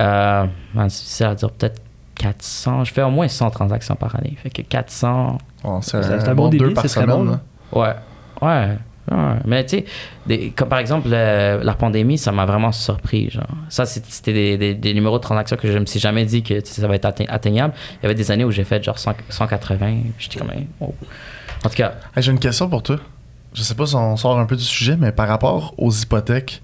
euh, 0.00 0.46
C'est 0.74 0.86
difficile 0.88 1.26
à 1.26 1.34
dire, 1.34 1.50
peut-être 1.50 1.80
400. 2.16 2.84
Je 2.84 2.92
fais 2.92 3.02
au 3.02 3.10
moins 3.10 3.28
100 3.28 3.50
transactions 3.50 3.96
par 3.96 4.14
année. 4.16 4.36
Fait 4.42 4.50
que 4.50 4.62
400. 4.62 5.38
Bon, 5.62 5.80
c'est 5.82 5.96
un, 5.96 6.18
un 6.20 6.34
bon 6.34 6.44
bon 6.44 6.48
début, 6.48 6.64
deux 6.68 6.74
par 6.74 6.82
c'est 6.84 6.88
très 6.88 7.00
semaine. 7.02 7.16
bon, 7.16 7.24
là. 7.24 7.40
Ouais, 7.72 7.94
ouais. 8.42 8.76
ouais. 9.10 9.34
Mais 9.46 9.66
tu 9.66 9.84
sais, 10.28 10.50
comme 10.56 10.68
par 10.68 10.78
exemple 10.78 11.08
la 11.08 11.74
pandémie, 11.74 12.18
ça 12.18 12.30
m'a 12.32 12.46
vraiment 12.46 12.70
surpris. 12.72 13.30
Genre. 13.30 13.44
Ça, 13.68 13.84
c'était 13.86 14.32
des, 14.32 14.56
des- 14.58 14.74
des 14.74 14.94
numéros 14.94 15.18
de 15.18 15.22
transaction 15.22 15.56
que 15.56 15.70
je 15.72 15.78
me 15.78 15.86
suis 15.86 15.98
jamais 16.00 16.24
dit 16.24 16.42
que 16.42 16.64
ça 16.64 16.86
va 16.86 16.94
être 16.94 17.04
atte- 17.06 17.26
atteignable. 17.28 17.74
Il 17.94 18.02
y 18.04 18.06
avait 18.06 18.14
des 18.14 18.30
années 18.30 18.44
où 18.44 18.50
j'ai 18.52 18.64
fait 18.64 18.82
genre 18.82 18.98
100 18.98 19.12
180. 19.28 19.96
J'étais 20.18 20.38
comme, 20.38 20.50
oh. 20.80 20.94
En 21.64 21.68
tout 21.68 21.76
cas, 21.76 21.94
Hey, 22.14 22.22
J'ai 22.22 22.30
une 22.30 22.38
question 22.38 22.68
pour 22.68 22.82
toi. 22.82 22.96
Je 23.54 23.62
sais 23.62 23.74
pas 23.74 23.86
si 23.86 23.94
on 23.94 24.16
sort 24.16 24.38
un 24.38 24.46
peu 24.46 24.56
du 24.56 24.64
sujet, 24.64 24.96
mais 24.98 25.12
par 25.12 25.28
rapport 25.28 25.74
aux 25.78 25.90
hypothèques, 25.90 26.62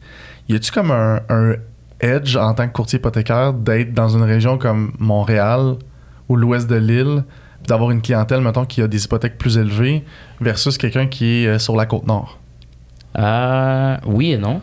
y 0.49 0.55
a-tu 0.55 0.73
comme 0.73 0.91
un, 0.91 1.21
un 1.29 1.55
edge 2.01 2.37
en 2.37 2.55
tant 2.55 2.67
que 2.69 2.73
courtier 2.73 2.99
hypothécaire 2.99 3.53
d'être 3.53 3.93
dans 3.95 4.09
une 4.09 4.23
région 4.23 4.59
comme 4.59 4.93
Montréal 4.99 5.77
ou 6.29 6.37
l'ouest 6.37 6.69
de 6.69 6.77
l'île, 6.77 7.25
d'avoir 7.67 7.91
une 7.91 8.01
clientèle, 8.03 8.41
mettons, 8.41 8.65
qui 8.65 8.83
a 8.83 8.89
des 8.89 9.05
hypothèques 9.05 9.37
plus 9.39 9.59
élevées 9.59 10.05
versus 10.41 10.79
quelqu'un 10.79 11.07
qui 11.07 11.45
est 11.45 11.47
euh, 11.47 11.59
sur 11.59 11.77
la 11.77 11.87
côte 11.87 12.07
nord? 12.07 12.39
Euh, 13.19 13.97
oui 14.07 14.33
et 14.33 14.39
non. 14.39 14.61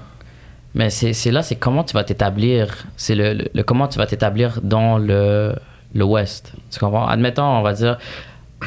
Mais 0.73 0.89
c'est 0.89 1.31
là, 1.31 1.41
c'est 1.41 1.55
comment 1.55 1.83
tu 1.83 1.93
vas 1.93 2.03
t'établir. 2.03 2.85
C'est 2.97 3.15
le, 3.15 3.33
le- 3.33 3.47
le 3.53 3.63
comment 3.63 3.87
tu 3.87 3.97
vas 3.97 4.05
t'établir 4.05 4.59
dans 4.63 4.97
le 4.97 5.55
l'Ouest. 5.95 6.53
Tu 6.69 6.79
comprends? 6.79 7.07
Admettons, 7.07 7.43
on 7.43 7.61
va 7.61 7.73
dire 7.73 7.97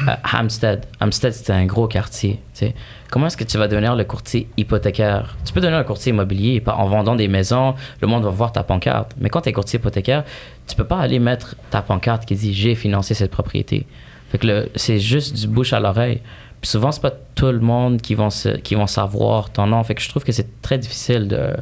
euh, 0.07 0.15
Hampstead. 0.33 0.85
Hampstead, 0.99 1.33
c'est 1.33 1.51
un 1.51 1.65
gros 1.65 1.87
quartier. 1.87 2.39
tu 2.53 2.65
sais. 2.65 2.75
Comment 3.09 3.27
est-ce 3.27 3.37
que 3.37 3.43
tu 3.43 3.57
vas 3.57 3.67
devenir 3.67 3.95
le 3.95 4.03
courtier 4.05 4.47
hypothécaire? 4.57 5.35
Tu 5.45 5.51
peux 5.53 5.59
devenir 5.61 5.79
un 5.79 5.83
courtier 5.83 6.11
immobilier 6.11 6.63
en 6.65 6.87
vendant 6.87 7.15
des 7.15 7.27
maisons. 7.27 7.75
Le 8.01 8.07
monde 8.07 8.23
va 8.23 8.29
voir 8.29 8.51
ta 8.53 8.63
pancarte. 8.63 9.13
Mais 9.19 9.29
quand 9.29 9.41
tu 9.41 9.49
es 9.49 9.53
courtier 9.53 9.79
hypothécaire, 9.79 10.23
tu 10.67 10.75
peux 10.75 10.85
pas 10.85 10.99
aller 10.99 11.19
mettre 11.19 11.55
ta 11.69 11.81
pancarte 11.81 12.25
qui 12.25 12.35
dit 12.35 12.53
j'ai 12.53 12.75
financé 12.75 13.13
cette 13.13 13.31
propriété. 13.31 13.85
Fait 14.29 14.37
que 14.37 14.47
le- 14.47 14.69
c'est 14.75 14.99
juste 14.99 15.35
du 15.35 15.47
bouche 15.47 15.73
à 15.73 15.79
l'oreille. 15.81 16.21
Puis 16.61 16.69
souvent, 16.69 16.91
c'est 16.91 17.01
pas 17.01 17.11
tout 17.35 17.47
le 17.47 17.59
monde 17.59 18.01
qui 18.01 18.15
vont, 18.15 18.29
qui 18.63 18.75
vont 18.75 18.87
savoir 18.87 19.49
ton 19.49 19.67
nom. 19.67 19.83
Fait 19.83 19.95
que 19.95 20.01
je 20.01 20.07
trouve 20.09 20.23
que 20.23 20.31
c'est 20.31 20.61
très 20.61 20.77
difficile 20.77 21.27
de, 21.27 21.53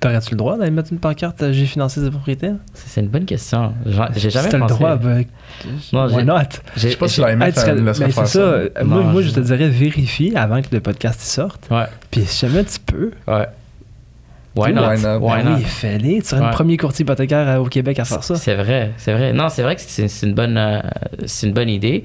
T'aurais-tu 0.00 0.30
le 0.30 0.36
droit 0.36 0.56
d'aller 0.56 0.70
mettre 0.70 0.92
une 0.92 0.98
pancarte 1.00 1.50
J'ai 1.50 1.66
financé 1.66 2.00
des 2.00 2.10
propriétaires? 2.10 2.54
C'est 2.72 2.88
c'est 2.88 3.00
une 3.00 3.08
bonne 3.08 3.24
question. 3.24 3.72
J'ai 4.14 4.30
jamais 4.30 4.48
Si 4.50 4.56
pensé. 4.56 4.72
le 4.74 4.78
droit, 4.78 4.94
ben, 4.96 5.24
Non, 5.92 6.06
why 6.06 6.24
not? 6.24 6.34
Je 6.76 6.80
j'ai- 6.82 6.90
sais 6.90 6.96
pas 6.96 7.08
si 7.08 7.16
j'ai- 7.16 7.22
la 7.22 7.28
Hey, 7.30 7.34
MF 7.36 7.54
tu 7.54 7.60
serais- 7.60 7.70
elle 7.72 7.80
me 7.82 7.86
laisserait 7.86 8.04
ben, 8.06 8.12
faire 8.12 8.26
c'est 8.28 8.38
ça. 8.38 8.62
ça. 8.76 8.84
Moi, 8.84 9.02
Non, 9.02 9.04
moi, 9.10 9.22
je- 9.22 9.30
te 9.32 9.40
dirais 9.40 9.68
vérifie 9.68 10.32
avant 10.36 10.62
que 10.62 10.68
le 10.70 10.80
podcast 10.80 11.20
sorte. 11.20 11.66
Ouais, 11.70 11.86
Puis 12.12 12.24
si 12.26 12.46
jamais 12.46 12.62
tu 12.64 12.78
peux, 12.78 13.10
ouais. 13.26 13.46
Why 14.56 14.70
Why 14.70 14.72
not? 14.72 14.80
not? 14.98 15.18
Why 15.26 15.42
ben 15.42 15.50
not? 15.50 15.56
oui, 15.58 15.62
fais-les. 15.64 16.20
Tu 16.22 16.28
serais 16.28 16.40
Ouais. 16.40 16.46
le 16.48 16.52
premier 16.52 16.76
courtier 16.76 17.02
hypothécaire 17.04 17.60
au 17.60 17.66
Québec 17.66 17.98
à 17.98 18.04
faire 18.04 18.24
ça. 18.24 18.34
C'est 18.36 18.54
vrai, 18.56 18.92
c'est 18.96 19.12
vrai. 19.12 19.32
Non, 19.32 19.48
c'est 19.50 19.62
vrai 19.62 19.76
que 19.76 19.82
c'est 19.84 20.08
c'est 20.08 20.26
une 20.26 20.34
bonne, 20.34 20.56
euh, 20.56 20.80
c'est 21.26 21.46
une 21.48 21.52
bonne 21.52 21.68
idée. 21.68 22.04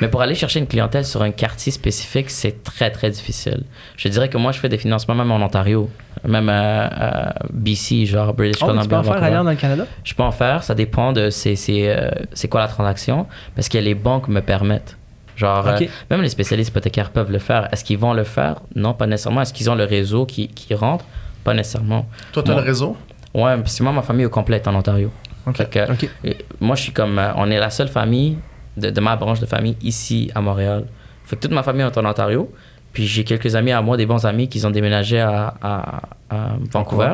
Mais 0.00 0.08
pour 0.08 0.22
aller 0.22 0.34
chercher 0.34 0.60
une 0.60 0.66
clientèle 0.66 1.04
sur 1.04 1.22
un 1.22 1.30
quartier 1.30 1.70
spécifique, 1.72 2.30
c'est 2.30 2.62
très 2.62 2.90
très 2.90 3.10
difficile. 3.10 3.64
Je 3.96 4.08
dirais 4.08 4.28
que 4.28 4.38
moi, 4.38 4.52
je 4.52 4.58
fais 4.58 4.68
des 4.68 4.78
financements 4.78 5.14
même 5.14 5.30
en 5.30 5.36
Ontario, 5.36 5.90
même 6.26 6.48
à, 6.48 6.86
à 6.86 7.34
BC, 7.52 8.06
genre 8.06 8.32
British 8.34 8.62
Oh, 8.62 8.66
Columbia. 8.66 8.82
tu 8.84 8.88
peux 8.88 8.96
en 8.96 9.02
faire 9.02 9.22
ailleurs 9.22 9.44
dans 9.44 9.50
le 9.50 9.56
Canada? 9.56 9.86
Je 10.04 10.14
peux 10.14 10.22
en 10.22 10.32
faire, 10.32 10.62
ça 10.62 10.74
dépend 10.74 11.12
de 11.12 11.30
c'est 11.30 11.56
c'est 11.56 11.88
euh, 11.96 12.10
c'est 12.32 12.48
quoi 12.48 12.60
la 12.60 12.68
transaction, 12.68 13.26
parce 13.54 13.68
que 13.68 13.78
les 13.78 13.94
banques 13.94 14.28
me 14.28 14.40
permettent. 14.40 14.96
Genre, 15.36 15.66
euh, 15.66 15.78
même 16.10 16.20
les 16.20 16.28
spécialistes 16.28 16.68
hypothécaires 16.70 17.10
peuvent 17.10 17.30
le 17.32 17.38
faire. 17.38 17.68
Est-ce 17.72 17.82
qu'ils 17.82 17.96
vont 17.96 18.12
le 18.12 18.24
faire? 18.24 18.56
Non, 18.76 18.92
pas 18.92 19.06
nécessairement. 19.06 19.40
Est-ce 19.40 19.54
qu'ils 19.54 19.70
ont 19.70 19.74
le 19.74 19.84
réseau 19.84 20.26
qui, 20.26 20.48
qui 20.48 20.74
rentre? 20.74 21.06
Pas 21.44 21.54
nécessairement. 21.54 22.06
Toi, 22.32 22.42
t'as 22.42 22.52
Moi- 22.52 22.60
le 22.60 22.66
réseau? 22.66 22.94
Ouais, 23.32 23.56
parce 23.56 23.78
que 23.78 23.82
moi, 23.82 23.92
ma 23.92 24.02
famille 24.02 24.26
au 24.26 24.30
complet 24.30 24.56
est 24.56 24.68
en 24.68 24.74
Ontario. 24.74 25.10
Ok. 25.46 25.56
Fait 25.56 25.70
que, 25.70 25.92
Ok. 25.92 26.10
et 26.24 26.36
moi, 26.60 26.76
je 26.76 26.82
suis 26.82 26.92
comme. 26.92 27.18
euh, 27.18 27.30
on 27.36 27.50
est 27.50 27.58
la 27.58 27.70
seule 27.70 27.88
famille 27.88 28.36
de, 28.80 28.90
de 28.90 29.00
ma 29.00 29.16
branche 29.16 29.40
de 29.40 29.46
famille 29.46 29.76
ici 29.82 30.30
à 30.34 30.40
Montréal. 30.40 30.84
Fait 31.24 31.36
que 31.36 31.40
toute 31.42 31.52
ma 31.52 31.62
famille 31.62 31.82
est 31.86 31.96
en 31.98 32.04
Ontario. 32.04 32.52
Puis 32.92 33.06
j'ai 33.06 33.22
quelques 33.22 33.54
amis 33.54 33.70
à 33.70 33.80
moi, 33.82 33.96
des 33.96 34.06
bons 34.06 34.26
amis, 34.26 34.48
qui 34.48 34.64
ont 34.66 34.70
déménagé 34.70 35.20
à, 35.20 35.54
à- 35.62 36.00
à 36.28 36.36
Vancouver. 36.72 37.12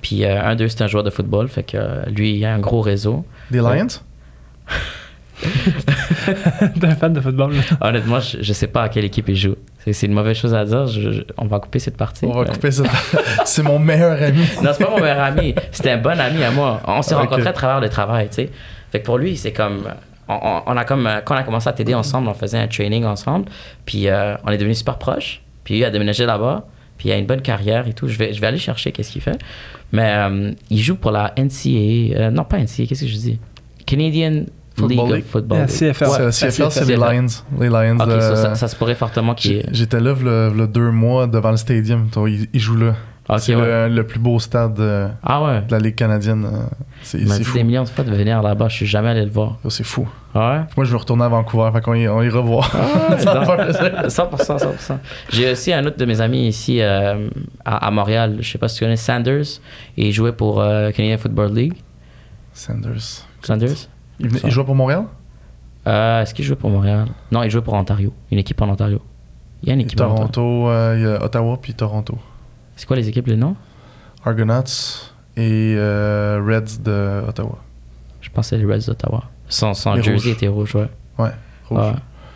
Puis 0.00 0.24
euh, 0.24 0.40
un 0.44 0.54
d'eux, 0.54 0.68
c'est 0.68 0.82
un 0.82 0.86
joueur 0.86 1.02
de 1.02 1.10
football. 1.10 1.48
Fait 1.48 1.64
que 1.64 1.76
euh, 1.76 2.04
lui, 2.06 2.36
il 2.36 2.44
a 2.44 2.54
un 2.54 2.60
gros 2.60 2.80
réseau. 2.82 3.24
Des 3.50 3.58
Ouais. 3.60 3.78
Lions? 3.80 3.88
T'es 6.80 6.86
un 6.86 6.94
fan 6.96 7.12
de 7.12 7.20
football, 7.20 7.52
là. 7.54 7.62
Honnêtement, 7.80 8.20
je, 8.20 8.38
je 8.40 8.52
sais 8.52 8.66
pas 8.66 8.82
à 8.82 8.88
quelle 8.88 9.04
équipe 9.04 9.28
il 9.28 9.36
joue. 9.36 9.54
C'est, 9.90 10.06
une 10.06 10.12
mauvaise 10.12 10.36
chose 10.36 10.52
à 10.54 10.64
dire. 10.64 10.86
Je- 10.86 11.12
je- 11.12 11.22
on 11.36 11.46
va 11.46 11.58
couper 11.60 11.78
cette 11.78 11.96
partie. 11.96 12.26
On 12.26 12.32
va 12.32 12.40
Euh, 12.40 12.44
couper 12.52 12.70
ça. 12.70 12.82
C'est 13.44 13.62
mon 13.62 13.78
meilleur 13.78 14.20
ami. 14.22 14.44
Non, 14.62 14.70
c'est 14.76 14.84
pas 14.84 14.90
mon 14.90 15.00
meilleur 15.00 15.20
ami. 15.22 15.54
C'était 15.72 15.92
un 15.92 15.98
bon 15.98 16.18
ami 16.20 16.42
à 16.44 16.50
moi. 16.50 16.80
On 16.86 17.02
s'est 17.02 17.14
rencontrés 17.14 17.46
à 17.48 17.52
travers 17.52 17.80
le 17.80 17.88
travail, 17.88 18.28
tu 18.28 18.34
sais. 18.34 18.50
Fait 18.92 19.00
que 19.00 19.04
pour 19.06 19.18
lui, 19.18 19.36
c'est 19.36 19.52
comme. 19.52 19.84
On, 20.28 20.76
a 20.76 20.84
comme. 20.84 21.06
euh, 21.06 21.20
Quand 21.24 21.34
on 21.34 21.38
a 21.38 21.42
commencé 21.42 21.68
à 21.68 21.72
t'aider 21.72 21.94
ensemble, 21.94 22.28
on 22.28 22.34
faisait 22.34 22.58
un 22.58 22.68
training 22.68 23.04
ensemble. 23.04 23.46
Puis 23.86 24.08
euh, 24.08 24.34
on 24.44 24.50
est 24.50 24.58
devenus 24.58 24.78
super 24.78 24.98
proches. 24.98 25.42
Puis 25.64 25.74
lui 25.76 25.84
a 25.84 25.90
déménagé 25.90 26.26
là-bas. 26.26 26.66
Puis 26.98 27.08
il 27.08 27.12
a 27.12 27.16
une 27.16 27.26
bonne 27.26 27.42
carrière 27.42 27.86
et 27.88 27.92
tout. 27.92 28.08
Je 28.08 28.18
vais, 28.18 28.32
je 28.34 28.40
vais 28.40 28.46
aller 28.48 28.58
chercher 28.58 28.90
qu'est-ce 28.92 29.12
qu'il 29.12 29.22
fait. 29.22 29.38
Mais 29.92 30.12
euh, 30.16 30.52
il 30.70 30.80
joue 30.80 30.96
pour 30.96 31.12
la 31.12 31.32
NCAA. 31.38 32.18
euh, 32.18 32.30
non, 32.30 32.44
pas 32.44 32.58
NCAA, 32.58 32.86
qu'est-ce 32.88 33.02
que 33.02 33.06
je 33.08 33.16
dis? 33.16 33.38
Canadian 33.86 34.44
Football 34.76 35.14
League 35.14 35.24
of 35.24 35.30
Football. 35.30 35.58
League. 35.60 35.68
CFL. 35.68 36.04
Ouais, 36.04 36.30
CFL, 36.30 36.50
c'est 36.52 36.70
c'est 36.70 36.84
les. 36.84 36.96
Lions. 36.96 37.26
Les 37.58 37.68
Lions. 37.68 37.98
Ça, 37.98 38.04
euh, 38.08 38.36
ça, 38.36 38.54
ça 38.54 38.68
se 38.68 38.76
pourrait 38.76 38.94
fortement 38.94 39.34
qu'il 39.34 39.64
J'étais 39.72 39.98
là 40.00 40.14
le, 40.22 40.52
le 40.54 40.66
deux 40.68 40.90
mois 40.90 41.26
devant 41.26 41.50
le 41.52 41.56
stadium. 41.56 42.08
Toi, 42.10 42.28
Il, 42.30 42.48
il 42.52 42.60
joue 42.60 42.76
là. 42.76 42.94
Ok, 43.30 43.40
c'est 43.40 43.54
ouais. 43.54 43.88
le, 43.88 43.94
le 43.94 44.06
plus 44.06 44.18
beau 44.18 44.38
stade 44.38 44.80
euh, 44.80 45.08
Ah 45.22 45.42
ouais. 45.42 45.60
de 45.60 45.70
la 45.72 45.78
Ligue 45.78 45.96
canadienne. 45.96 46.46
euh, 46.46 46.64
C'est 47.02 47.18
fou. 47.44 47.52
des 47.58 47.62
millions 47.62 47.84
de 47.84 47.88
fois 47.88 48.02
de 48.02 48.10
venir 48.10 48.40
là-bas. 48.42 48.68
Je 48.68 48.74
suis 48.76 48.86
jamais 48.86 49.10
allé 49.10 49.24
le 49.24 49.30
voir. 49.30 49.56
C'est 49.68 49.84
fou. 49.84 50.08
Ah 50.34 50.50
ouais? 50.52 50.60
Moi, 50.76 50.86
je 50.86 50.90
veux 50.92 50.96
retourner 50.96 51.24
à 51.24 51.28
Vancouver. 51.28 51.68
Fait 51.74 51.82
qu'on 51.82 51.92
y, 51.94 52.08
on 52.08 52.22
ira 52.22 52.40
voir. 52.40 52.70
Ah, 52.74 53.16
Ça 53.18 53.34
non. 53.34 53.40
va 53.40 53.46
faire 53.46 53.64
plaisir. 53.66 53.92
100%, 54.06 54.58
100%. 54.58 54.96
J'ai 55.30 55.52
aussi 55.52 55.72
un 55.74 55.84
autre 55.84 55.98
de 55.98 56.04
mes 56.06 56.20
amis 56.22 56.48
ici 56.48 56.80
euh, 56.80 57.28
à, 57.66 57.86
à 57.86 57.90
Montréal. 57.90 58.38
Je 58.40 58.50
sais 58.50 58.56
pas 58.58 58.68
si 58.68 58.78
tu 58.78 58.84
connais 58.84 58.96
Sanders. 58.96 59.60
Et 59.98 60.06
il 60.08 60.12
jouait 60.12 60.32
pour 60.32 60.60
euh, 60.62 60.90
Canadian 60.92 61.18
Football 61.18 61.52
League. 61.54 61.74
Sanders. 62.54 63.26
Sanders? 63.42 63.88
Il, 64.20 64.28
venait- 64.28 64.40
il 64.44 64.50
jouait 64.50 64.64
pour 64.64 64.74
Montréal? 64.74 65.04
Est-ce 65.86 66.34
qu'il 66.34 66.44
jouait 66.44 66.56
pour 66.56 66.70
Montréal? 66.70 67.06
Non, 67.32 67.42
il 67.42 67.50
jouait 67.50 67.62
pour 67.62 67.74
Ontario. 67.74 68.12
Une 68.30 68.38
équipe 68.38 68.60
en 68.62 68.68
Ontario. 68.68 69.00
Il 69.62 69.68
y 69.68 69.72
a 69.72 69.74
une 69.74 69.80
équipe 69.80 70.00
en 70.00 70.04
Ontario. 70.12 70.28
Toronto, 70.28 70.94
il 70.94 71.02
y 71.02 71.06
a 71.06 71.22
Ottawa 71.24 71.58
puis 71.60 71.72
Toronto. 71.74 72.18
C'est 72.78 72.86
quoi 72.86 72.96
les 72.96 73.08
équipes, 73.08 73.26
les 73.26 73.36
noms? 73.36 73.56
Argonauts 74.24 74.62
et 75.36 75.74
euh, 75.76 76.40
Reds 76.44 76.80
de 76.82 77.22
Ottawa. 77.28 77.58
Je 78.20 78.30
pensais 78.30 78.56
les 78.56 78.64
Reds 78.64 78.86
d'Ottawa. 78.86 79.24
Son, 79.48 79.74
son 79.74 79.94
Les 79.94 80.02
jersey 80.02 80.14
rouges. 80.14 80.26
était 80.36 80.48
rouge, 80.48 80.74
ouais. 80.76 80.88
Rouge. 81.68 81.92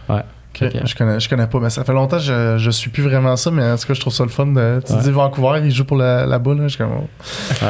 Ouais. 0.09 0.17
Ok, 0.55 0.63
Ok. 0.63 0.83
Je, 0.87 0.95
connais, 0.95 1.21
je 1.21 1.29
connais 1.29 1.47
pas, 1.47 1.61
mais 1.61 1.71
ça 1.71 1.85
fait 1.85 1.93
longtemps 1.93 2.17
que 2.19 2.23
je, 2.25 2.59
je 2.59 2.71
suis 2.71 2.91
plus 2.91 3.03
vraiment 3.03 3.37
ça, 3.37 3.51
mais 3.51 3.71
en 3.71 3.77
tout 3.77 3.87
cas, 3.87 3.95
je 3.95 4.01
trouve 4.01 4.13
ça 4.13 4.25
le 4.25 4.29
fun. 4.31 4.47
De, 4.47 4.83
tu 4.85 4.93
Ouais. 4.93 5.01
dis 5.01 5.11
Vancouver, 5.11 5.61
il 5.65 5.71
joue 5.71 5.85
pour 5.85 5.97
la, 5.97 6.27
la 6.27 6.39
boule. 6.39 6.59
là, 6.59 6.65
Je 6.65 6.75
suis 6.75 6.79
comme, 6.79 6.93
oh. 7.05 7.07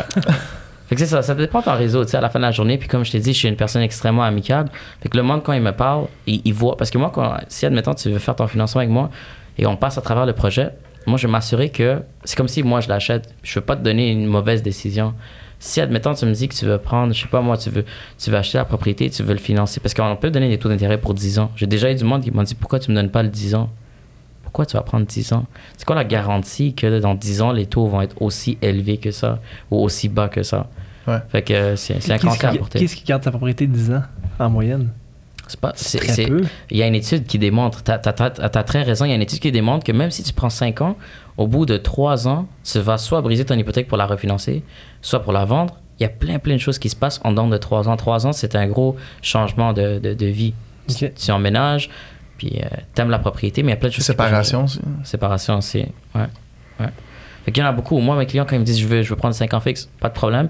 Fait 0.88 0.96
que 0.96 1.00
c'est 1.00 1.06
ça, 1.06 1.22
ça 1.22 1.34
dépend 1.34 1.60
de 1.60 1.64
ton 1.64 1.74
réseau, 1.76 2.04
tu 2.04 2.10
sais, 2.10 2.16
à 2.16 2.20
la 2.20 2.28
fin 2.28 2.38
de 2.38 2.44
la 2.44 2.50
journée. 2.50 2.76
Puis 2.78 2.88
comme 2.88 3.04
je 3.04 3.12
t'ai 3.12 3.20
dit, 3.20 3.32
je 3.32 3.38
suis 3.38 3.48
une 3.48 3.56
personne 3.56 3.82
extrêmement 3.82 4.24
amicable. 4.24 4.68
Fait 5.02 5.08
que 5.08 5.16
le 5.16 5.22
monde, 5.22 5.42
quand 5.42 5.52
il 5.52 5.62
me 5.62 5.72
parle, 5.72 6.06
il, 6.26 6.42
il 6.44 6.52
voit. 6.54 6.76
Parce 6.76 6.90
que 6.90 6.98
moi, 6.98 7.10
quand, 7.14 7.34
si 7.48 7.64
admettons, 7.66 7.94
tu 7.94 8.10
veux 8.10 8.18
faire 8.18 8.36
ton 8.36 8.46
financement 8.46 8.80
avec 8.80 8.90
moi 8.90 9.10
et 9.58 9.66
on 9.66 9.76
passe 9.76 9.96
à 9.96 10.00
travers 10.02 10.26
le 10.26 10.32
projet, 10.34 10.70
moi, 11.06 11.18
je 11.18 11.26
vais 11.26 11.32
m'assurer 11.32 11.70
que 11.70 12.02
c'est 12.24 12.36
comme 12.36 12.48
si 12.48 12.62
moi, 12.62 12.80
je 12.80 12.88
l'achète. 12.88 13.34
Je 13.42 13.58
veux 13.58 13.64
pas 13.64 13.76
te 13.76 13.82
donner 13.82 14.10
une 14.10 14.26
mauvaise 14.26 14.62
décision. 14.62 15.14
Si, 15.58 15.80
admettons, 15.80 16.14
tu 16.14 16.26
me 16.26 16.32
dis 16.32 16.48
que 16.48 16.54
tu 16.54 16.64
veux 16.64 16.78
prendre, 16.78 17.12
je 17.14 17.22
sais 17.22 17.28
pas 17.28 17.40
moi, 17.40 17.56
tu 17.56 17.70
veux, 17.70 17.84
tu 18.18 18.30
veux 18.30 18.36
acheter 18.36 18.58
la 18.58 18.64
propriété, 18.64 19.08
tu 19.10 19.22
veux 19.22 19.32
le 19.32 19.38
financer. 19.38 19.80
Parce 19.80 19.94
qu'on 19.94 20.16
peut 20.16 20.30
donner 20.30 20.48
des 20.48 20.58
taux 20.58 20.68
d'intérêt 20.68 20.98
pour 20.98 21.14
10 21.14 21.38
ans. 21.38 21.52
J'ai 21.56 21.66
déjà 21.66 21.90
eu 21.90 21.94
du 21.94 22.04
monde 22.04 22.22
qui 22.22 22.30
m'a 22.30 22.42
dit 22.42 22.54
pourquoi 22.54 22.80
tu 22.80 22.90
me 22.90 22.96
donnes 22.96 23.10
pas 23.10 23.22
le 23.22 23.28
10 23.28 23.54
ans? 23.54 23.70
Pourquoi 24.42 24.66
tu 24.66 24.76
vas 24.76 24.82
prendre 24.82 25.06
10 25.06 25.32
ans? 25.32 25.46
C'est 25.76 25.84
quoi 25.84 25.96
la 25.96 26.04
garantie 26.04 26.74
que 26.74 26.98
dans 26.98 27.14
10 27.14 27.42
ans, 27.42 27.52
les 27.52 27.66
taux 27.66 27.86
vont 27.86 28.02
être 28.02 28.20
aussi 28.20 28.58
élevés 28.60 28.98
que 28.98 29.12
ça 29.12 29.40
ou 29.70 29.78
aussi 29.82 30.08
bas 30.08 30.28
que 30.28 30.42
ça? 30.42 30.68
Ouais. 31.06 31.18
Fait 31.28 31.42
que 31.42 31.52
euh, 31.52 31.76
c'est 31.76 31.94
un 32.12 32.18
conseil 32.18 32.46
à 32.46 32.50
qui, 32.52 32.58
porter. 32.58 32.78
qu'est-ce 32.80 32.96
qui 32.96 33.04
garde 33.04 33.22
sa 33.24 33.30
propriété 33.30 33.66
10 33.66 33.92
ans 33.92 34.02
en 34.38 34.50
moyenne? 34.50 34.90
C'est 35.52 35.60
pas-. 35.60 35.72
Il 36.70 36.76
y 36.76 36.82
a 36.82 36.86
une 36.86 36.94
étude 36.94 37.26
qui 37.26 37.38
démontre, 37.38 37.82
tu 37.82 37.90
as, 37.90 37.98
très 37.98 38.82
raison, 38.82 39.04
il 39.04 39.08
y 39.08 39.12
a 39.12 39.14
une 39.14 39.22
étude 39.22 39.38
qui 39.40 39.52
démontre 39.52 39.84
que 39.84 39.92
même 39.92 40.10
si 40.10 40.22
tu 40.22 40.32
prends 40.32 40.50
5 40.50 40.80
ans, 40.80 40.96
au 41.36 41.46
bout 41.46 41.66
de 41.66 41.76
3 41.76 42.28
ans, 42.28 42.46
tu 42.64 42.78
vas 42.80 42.98
soit 42.98 43.20
briser 43.22 43.44
ton 43.44 43.54
hypothèque 43.56 43.88
pour 43.88 43.98
la 43.98 44.06
refinancer, 44.06 44.62
soit 45.00 45.20
pour 45.22 45.32
la 45.32 45.44
vendre. 45.44 45.76
Il 45.98 46.02
y 46.02 46.06
a 46.06 46.08
plein, 46.08 46.38
plein 46.38 46.54
de 46.54 46.60
choses 46.60 46.78
qui 46.78 46.88
se 46.88 46.96
passent 46.96 47.20
en 47.24 47.30
dedans 47.30 47.48
de 47.48 47.56
3 47.56 47.88
ans. 47.88 47.96
3 47.96 48.26
ans, 48.26 48.32
c'est 48.32 48.56
un 48.56 48.66
gros 48.66 48.96
changement 49.22 49.72
de, 49.72 49.98
de, 49.98 50.14
de 50.14 50.26
vie. 50.26 50.54
Tu, 50.88 51.06
Ok. 51.06 51.12
tu 51.14 51.30
emménages, 51.30 51.88
puis 52.38 52.58
euh, 52.60 52.66
t'aimes 52.94 53.10
la 53.10 53.18
propriété, 53.20 53.62
mais 53.62 53.68
il 53.68 53.74
y 53.74 53.78
a 53.78 53.78
plein 53.78 53.88
de 53.88 53.94
choses 53.94 54.04
séparation 54.04 54.64
aussi. 54.64 54.80
Séparation 55.04 55.58
aussi, 55.58 55.84
ouais. 56.14 56.26
ouais. 56.80 56.88
Fait 57.44 57.52
qu'il 57.52 57.62
y 57.62 57.66
en 57.66 57.68
a 57.68 57.72
beaucoup. 57.72 57.98
Moi, 57.98 58.16
mes 58.16 58.26
clients, 58.26 58.44
quand 58.48 58.56
ils 58.56 58.60
me 58.60 58.64
disent 58.64 58.80
je 58.80 58.86
veux, 58.86 59.02
je 59.02 59.10
veux 59.10 59.16
prendre 59.16 59.34
5 59.34 59.52
ans 59.54 59.60
fixe, 59.60 59.88
pas 60.00 60.08
de 60.08 60.14
problème. 60.14 60.48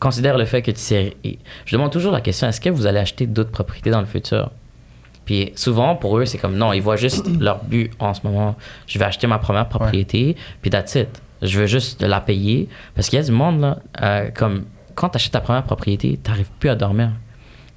Considère 0.00 0.38
le 0.38 0.46
fait 0.46 0.62
que 0.62 0.70
tu 0.70 0.80
sais. 0.80 1.16
et 1.24 1.38
Je 1.66 1.76
demande 1.76 1.92
toujours 1.92 2.12
la 2.12 2.20
question 2.20 2.48
est-ce 2.48 2.60
que 2.60 2.70
vous 2.70 2.86
allez 2.86 2.98
acheter 2.98 3.26
d'autres 3.26 3.50
propriétés 3.50 3.90
dans 3.90 4.00
le 4.00 4.06
futur? 4.06 4.50
Puis 5.26 5.52
souvent, 5.54 5.94
pour 5.94 6.18
eux, 6.18 6.24
c'est 6.24 6.38
comme 6.38 6.56
non, 6.56 6.72
ils 6.72 6.80
voient 6.80 6.96
juste 6.96 7.28
leur 7.40 7.62
but 7.62 7.92
en 7.98 8.14
ce 8.14 8.20
moment. 8.24 8.56
Je 8.86 8.98
vais 8.98 9.04
acheter 9.04 9.26
ma 9.26 9.38
première 9.38 9.68
propriété, 9.68 10.36
puis 10.62 10.70
that's 10.70 10.94
it. 10.94 11.22
Je 11.42 11.60
veux 11.60 11.66
juste 11.66 12.02
la 12.02 12.20
payer. 12.20 12.68
Parce 12.94 13.08
qu'il 13.08 13.18
y 13.18 13.22
a 13.22 13.24
du 13.24 13.32
monde, 13.32 13.60
là, 13.60 13.78
euh, 14.02 14.30
comme 14.34 14.64
quand 14.94 15.10
tu 15.10 15.16
achètes 15.16 15.32
ta 15.32 15.40
première 15.40 15.64
propriété, 15.64 16.18
tu 16.22 16.30
n'arrives 16.30 16.50
plus 16.58 16.68
à 16.68 16.74
dormir. 16.74 17.10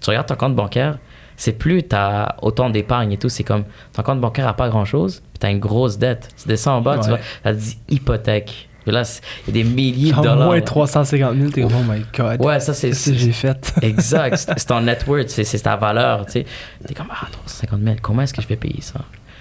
Tu 0.01 0.09
regardes 0.09 0.27
ton 0.27 0.36
compte 0.36 0.55
bancaire, 0.55 0.97
c'est 1.38 1.53
plus 1.53 1.83
tu 1.83 1.95
as 1.95 2.36
autant 2.41 2.69
d'épargne 2.69 3.12
et 3.13 3.17
tout, 3.17 3.29
c'est 3.29 3.43
comme 3.43 3.63
ton 3.93 4.01
compte 4.03 4.19
bancaire 4.19 4.45
n'a 4.45 4.53
pas 4.53 4.69
grand-chose, 4.69 5.21
puis 5.31 5.39
tu 5.39 5.45
as 5.45 5.49
une 5.49 5.59
grosse 5.59 5.97
dette. 5.97 6.29
Tu 6.41 6.47
descends 6.47 6.77
en 6.77 6.81
bas, 6.81 6.97
tu 6.99 7.09
vois, 7.09 7.19
ça 7.43 7.53
dit 7.53 7.77
hypothèque. 7.89 8.69
Puis 8.84 8.91
là, 8.91 9.04
il 9.48 9.56
y 9.56 9.60
a 9.62 9.63
des 9.63 9.69
milliers 9.69 10.12
de 10.12 10.17
dollars. 10.17 10.38
moins 10.38 10.56
là. 10.56 10.62
350 10.62 11.38
000, 11.38 11.50
t'es 11.52 11.62
comme, 11.62 11.72
oh 11.74 11.91
my 11.91 12.04
god. 12.17 12.41
Ouais, 12.46 12.60
ça, 12.60 12.74
c'est. 12.74 12.89
Qu'est-ce 12.89 13.12
que 13.12 13.17
j'ai 13.17 13.32
fait? 13.32 13.74
Exact. 13.82 14.38
C'est 14.58 14.65
ton 14.67 14.82
net 14.82 15.06
worth, 15.08 15.30
c'est 15.30 15.60
ta 15.60 15.76
valeur, 15.76 16.26
tu 16.26 16.34
sais. 16.34 16.46
T'es 16.86 16.93
comme, 16.93 17.08
ah, 17.10 17.28
350 17.32 17.82
000, 17.82 17.96
comment 18.02 18.22
est-ce 18.24 18.34
que 18.34 18.41
je 18.41 18.48
vais 18.48 18.56
payer 18.58 18.82
ça? 18.82 19.00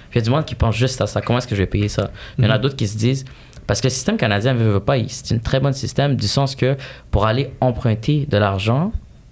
Puis 0.09 0.19
il 0.19 0.21
y 0.21 0.21
a 0.21 0.25
du 0.25 0.29
monde 0.29 0.45
qui 0.45 0.55
pense 0.55 0.75
juste 0.75 1.01
à 1.01 1.07
ça, 1.07 1.21
comment 1.21 1.39
est-ce 1.39 1.47
que 1.47 1.55
je 1.55 1.61
vais 1.61 1.67
payer 1.67 1.89
ça? 1.89 2.11
Il 2.37 2.45
y 2.45 2.47
en 2.47 2.51
a 2.51 2.55
Mhm. 2.57 2.61
d'autres 2.61 2.75
qui 2.75 2.87
se 2.87 2.97
disent, 2.97 3.25
parce 3.67 3.81
que 3.81 3.87
le 3.87 3.91
système 3.91 4.15
canadien 4.17 4.53
veut, 4.53 4.73
veut 4.73 4.79
pas, 4.79 4.95
c'est 5.07 5.33
un 5.35 5.39
très 5.39 5.59
bon 5.59 5.73
système, 5.73 6.15
du 6.15 6.27
sens 6.27 6.55
que 6.55 6.77
pour 7.11 7.25
aller 7.25 7.51
emprunter 7.61 8.27
de 8.29 8.37
l'argent 8.37 8.91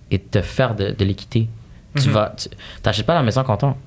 et 0.09 0.17
te 0.19 0.41
faire 0.41 0.73
de, 0.75 0.91
de 0.91 1.05
l'équité, 1.05 1.47
tu 1.95 2.07
Mhm. 2.07 2.13
vas, 2.13 2.33
tu 2.35 2.49
t'achètes 2.81 3.05
pas 3.05 3.13
la 3.13 3.21
maison 3.23 3.43
comptant. 3.43 3.77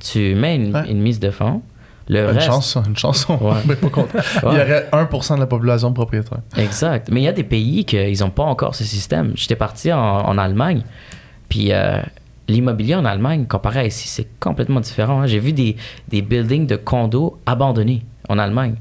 Tu 0.00 0.34
mets 0.34 0.56
une, 0.56 0.74
Ouais. 0.74 0.90
une 0.90 1.00
mise 1.00 1.18
de 1.18 1.30
fonds, 1.30 1.62
le 2.08 2.20
Une 2.20 2.26
reste. 2.36 2.46
chance, 2.46 2.76
une 2.86 2.96
chance. 2.96 3.26
on 3.28 3.36
Ouais. 3.36 3.56
est 3.70 3.76
pas 3.76 3.88
content. 3.88 4.18
Il 4.42 4.48
y 4.48 4.60
aurait 4.60 4.88
1% 4.92 5.34
de 5.36 5.40
la 5.40 5.46
population 5.46 5.88
de 5.90 5.94
propriétaires. 5.94 6.38
Exact. 6.56 7.08
Mais 7.10 7.20
il 7.20 7.24
y 7.24 7.28
a 7.28 7.32
des 7.32 7.44
pays 7.44 7.84
qu'ils 7.84 8.20
n'ont 8.20 8.30
pas 8.30 8.42
encore 8.44 8.74
ce 8.74 8.84
système. 8.84 9.32
J'étais 9.34 9.56
parti 9.56 9.92
en, 9.92 9.98
en 10.00 10.36
Allemagne, 10.38 10.82
puis 11.48 11.72
euh, 11.72 12.00
l'immobilier 12.48 12.94
en 12.94 13.04
Allemagne, 13.04 13.46
comparé 13.46 13.80
à 13.80 13.84
ici, 13.86 14.06
c'est 14.08 14.26
complètement 14.38 14.80
différent. 14.80 15.22
hein. 15.22 15.26
J'ai 15.26 15.38
vu 15.38 15.52
des, 15.52 15.76
des 16.08 16.20
buildings 16.22 16.66
de 16.66 16.76
condos 16.76 17.38
abandonnés 17.46 18.02
en 18.28 18.38
Allemagne. 18.38 18.74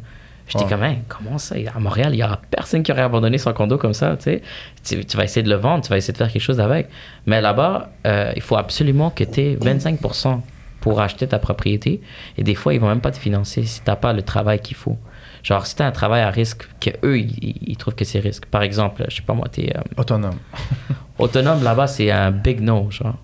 J'étais 0.46 0.66
Ouais. 0.66 0.70
comme, 0.72 0.84
Hein, 0.84 0.96
comment 1.08 1.38
ça? 1.38 1.56
À 1.74 1.80
Montréal, 1.80 2.10
il 2.12 2.18
n'y 2.18 2.24
aura 2.24 2.38
personne 2.52 2.84
qui 2.84 2.92
aurait 2.92 3.02
abandonné 3.04 3.38
son 3.38 3.54
condo 3.54 3.78
comme 3.78 3.94
ça, 3.94 4.18
tu 4.18 4.24
sais? 4.24 4.42
Tu, 4.84 5.06
tu 5.06 5.16
vas 5.16 5.24
essayer 5.24 5.42
de 5.42 5.50
le 5.50 5.56
vendre, 5.56 5.82
tu 5.86 5.90
vas 5.90 5.96
essayer 5.96 6.12
de 6.12 6.18
faire 6.18 6.30
quelque 6.30 6.42
chose 6.42 6.60
avec. 6.60 6.90
Mais 7.26 7.40
là-bas, 7.40 7.92
euh, 8.06 8.34
il 8.36 8.42
faut 8.42 8.58
absolument 8.58 9.10
que 9.10 9.24
tu 9.24 9.40
aies 9.40 9.56
25% 9.56 10.42
pour 10.84 11.00
acheter 11.00 11.26
ta 11.28 11.40
propriété. 11.40 12.02
Et 12.38 12.44
des 12.44 12.56
fois, 12.56 12.74
ils 12.74 12.80
vont 12.82 12.90
même 12.90 13.00
pas 13.00 13.12
te 13.12 13.18
financer 13.18 13.64
si 13.64 13.80
tu 13.82 13.90
n'as 13.90 13.96
pas 13.96 14.12
le 14.12 14.22
travail 14.22 14.60
qu'il 14.60 14.76
faut. 14.76 14.98
Genre, 15.42 15.66
si 15.66 15.78
t'as 15.78 15.88
un 15.88 15.92
travail 15.92 16.22
à 16.22 16.30
risque, 16.30 16.68
que 16.82 16.90
eux 17.06 17.20
ils, 17.20 17.56
ils 17.68 17.78
trouvent 17.78 17.96
que 17.96 18.04
c'est 18.04 18.20
risque. 18.20 18.46
Par 18.48 18.64
exemple, 18.64 19.06
je 19.08 19.16
sais 19.16 19.22
pas 19.22 19.34
moi, 19.34 19.48
t'es 19.50 19.72
euh, 19.78 19.82
Autonome. 19.96 20.36
autonome 21.18 21.64
là-bas, 21.64 21.88
c'est 21.88 22.12
un 22.12 22.32
big 22.32 22.60
no. 22.60 22.92
Genre, 22.92 23.16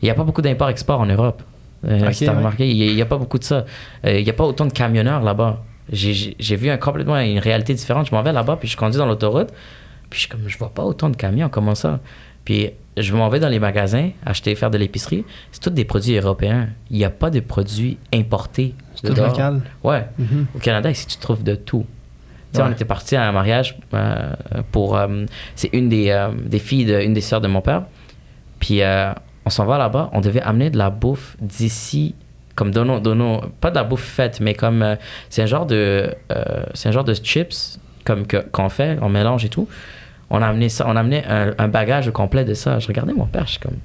il 0.00 0.08
y 0.08 0.10
a 0.10 0.14
pas 0.14 0.24
beaucoup 0.24 0.40
d'import-export 0.40 0.98
en 1.00 1.06
Europe. 1.06 1.42
Euh, 1.86 2.06
Ok, 2.06 2.14
si 2.14 2.24
t'as 2.24 2.32
ouais. 2.32 2.38
remarqué, 2.38 2.70
il 2.70 2.76
y, 2.76 2.82
a- 2.88 2.92
il 2.92 2.96
y 2.96 3.02
a 3.02 3.06
pas 3.06 3.18
beaucoup 3.18 3.38
de 3.38 3.44
ça. 3.44 3.66
Euh, 4.06 4.18
il 4.18 4.26
y 4.26 4.30
a 4.30 4.32
pas 4.32 4.44
autant 4.44 4.64
de 4.64 4.72
camionneurs 4.72 5.20
là-bas. 5.22 5.62
J'ai- 5.92 6.56
vu 6.56 6.70
un, 6.70 6.78
complètement 6.78 7.18
une 7.18 7.38
réalité 7.38 7.74
différente. 7.74 8.06
Je 8.08 8.14
m'en 8.14 8.22
vais 8.22 8.32
là-bas, 8.32 8.56
puis 8.56 8.66
je 8.68 8.76
conduis 8.78 8.96
dans 8.96 9.04
l'autoroute, 9.06 9.50
puis 10.08 10.16
je 10.16 10.20
suis 10.20 10.28
comme, 10.30 10.48
je 10.48 10.56
vois 10.56 10.70
pas 10.72 10.84
autant 10.84 11.10
de 11.10 11.16
camions, 11.16 11.50
comment 11.50 11.74
ça? 11.74 12.00
Puis 12.44 12.70
je 12.96 13.12
m'en 13.14 13.28
vais 13.28 13.40
dans 13.40 13.48
les 13.48 13.58
magasins, 13.58 14.10
acheter, 14.24 14.54
faire 14.54 14.70
de 14.70 14.78
l'épicerie. 14.78 15.24
C'est 15.50 15.60
tous 15.60 15.70
des 15.70 15.84
produits 15.84 16.16
européens. 16.16 16.68
Il 16.90 16.96
n'y 16.98 17.04
a 17.04 17.10
pas 17.10 17.30
de 17.30 17.40
produits 17.40 17.98
importés. 18.14 18.74
C'est 18.94 19.08
tout 19.08 19.14
dehors. 19.14 19.28
local? 19.30 19.62
Ouais. 19.82 20.06
Mhm. 20.18 20.46
Au 20.54 20.58
Canada, 20.58 20.90
ici, 20.90 21.06
tu 21.06 21.16
trouves 21.18 21.42
de 21.42 21.54
tout. 21.54 21.84
Tu 22.52 22.56
sais, 22.58 22.62
Ouais. 22.62 22.68
on 22.68 22.72
était 22.72 22.84
parti 22.84 23.16
à 23.16 23.26
un 23.28 23.32
mariage 23.32 23.76
euh, 23.94 24.30
pour. 24.70 24.96
euh, 24.96 25.24
c'est 25.56 25.70
une 25.72 25.88
des, 25.88 26.10
euh, 26.10 26.28
des 26.46 26.60
filles, 26.60 26.84
de, 26.84 27.00
une 27.00 27.14
des 27.14 27.20
sœurs 27.20 27.40
de 27.40 27.48
mon 27.48 27.60
père. 27.62 27.84
Puis 28.60 28.80
on 29.44 29.50
s'en 29.50 29.64
va 29.66 29.76
là-bas. 29.78 30.10
On 30.12 30.20
devait 30.20 30.40
amener 30.42 30.70
de 30.70 30.78
la 30.78 30.90
bouffe 30.90 31.36
d'ici, 31.40 32.14
comme 32.54 32.70
nos- 32.70 33.40
Pas 33.60 33.70
de 33.70 33.74
la 33.74 33.84
bouffe 33.84 34.04
faite, 34.04 34.38
mais 34.40 34.54
comme. 34.54 34.96
c'est 35.30 35.42
un 35.42 35.46
genre 35.46 35.66
de. 35.66 36.14
c'est 36.74 36.88
un 36.88 36.92
genre 36.92 37.04
de 37.04 37.14
chips, 37.14 37.78
comme 38.04 38.24
qu'on 38.52 38.68
fait, 38.68 38.98
on 39.02 39.08
mélange 39.08 39.44
et 39.44 39.48
tout. 39.48 39.68
On 40.34 40.42
a 40.42 40.48
amené 40.48 40.68
ça, 40.68 40.84
on 40.88 40.96
a 40.96 41.00
amené 41.00 41.24
un, 41.28 41.54
un 41.58 41.68
bagage 41.68 42.10
complet 42.10 42.44
de 42.44 42.54
ça. 42.54 42.80
Je 42.80 42.88
regardais 42.88 43.12
mon 43.12 43.26
père, 43.26 43.46
je 43.46 43.52
suis 43.52 43.60
comme. 43.60 43.78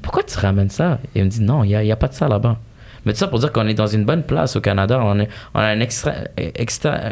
Pourquoi 0.00 0.22
tu 0.22 0.38
ramènes 0.38 0.70
ça? 0.70 1.00
Et 1.14 1.18
il 1.18 1.24
me 1.24 1.28
dit 1.28 1.42
non, 1.42 1.64
il 1.64 1.68
n'y 1.68 1.74
a, 1.74 1.82
y 1.82 1.90
a 1.90 1.96
pas 1.96 2.06
de 2.06 2.14
ça 2.14 2.28
là-bas. 2.28 2.56
Mais 3.04 3.12
tout 3.12 3.18
ça 3.18 3.26
pour 3.26 3.40
dire 3.40 3.52
qu'on 3.52 3.66
est 3.66 3.74
dans 3.74 3.88
une 3.88 4.04
bonne 4.04 4.22
place 4.22 4.54
au 4.54 4.60
Canada. 4.60 5.00
On, 5.02 5.18
est, 5.18 5.28
on 5.54 5.58
a 5.58 5.64
un 5.64 5.80
extra, 5.80 6.12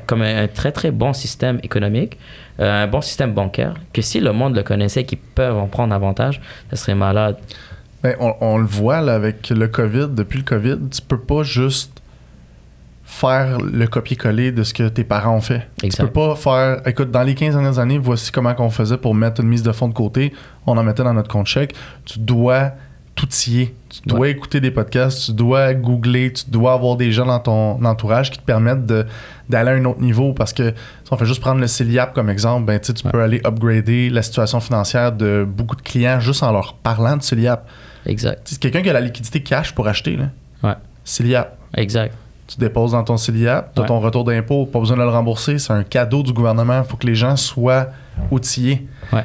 comme 0.07 0.23
un, 0.23 0.47
très 0.47 0.71
très 0.71 0.93
bon 0.93 1.13
système 1.13 1.59
économique, 1.65 2.17
euh, 2.61 2.85
un 2.85 2.87
bon 2.87 3.01
système 3.01 3.33
bancaire, 3.33 3.75
que 3.93 4.03
si 4.03 4.21
le 4.21 4.33
monde 4.33 4.55
le 4.55 4.63
connaissait, 4.63 5.05
qu'ils 5.05 5.19
peuvent 5.19 5.57
en 5.57 5.67
prendre 5.67 5.93
avantage, 5.93 6.41
ça 6.71 6.77
serait 6.77 6.95
malade. 6.95 7.39
Ben, 8.05 8.15
on, 8.21 8.35
on 8.41 8.59
le 8.59 8.67
voit 8.67 9.01
là, 9.01 9.15
avec 9.15 9.51
le 9.51 9.67
COVID, 9.67 10.09
depuis 10.11 10.39
le 10.39 10.45
COVID, 10.45 10.77
tu 10.91 11.03
peux 11.03 11.19
pas 11.19 11.43
juste 11.43 12.01
faire 13.09 13.59
le 13.61 13.87
copier-coller 13.87 14.51
de 14.53 14.65
ce 14.65 14.75
que 14.75 14.89
tes 14.89 15.05
parents 15.05 15.37
ont 15.37 15.41
fait. 15.41 15.69
Tu 15.79 15.87
Exact. 15.87 16.05
peux 16.07 16.13
pas 16.13 16.35
faire, 16.35 16.83
écoute, 16.87 17.11
dans 17.13 17.23
les 17.23 17.35
15 17.37 17.55
dernières 17.55 17.79
années, 17.79 17.99
voici 17.99 18.33
comment 18.33 18.53
on 18.59 18.69
faisait 18.69 18.99
pour 18.99 19.15
mettre 19.15 19.41
une 19.41 19.49
mise 19.49 19.63
de 19.63 19.71
fonds 19.73 19.89
de 19.89 19.95
côté, 19.95 20.33
on 20.67 20.77
en 20.77 20.83
mettait 20.83 21.05
dans 21.05 21.15
notre 21.15 21.31
compte 21.31 21.47
chèque. 21.47 21.73
Tu 22.05 22.19
dois 22.19 22.73
tout 23.15 23.29
y 23.47 23.63
est. 23.63 23.75
Tu 23.89 24.01
dois 24.07 24.29
écouter 24.29 24.61
des 24.61 24.71
podcasts, 24.73 25.25
tu 25.25 25.33
dois 25.33 25.73
googler, 25.73 26.33
tu 26.35 26.51
dois 26.51 26.75
avoir 26.75 26.97
des 26.97 27.13
gens 27.13 27.25
dans 27.25 27.39
ton 27.39 27.83
entourage 27.85 28.31
qui 28.31 28.39
te 28.39 28.45
permettent 28.45 28.85
d'aller 28.85 29.71
à 29.71 29.75
un 29.75 29.85
autre 29.87 30.01
niveau 30.03 30.35
parce 30.35 30.53
que 30.53 30.71
si 31.05 31.13
on 31.13 31.17
fait 31.17 31.25
juste 31.25 31.41
prendre 31.41 31.61
le 31.61 31.67
CELIAP 31.69 32.13
comme 32.13 32.29
exemple, 32.29 32.67
ben, 32.67 32.79
tu 32.79 32.93
tu 32.93 33.07
Ouais. 33.07 33.13
peux 33.13 33.23
aller 33.23 33.41
upgrader 33.47 34.11
la 34.11 34.21
situation 34.21 34.61
financière 34.61 35.13
de 35.13 35.47
beaucoup 35.49 35.77
de 35.77 35.81
clients 35.83 36.21
juste 36.21 36.43
en 36.43 36.53
leur 36.53 36.75
parlant 36.75 37.17
de 37.17 37.23
CELIAP. 37.23 37.67
Exact. 38.05 38.41
C'est 38.45 38.59
quelqu'un 38.61 38.83
qui 38.83 38.91
a 38.91 38.93
la 38.93 39.01
liquidité 39.01 39.43
cash 39.43 39.73
pour 39.75 39.87
acheter, 39.89 40.17
là. 40.19 40.25
Ouais. 40.63 40.75
CELIAP. 41.05 41.57
Exact. 41.75 42.13
Tu 42.47 42.59
déposes 42.59 42.93
dans 42.93 43.03
ton 43.03 43.17
CELIAP, 43.17 43.75
tu 43.75 43.81
as 43.81 43.83
Ouais. 43.83 43.89
ton 43.89 43.99
retour 44.01 44.23
d'impôt, 44.25 44.67
pas 44.67 44.79
besoin 44.79 44.97
de 44.97 45.03
le 45.03 45.09
rembourser, 45.09 45.59
c'est 45.59 45.73
un 45.73 45.83
cadeau 45.83 46.23
du 46.23 46.33
gouvernement. 46.33 46.83
Il 46.85 46.89
faut 46.89 46.97
que 46.97 47.07
les 47.07 47.15
gens 47.17 47.35
soient 47.37 47.89
outillés. 48.31 48.87
Ouais. 49.13 49.25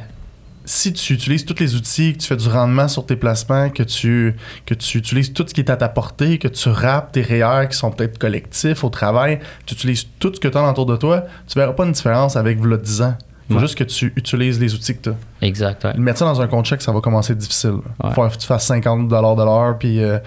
Si 0.65 0.93
tu 0.93 1.13
utilises 1.13 1.43
tous 1.45 1.59
les 1.59 1.75
outils, 1.75 2.13
que 2.13 2.19
tu 2.19 2.27
fais 2.27 2.35
du 2.37 2.47
rendement 2.47 2.87
sur 2.87 3.05
tes 3.05 3.15
placements, 3.15 3.69
que 3.69 3.83
tu, 3.83 4.35
que 4.65 4.73
tu 4.75 4.97
utilises 4.99 5.33
tout 5.33 5.43
ce 5.47 5.53
qui 5.53 5.61
est 5.61 5.69
à 5.71 5.75
ta 5.75 5.89
portée, 5.89 6.37
que 6.37 6.47
tu 6.47 6.69
rappes 6.69 7.11
tes 7.11 7.21
REER 7.23 7.67
qui 7.69 7.75
sont 7.77 7.91
peut-être 7.91 8.17
collectifs 8.19 8.83
au 8.83 8.89
travail, 8.89 9.39
tu 9.65 9.73
utilises 9.73 10.05
tout 10.19 10.31
ce 10.33 10.39
que 10.39 10.47
tu 10.47 10.57
as 10.57 10.69
autour 10.69 10.85
de 10.85 10.95
toi, 10.97 11.23
tu 11.47 11.57
verras 11.57 11.73
pas 11.73 11.85
une 11.85 11.91
différence 11.91 12.35
avec 12.35 12.59
v'là 12.59 12.77
10 12.77 13.01
ans. 13.01 13.15
Il 13.49 13.53
faut 13.53 13.59
Ouais. 13.59 13.67
juste 13.67 13.77
que 13.77 13.83
tu 13.83 14.13
utilises 14.15 14.59
les 14.59 14.73
outils 14.73 14.95
que 14.95 15.01
tu 15.01 15.09
as. 15.09 15.15
Exact. 15.45 15.83
Ouais. 15.83 15.93
Mettre 15.95 16.19
ça 16.19 16.25
dans 16.25 16.39
un 16.39 16.47
compte 16.47 16.65
chèque, 16.65 16.81
ça 16.83 16.91
va 16.91 17.01
commencer 17.01 17.35
difficile. 17.35 17.77
Il 18.03 18.11
faut 18.11 18.27
que 18.27 18.37
tu 18.37 18.47
fasses 18.47 18.65
50 18.67 19.07
de 19.09 19.13
l'heure, 19.43 19.77
puis 19.77 19.95
il 19.97 20.21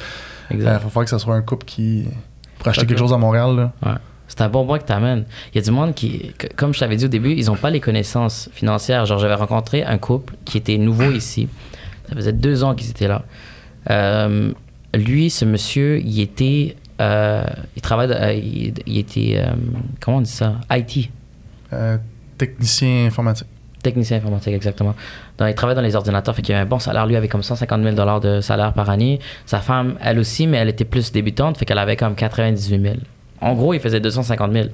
Exact. 0.51 0.81
faut 0.83 0.91
faire 0.91 1.05
que 1.05 1.11
ce 1.11 1.19
soit 1.19 1.35
un 1.37 1.43
couple 1.43 1.65
qui. 1.65 2.07
Pour 2.65 2.71
acheter 2.71 2.87
quelque 2.87 2.99
chose 2.99 3.13
à 3.13 3.19
Montréal. 3.19 3.55
Là. 3.57 3.73
Ouais. 3.85 3.99
C'est 4.27 4.41
un 4.41 4.49
bon 4.49 4.67
point 4.67 4.79
que 4.79 4.87
tu 4.87 4.93
amènes. 4.93 5.25
Il 5.53 5.57
y 5.57 5.59
a 5.59 5.63
du 5.63 5.71
monde 5.71 5.95
qui, 5.95 6.33
que- 6.39 6.47
comme 6.57 6.73
je 6.75 6.81
t'avais 6.81 6.97
dit 6.97 7.05
au 7.05 7.09
début, 7.09 7.33
ils 7.33 7.47
n'ont 7.47 7.57
pas 7.57 7.71
les 7.71 7.79
connaissances 7.81 8.49
financières. 8.53 9.07
Genre, 9.07 9.19
j'avais 9.19 9.35
rencontré 9.35 9.85
un 9.85 9.99
couple 9.99 10.35
qui 10.45 10.57
était 10.59 10.79
nouveau 10.79 11.11
ici. 11.23 11.49
Ça 12.09 12.15
faisait 12.17 12.33
deux 12.33 12.65
ans 12.65 12.75
qu'ils 12.75 12.91
étaient 12.91 13.07
là. 13.09 13.23
Euh, 13.91 14.51
lui, 14.95 15.31
ce 15.31 15.45
monsieur, 15.45 16.01
il 16.01 16.21
était. 16.21 16.77
euh, 17.01 17.45
il 17.77 17.83
travaille. 17.83 18.11
euh, 18.11 18.33
il, 18.33 18.75
il 18.87 18.99
était. 18.99 19.43
comment 20.01 20.17
on 20.19 20.21
dit 20.23 20.31
ça? 20.31 20.55
IT. 20.73 21.11
Technicien 22.39 23.07
informatique. 23.07 23.47
Technicien 23.85 24.17
informatique, 24.17 24.55
exactement. 24.55 24.95
Donc, 25.37 25.49
il 25.51 25.55
travaille 25.55 25.77
dans 25.77 25.83
les 25.83 25.95
ordinateurs, 25.95 26.35
fait 26.35 26.41
qu'il 26.41 26.55
avait 26.55 26.65
un 26.65 26.67
bon 26.67 26.79
salaire. 26.79 27.07
Lui 27.07 27.17
avait 27.17 27.29
comme 27.29 27.43
150 27.43 27.83
000 27.83 28.21
de 28.21 28.41
salaire 28.41 28.73
par 28.73 28.89
année. 28.89 29.21
Sa 29.45 29.61
femme, 29.61 29.97
elle 30.01 30.19
aussi, 30.19 30.47
mais 30.47 30.57
elle 30.57 30.71
était 30.71 30.87
plus 30.87 31.13
débutante, 31.13 31.59
fait 31.59 31.67
qu'elle 31.67 31.79
avait 31.79 31.97
comme 31.97 32.15
98 32.15 32.81
000. 32.81 32.95
En 33.43 33.53
gros, 33.53 33.75
il 33.75 33.81
faisait 33.81 34.01
250 34.01 34.53
000. 34.53 34.69
Puis 34.69 34.73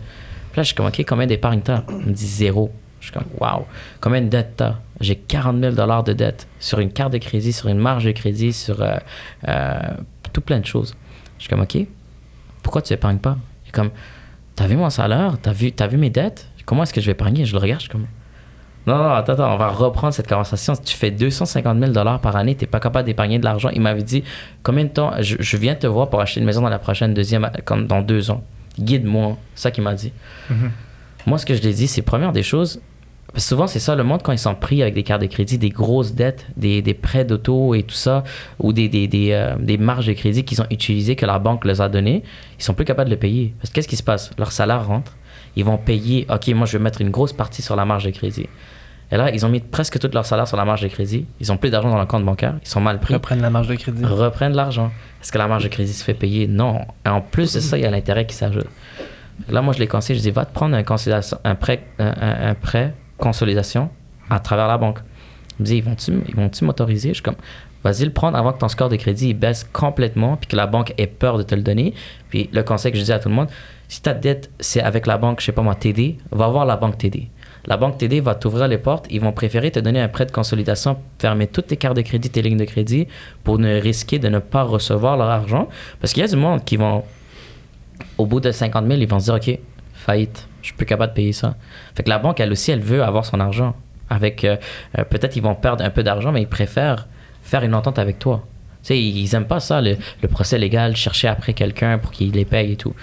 là, 0.57 0.63
je 0.63 0.69
suis 0.69 0.77
comme, 0.77 0.87
OK, 0.87 1.05
combien 1.07 1.27
d'épargne 1.27 1.61
t'as? 1.61 1.83
Il 1.89 2.07
me 2.07 2.13
dit 2.13 2.27
zéro. 2.27 2.71
Je 3.01 3.07
suis 3.07 3.13
comme, 3.13 3.27
wow. 3.41 3.67
Combien 4.01 4.23
de 4.23 4.29
dettes 4.29 4.53
t'as? 4.57 4.77
J'ai 5.01 5.17
40 5.17 5.61
000 5.61 6.03
de 6.03 6.13
dettes 6.13 6.47
sur 6.61 6.79
une 6.79 6.93
carte 6.93 7.13
de 7.13 7.19
crédit, 7.19 7.53
sur 7.53 7.69
une 7.69 7.79
marge 7.79 8.05
de 8.05 8.13
crédit, 8.13 8.53
sur 8.53 8.81
euh, 8.81 8.97
euh, 9.49 9.81
tout 10.33 10.41
plein 10.41 10.61
de 10.61 10.67
choses. 10.67 10.95
Je 11.39 11.43
suis 11.43 11.51
comme, 11.51 11.63
OK, 11.63 11.79
pourquoi 12.63 12.81
tu 12.81 12.93
épargnes 12.93 13.19
pas? 13.19 13.37
Il 13.65 13.71
est 13.71 13.73
comme, 13.73 13.91
t'as 14.55 14.69
vu 14.69 14.77
mon 14.77 14.89
salaire? 14.89 15.37
T'as 15.43 15.53
vu, 15.53 15.73
t'as 15.73 15.89
vu 15.89 15.97
mes 15.97 16.11
dettes? 16.11 16.47
Comment 16.65 16.85
est-ce 16.85 16.93
que 16.93 17.01
je 17.01 17.07
vais 17.07 17.13
épargner? 17.13 17.45
Je 17.45 17.53
le 17.53 17.59
regarde, 17.59 17.81
je 17.81 17.87
suis 17.87 17.91
comme, 17.91 18.07
non, 18.87 18.97
non, 18.97 19.11
attends, 19.11 19.35
attends, 19.35 19.53
on 19.53 19.59
va 19.59 19.69
reprendre 19.69 20.15
cette 20.15 20.29
conversation. 20.29 20.75
Si 20.75 20.83
tu 20.83 20.97
fais 20.97 21.11
250 21.11 21.79
000 21.79 21.93
par 22.19 22.37
année, 22.37 22.55
tu 22.55 22.65
n'es 22.65 22.67
pas 22.67 22.81
capable 22.81 23.07
d'épargner 23.07 23.39
de 23.39 23.45
l'argent. 23.45 23.69
Il 23.75 23.83
m'avait 23.83 24.03
dit 24.03 24.25
Combien 24.63 24.85
de 24.85 24.89
temps 24.89 25.13
je, 25.21 25.37
je 25.39 25.57
viens 25.57 25.75
te 25.75 25.87
voir 25.87 26.09
pour 26.09 26.21
acheter 26.21 26.41
une 26.41 26.47
maison 26.47 26.63
dans 26.63 26.71
la 26.71 26.79
prochaine 26.79 27.13
deuxième, 27.13 27.51
comme 27.65 27.87
dans 27.87 28.01
deux 28.01 28.31
ans. 28.31 28.43
Guide-moi. 28.79 29.37
C'est 29.55 29.63
ça 29.63 29.71
qu'il 29.71 29.85
m'a 29.85 29.95
dit. 29.95 30.13
Mhm. 30.49 30.71
Moi, 31.27 31.39
ce 31.39 31.45
que 31.45 31.55
je 31.55 31.61
lui 31.61 31.69
ai 31.69 31.73
dit, 31.75 31.87
c'est 31.87 32.03
première 32.03 32.33
des 32.33 32.43
choses. 32.43 32.81
souvent, 33.37 33.67
c'est 33.67 33.79
ça, 33.79 33.95
le 33.95 34.03
monde, 34.03 34.23
quand 34.23 34.33
ils 34.33 34.39
sont 34.39 34.55
pris 34.55 34.83
avec 34.83 34.95
des 34.95 35.03
cartes 35.03 35.21
de 35.21 35.27
crédit, 35.27 35.59
des 35.59 35.69
grosses 35.69 36.15
dettes, 36.15 36.47
des, 36.57 36.81
des 36.83 36.95
prêts 36.95 37.25
d'auto 37.25 37.75
et 37.75 37.83
tout 37.83 37.95
ça, 37.95 38.25
ou 38.59 38.73
des, 38.73 38.89
des, 38.89 39.07
des, 39.07 39.33
euh, 39.33 39.55
des 39.59 39.77
marges 39.77 40.07
de 40.07 40.15
crédit 40.15 40.45
qu'ils 40.45 40.63
ont 40.63 40.67
utilisées, 40.71 41.15
que 41.17 41.27
la 41.27 41.39
banque 41.39 41.65
les 41.67 41.81
a 41.81 41.89
données, 41.89 42.23
ils 42.59 42.65
sont 42.65 42.75
plus 42.75 42.87
capables 42.87 43.11
de 43.11 43.15
le 43.15 43.21
payer. 43.21 43.55
Parce 43.59 43.71
que 43.71 43.75
qu'est-ce 43.75 43.89
qui 43.89 43.97
se 43.97 44.03
passe? 44.03 44.31
Leur 44.39 44.51
salaire 44.51 44.87
rentre, 44.87 45.13
ils 45.57 45.65
vont 45.65 45.77
payer, 45.77 46.27
OK, 46.31 46.49
moi, 46.49 46.67
je 46.67 46.79
vais 46.79 46.83
mettre 46.83 47.01
une 47.03 47.11
grosse 47.11 47.33
partie 47.33 47.63
sur 47.63 47.77
la 47.77 47.85
marge 47.85 48.05
de 48.05 48.11
crédit. 48.11 48.47
Et 49.13 49.17
là, 49.17 49.31
ils 49.31 49.45
ont 49.45 49.49
mis 49.49 49.61
presque 49.61 49.99
tout 49.99 50.11
leur 50.13 50.25
salaire 50.25 50.47
sur 50.47 50.57
la 50.57 50.65
marge 50.65 50.83
de 50.83 50.89
crédit. 50.89 51.27
Ils 51.41 51.51
ont 51.51 51.57
plus 51.57 51.71
d'argent 51.71 51.91
dans 51.91 51.97
leur 51.97 52.07
compte 52.07 52.25
bancaire. 52.25 52.55
Ils 52.63 52.69
sont 52.69 52.81
mal 52.81 53.01
pris. 53.01 53.15
Reprennent 53.15 53.43
la 53.43 53.51
marge 53.51 53.67
de 53.67 53.75
crédit. 53.75 54.05
Reprennent 54.05 54.55
l'argent. 54.55 54.93
Est-ce 55.21 55.33
que 55.33 55.39
la 55.39 55.49
marge 55.49 55.65
de 55.65 55.69
crédit 55.69 55.93
se 55.93 56.05
fait 56.05 56.15
payer? 56.15 56.47
Non. 56.47 56.81
Et 57.05 57.09
en 57.09 57.21
plus 57.21 57.53
de 57.55 57.61
ça, 57.61 57.77
il 57.77 57.83
y 57.83 57.87
a 57.87 57.91
l'intérêt 57.91 58.27
qui 58.27 58.37
s'ajoute. 58.37 58.69
Là, 59.49 59.63
moi, 59.63 59.75
je 59.75 59.81
les 59.81 59.89
conseille. 59.89 60.17
Je 60.17 60.23
dis, 60.23 60.31
va 60.31 60.45
te 60.45 60.55
prendre 60.55 60.77
un, 60.77 61.55
prêt, 61.55 61.83
un, 61.99 62.55
prêt 62.55 62.95
consolidation 63.19 63.91
à 64.29 64.39
travers 64.39 64.69
la 64.69 64.79
banque. 64.79 64.99
Il 65.59 65.63
me 65.63 65.67
dit, 65.67 65.77
ils 65.79 65.83
vont-tu 65.83 66.13
ils 66.29 66.65
m'autoriser? 66.65 67.09
Je 67.09 67.15
suis 67.15 67.23
comme, 67.23 67.37
vas-y 67.83 68.05
le 68.05 68.13
prendre 68.13 68.39
avant 68.39 68.53
que 68.53 68.59
ton 68.59 68.69
score 68.69 68.89
de 68.89 68.97
crédit 68.97 69.31
il 69.31 69.35
baisse 69.35 69.65
complètement 69.73 70.37
puis 70.37 70.47
que 70.47 70.57
la 70.57 70.67
banque 70.67 70.95
ait 70.99 71.07
peur 71.07 71.39
de 71.39 71.43
te 71.43 71.55
le 71.55 71.63
donner. 71.63 71.95
Puis 72.29 72.49
le 72.53 72.63
conseil 72.63 72.93
que 72.93 72.99
je 72.99 73.05
dis 73.05 73.13
à 73.13 73.19
tout 73.19 73.29
le 73.29 73.35
monde, 73.35 73.49
si 73.89 74.01
ta 74.03 74.15
dette, 74.15 74.51
c'est 74.61 74.81
avec 74.81 75.07
la 75.07 75.19
banque, 75.19 75.41
je 75.41 75.47
sais 75.47 75.53
pas 75.53 75.63
moi, 75.63 75.75
TD, 75.75 76.19
va 76.31 76.49
voir 76.49 76.65
la 76.65 76.77
banque 76.77 76.97
TD. 76.99 77.29
La 77.67 77.77
banque 77.77 77.99
TD 77.99 78.21
va 78.21 78.35
t'ouvrir 78.35 78.69
les 78.69 78.79
portes. 78.79 79.07
Ils 79.11 79.21
vont 79.21 79.33
préférer 79.33 79.71
te 79.71 79.79
donner 79.81 80.01
un 80.01 80.09
prêt 80.09 80.27
de 80.27 80.33
consolidation, 80.33 80.97
fermer 81.19 81.47
toutes 81.47 81.67
tes 81.69 81.77
cartes 81.77 81.97
de 81.97 82.03
crédit, 82.03 82.31
tes 82.31 82.43
lignes 82.43 82.57
de 82.57 82.65
crédit 82.65 83.07
pour 83.45 83.59
ne 83.59 83.79
risquer 83.81 84.19
de 84.19 84.29
ne 84.29 84.39
pas 84.39 84.63
recevoir 84.63 85.17
leur 85.17 85.29
argent. 85.29 85.69
Parce 86.01 86.13
qu'il 86.13 86.23
y 86.23 86.25
a 86.25 86.29
du 86.29 86.37
monde 86.37 86.65
qui 86.65 86.77
vont, 86.77 87.05
au 88.19 88.27
bout 88.27 88.41
de 88.41 88.51
50 88.51 88.87
000, 88.87 88.99
ils 89.01 89.07
vont 89.09 89.21
se 89.21 89.25
dire, 89.27 89.35
OK, 89.35 89.59
faillite, 89.95 90.49
je 90.63 90.67
suis 90.69 90.75
plus 90.77 90.87
capable 90.87 91.13
de 91.13 91.17
payer 91.17 91.33
ça. 91.33 91.57
Fait 91.95 92.03
que 92.03 92.09
la 92.09 92.19
banque, 92.19 92.41
elle 92.41 92.53
aussi, 92.53 92.71
elle 92.71 92.81
veut 92.81 93.03
avoir 93.03 93.25
son 93.25 93.41
argent. 93.41 93.75
Avec, 94.09 94.45
euh, 94.45 94.57
euh, 94.99 95.05
peut-être 95.05 95.37
ils 95.37 95.43
vont 95.43 95.55
perdre 95.55 95.85
un 95.85 95.91
peu 95.91 96.03
d'argent, 96.03 96.33
mais 96.33 96.43
ils 96.43 96.49
préfèrent 96.49 97.07
faire 97.43 97.63
une 97.63 97.75
entente 97.75 97.99
avec 97.99 98.19
toi. 98.19 98.45
Tu 98.83 98.89
sais, 98.89 98.99
ils 99.01 99.35
aiment 99.35 99.45
pas 99.47 99.61
ça, 99.61 99.81
le, 99.81 99.97
le 100.23 100.29
procès 100.29 100.59
légal, 100.59 100.97
chercher 100.97 101.29
après 101.29 101.53
quelqu'un 101.53 101.99
pour 101.99 102.11
qu'il 102.11 102.33
les 102.33 102.45
paye 102.45 102.73
et 102.73 102.77
tout. 102.77 102.95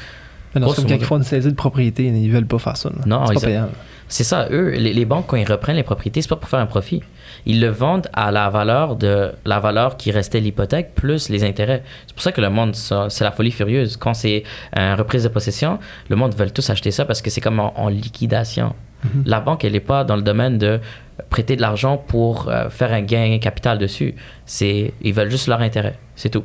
Mais 0.54 0.60
non, 0.62 0.68
Grosso 0.68 0.82
c'est 0.82 0.82
comme 0.82 0.90
quand 0.90 0.94
modo. 0.96 1.04
ils 1.04 1.08
font 1.08 1.18
une 1.18 1.24
saisie 1.24 1.50
de 1.50 1.56
propriété, 1.56 2.06
ils 2.08 2.32
veulent 2.32 2.46
pas 2.48 2.58
faire 2.60 2.76
ça. 2.76 2.90
là. 2.90 2.96
Non, 3.06 3.26
c'est 3.28 3.34
ils- 3.36 3.40
pas 3.40 3.46
payant. 3.46 3.70
C'est 4.08 4.24
ça, 4.24 4.48
eux, 4.52 4.70
les, 4.70 4.94
les 4.94 5.06
banques, 5.06 5.28
quand 5.28 5.38
ils 5.38 5.50
reprennent 5.50 5.76
les 5.76 5.84
propriétés, 5.84 6.22
c'est 6.22 6.30
pas 6.30 6.36
pour 6.36 6.50
faire 6.50 6.60
un 6.60 6.66
profit. 6.66 7.02
Ils 7.46 7.62
le 7.62 7.70
vendent 7.70 8.08
à 8.14 8.32
la 8.32 8.50
valeur 8.50 8.96
de 8.96 9.32
la 9.46 9.60
valeur 9.60 9.98
qui 9.98 10.12
restait 10.12 10.40
l'hypothèque 10.40 10.94
plus 10.96 11.30
les 11.30 11.44
intérêts. 11.44 11.84
C'est 12.08 12.14
pour 12.14 12.24
ça 12.24 12.32
que 12.32 12.42
le 12.42 12.50
monde, 12.50 12.76
c'est 12.76 13.24
la 13.24 13.32
folie 13.32 13.52
furieuse. 13.52 13.98
Quand 13.98 14.14
c'est 14.14 14.44
une 14.76 14.94
reprise 14.94 15.24
de 15.24 15.30
possession, 15.30 15.80
le 16.10 16.16
monde 16.16 16.36
veut 16.36 16.50
tous 16.50 16.70
acheter 16.70 16.92
ça 16.92 17.06
parce 17.06 17.22
que 17.22 17.30
c'est 17.30 17.42
comme 17.42 17.60
en, 17.60 17.78
en 17.80 17.90
liquidation. 17.90 18.74
Mhm. 19.04 19.24
La 19.26 19.40
banque, 19.40 19.64
elle 19.64 19.74
n'est 19.74 19.80
pas 19.80 20.04
dans 20.04 20.16
le 20.16 20.22
domaine 20.22 20.58
de 20.58 20.80
prêter 21.30 21.56
de 21.56 21.62
l'argent 21.62 21.98
pour 21.98 22.50
euh, 22.50 22.70
faire 22.70 22.94
un 22.94 23.02
gain 23.02 23.38
capital 23.40 23.78
dessus. 23.78 24.16
C'est, 24.46 24.94
ils 25.02 25.14
veulent 25.14 25.32
juste 25.32 25.48
leur 25.48 25.62
intérêt. 25.62 25.98
C'est 26.16 26.30
tout. 26.30 26.44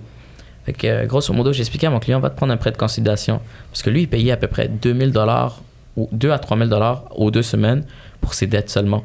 Fait 0.65 0.73
que, 0.73 0.87
euh, 0.87 1.07
grosso 1.07 1.33
modo, 1.33 1.53
j'ai 1.53 1.61
expliqué 1.61 1.87
à 1.87 1.91
mon 1.91 1.99
client, 1.99 2.21
va 2.21 2.31
te 2.31 2.37
prendre 2.37 2.53
un 2.53 2.57
prêt 2.57 2.71
de 2.71 2.77
consolidation. 2.77 3.41
Parce 3.71 3.83
que 3.83 3.91
lui, 3.91 4.03
il 4.03 4.09
payait 4.09 4.33
à 4.33 4.37
peu 4.37 4.47
près 4.47 4.69
2000 4.69 5.13
dollars 5.13 5.61
ou 5.97 6.09
2 6.13 6.31
à 6.31 6.39
3 6.39 6.57
000 6.57 6.69
dollars 6.71 7.05
aux 7.15 7.31
deux 7.31 7.43
semaines 7.43 7.85
pour 8.21 8.35
ses 8.35 8.47
dettes 8.47 8.71
seulement. 8.71 9.05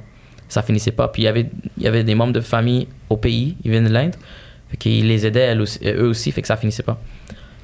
Ça 0.50 0.62
finissait 0.62 0.92
pas. 0.92 1.08
Puis 1.10 1.24
il 1.24 1.26
y 1.26 1.28
avait, 1.28 1.50
il 1.78 1.84
y 1.84 1.88
avait 1.88 2.04
des 2.04 2.16
membres 2.16 2.34
de 2.34 2.40
famille 2.42 2.88
au 3.10 3.18
pays, 3.18 3.58
ils 3.64 3.72
viennent 3.72 3.86
de 3.88 3.90
l'Inde, 3.94 4.16
qu'ils 4.80 5.08
les 5.08 5.26
aidaient 5.26 5.42
elles 5.42 5.62
aussi- 5.62 5.80
eux 5.86 6.08
aussi, 6.08 6.32
fait 6.32 6.42
que 6.42 6.48
ça 6.48 6.56
finissait 6.58 6.84
pas. 6.84 6.98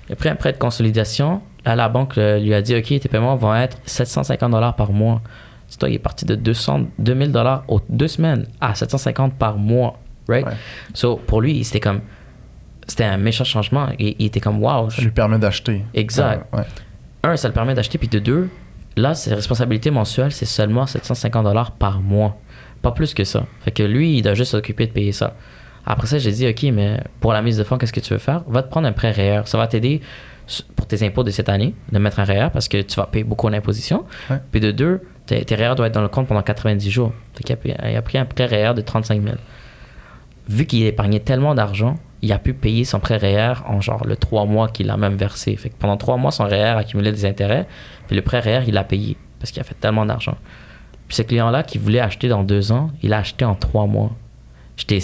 Il 0.09 0.13
a 0.13 0.15
pris 0.15 0.29
un 0.29 0.35
prêt 0.35 0.51
de 0.51 0.57
consolidation. 0.57 1.41
Là, 1.65 1.75
la 1.77 1.87
banque 1.87 2.17
euh, 2.17 2.39
lui 2.39 2.53
a 2.53 2.61
dit 2.61 2.75
OK, 2.75 2.83
tes 2.99 2.99
paiements 3.07 3.35
vont 3.37 3.55
être 3.55 3.77
750 3.85 4.51
dollars 4.51 4.75
par 4.75 4.91
mois. 4.91 5.21
C'est 5.69 5.77
toi, 5.79 5.89
il 5.89 5.95
est 5.95 5.99
parti 5.99 6.25
de 6.25 6.35
200, 6.35 6.87
2000 6.99 7.31
dollars 7.31 7.63
aux 7.69 7.79
deux 7.87 8.09
semaines 8.09 8.45
à 8.59 8.75
750 8.75 9.33
par 9.35 9.57
mois. 9.57 9.97
Right? 10.27 10.45
Ouais. 10.45 10.51
So, 10.93 11.15
pour 11.15 11.41
lui, 11.41 11.63
c'était 11.63 11.79
comme. 11.79 12.01
C'était 12.87 13.05
un 13.05 13.17
méchant 13.17 13.45
changement. 13.45 13.87
Et 13.97 14.15
il 14.19 14.25
était 14.25 14.41
comme 14.41 14.61
wow. 14.61 14.89
Ça 14.89 15.01
lui 15.01 15.11
permet 15.11 15.39
d'acheter. 15.39 15.83
Exact. 15.93 16.45
Ouais. 16.53 16.63
Un, 17.23 17.37
ça 17.37 17.47
le 17.47 17.53
permet 17.53 17.73
d'acheter. 17.73 17.97
Puis 17.97 18.09
de 18.09 18.19
deux, 18.19 18.49
là, 18.95 19.15
ses 19.15 19.33
responsabilités 19.33 19.91
mensuelles, 19.91 20.31
c'est 20.31 20.45
seulement 20.45 20.85
750 20.85 21.43
dollars 21.43 21.71
par 21.71 22.01
mois. 22.01 22.37
Pas 22.81 22.91
plus 22.91 23.13
que 23.13 23.23
ça. 23.23 23.45
Fait 23.61 23.71
que 23.71 23.83
lui, 23.83 24.17
il 24.17 24.21
doit 24.21 24.33
juste 24.33 24.51
s'occuper 24.51 24.87
de 24.87 24.91
payer 24.91 25.11
ça. 25.11 25.35
Après 25.85 26.07
ça, 26.07 26.17
j'ai 26.17 26.31
dit, 26.31 26.47
OK, 26.47 26.63
mais 26.73 27.01
pour 27.19 27.33
la 27.33 27.41
mise 27.41 27.57
de 27.57 27.63
fonds, 27.63 27.77
qu'est-ce 27.77 27.93
que 27.93 27.99
tu 27.99 28.13
veux 28.13 28.19
faire? 28.19 28.43
Va 28.47 28.63
te 28.63 28.69
prendre 28.69 28.87
un 28.87 28.91
prêt 28.91 29.11
REER. 29.11 29.41
Ça 29.45 29.57
va 29.57 29.67
t'aider 29.67 30.01
pour 30.75 30.87
tes 30.87 31.05
impôts 31.05 31.23
de 31.23 31.31
cette 31.31 31.49
année 31.49 31.73
de 31.91 31.99
mettre 31.99 32.19
un 32.19 32.25
REER 32.25 32.49
parce 32.51 32.67
que 32.67 32.81
tu 32.81 32.95
vas 32.95 33.05
payer 33.05 33.23
beaucoup 33.23 33.49
d'imposition. 33.49 34.05
Ouais. 34.29 34.37
Puis 34.51 34.59
de 34.59 34.71
deux, 34.71 35.01
tes, 35.25 35.43
tes 35.43 35.55
REER 35.55 35.75
doivent 35.75 35.87
être 35.87 35.93
dans 35.93 36.01
le 36.01 36.09
compte 36.09 36.27
pendant 36.27 36.41
90 36.41 36.89
jours. 36.89 37.13
Fait 37.33 37.43
qu'il 37.43 37.71
a, 37.71 37.89
il 37.91 37.95
a 37.95 38.01
pris 38.01 38.17
un 38.17 38.25
prêt 38.25 38.45
REER 38.45 38.73
de 38.73 38.81
35 38.81 39.21
000. 39.23 39.35
Vu 40.49 40.65
qu'il 40.65 40.83
épargnait 40.83 41.21
tellement 41.21 41.55
d'argent, 41.55 41.97
il 42.23 42.31
a 42.31 42.39
pu 42.39 42.53
payer 42.53 42.85
son 42.85 42.99
prêt 42.99 43.17
REER 43.17 43.55
en 43.67 43.81
genre 43.81 44.05
le 44.07 44.15
3 44.15 44.45
mois 44.45 44.69
qu'il 44.69 44.89
a 44.89 44.97
même 44.97 45.15
versé. 45.15 45.55
Fait 45.57 45.69
que 45.69 45.75
pendant 45.77 45.97
3 45.97 46.17
mois, 46.17 46.31
son 46.31 46.45
REER 46.45 46.75
accumulait 46.77 47.11
des 47.11 47.25
intérêts. 47.25 47.67
Puis 48.07 48.15
le 48.15 48.21
prêt 48.23 48.39
REER, 48.39 48.61
il 48.67 48.73
l'a 48.73 48.83
payé 48.85 49.17
parce 49.39 49.51
qu'il 49.51 49.59
a 49.59 49.63
fait 49.65 49.75
tellement 49.79 50.05
d'argent. 50.05 50.37
Puis 51.07 51.17
ce 51.17 51.21
client-là 51.21 51.63
qui 51.63 51.77
voulait 51.77 51.99
acheter 51.99 52.29
dans 52.29 52.43
2 52.43 52.71
ans, 52.71 52.89
il 53.03 53.13
a 53.13 53.17
acheté 53.19 53.43
en 53.45 53.55
3 53.55 53.85
mois. 53.87 54.11
J'étais 54.77 54.99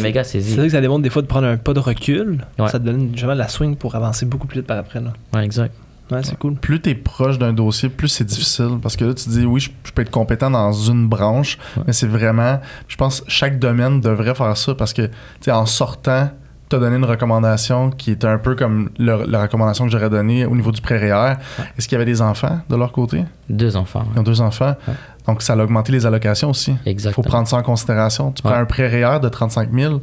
méga 0.00 0.22
C'est 0.24 0.40
saisi. 0.40 0.56
vrai 0.56 0.66
que 0.66 0.72
ça 0.72 0.80
démontre 0.80 1.02
des 1.02 1.10
fois 1.10 1.22
de 1.22 1.26
prendre 1.26 1.46
un 1.46 1.56
pas 1.56 1.72
de 1.72 1.78
recul. 1.80 2.44
Ouais. 2.58 2.68
Ça 2.68 2.78
te 2.78 2.84
donne 2.84 3.10
justement 3.12 3.32
la 3.34 3.48
swing 3.48 3.76
pour 3.76 3.94
avancer 3.94 4.26
beaucoup 4.26 4.46
plus 4.46 4.58
vite 4.60 4.66
par 4.66 4.76
après. 4.78 5.00
Là. 5.00 5.12
Ouais, 5.32 5.44
exact. 5.44 5.74
Ouais, 6.10 6.22
c'est 6.22 6.38
cool. 6.38 6.54
Plus 6.54 6.80
tu 6.82 6.90
es 6.90 6.94
proche 6.94 7.38
d'un 7.38 7.52
dossier, 7.52 7.88
plus 7.88 8.08
c'est 8.08 8.24
difficile. 8.24 8.78
Parce 8.82 8.94
que 8.96 9.04
là, 9.06 9.14
tu 9.14 9.28
dis, 9.30 9.46
oui, 9.46 9.60
je, 9.60 9.70
je 9.84 9.92
peux 9.92 10.02
être 10.02 10.10
compétent 10.10 10.50
dans 10.50 10.72
une 10.72 11.08
branche, 11.08 11.58
Ouais. 11.76 11.84
mais 11.86 11.92
c'est 11.94 12.06
vraiment. 12.06 12.60
Je 12.88 12.96
pense 12.96 13.22
que 13.22 13.30
chaque 13.30 13.58
domaine 13.58 14.00
devrait 14.00 14.34
faire 14.34 14.56
ça 14.56 14.74
parce 14.74 14.92
que, 14.92 15.02
tu 15.06 15.12
sais, 15.40 15.50
en 15.50 15.64
sortant, 15.66 16.28
tu 16.68 16.76
as 16.76 16.78
donné 16.78 16.96
une 16.96 17.04
recommandation 17.04 17.90
qui 17.90 18.10
était 18.10 18.26
un 18.26 18.38
peu 18.38 18.54
comme 18.54 18.90
le- 18.98 19.24
la 19.26 19.42
recommandation 19.42 19.84
que 19.86 19.90
j'aurais 19.92 20.10
donnée 20.10 20.44
au 20.46 20.54
niveau 20.54 20.72
du 20.72 20.80
pré 20.80 20.96
REER. 20.98 21.34
Est-ce 21.78 21.88
qu'il 21.88 21.96
y 21.96 22.00
avait 22.00 22.04
des 22.10 22.20
enfants 22.22 22.60
de 22.68 22.76
leur 22.76 22.92
côté? 22.92 23.24
Deux 23.48 23.76
enfants. 23.76 24.04
Ils 24.10 24.14
ouais. 24.14 24.20
ont 24.20 24.22
deux 24.22 24.40
enfants. 24.40 24.74
Ouais. 24.88 24.94
Donc, 25.26 25.40
ça 25.42 25.54
a 25.54 25.56
augmenté 25.56 25.90
les 25.92 26.04
allocations 26.04 26.50
aussi. 26.50 26.74
Il 26.84 26.90
Exactement. 26.90 27.22
faut 27.24 27.28
prendre 27.30 27.48
ça 27.48 27.56
en 27.56 27.62
considération. 27.62 28.30
Tu 28.32 28.42
prends 28.42 28.52
Ouais. 28.52 28.58
un 28.58 28.64
prêt 28.66 28.88
REER 28.88 29.20
de 29.20 29.28
35 29.30 29.70
000, 29.72 30.00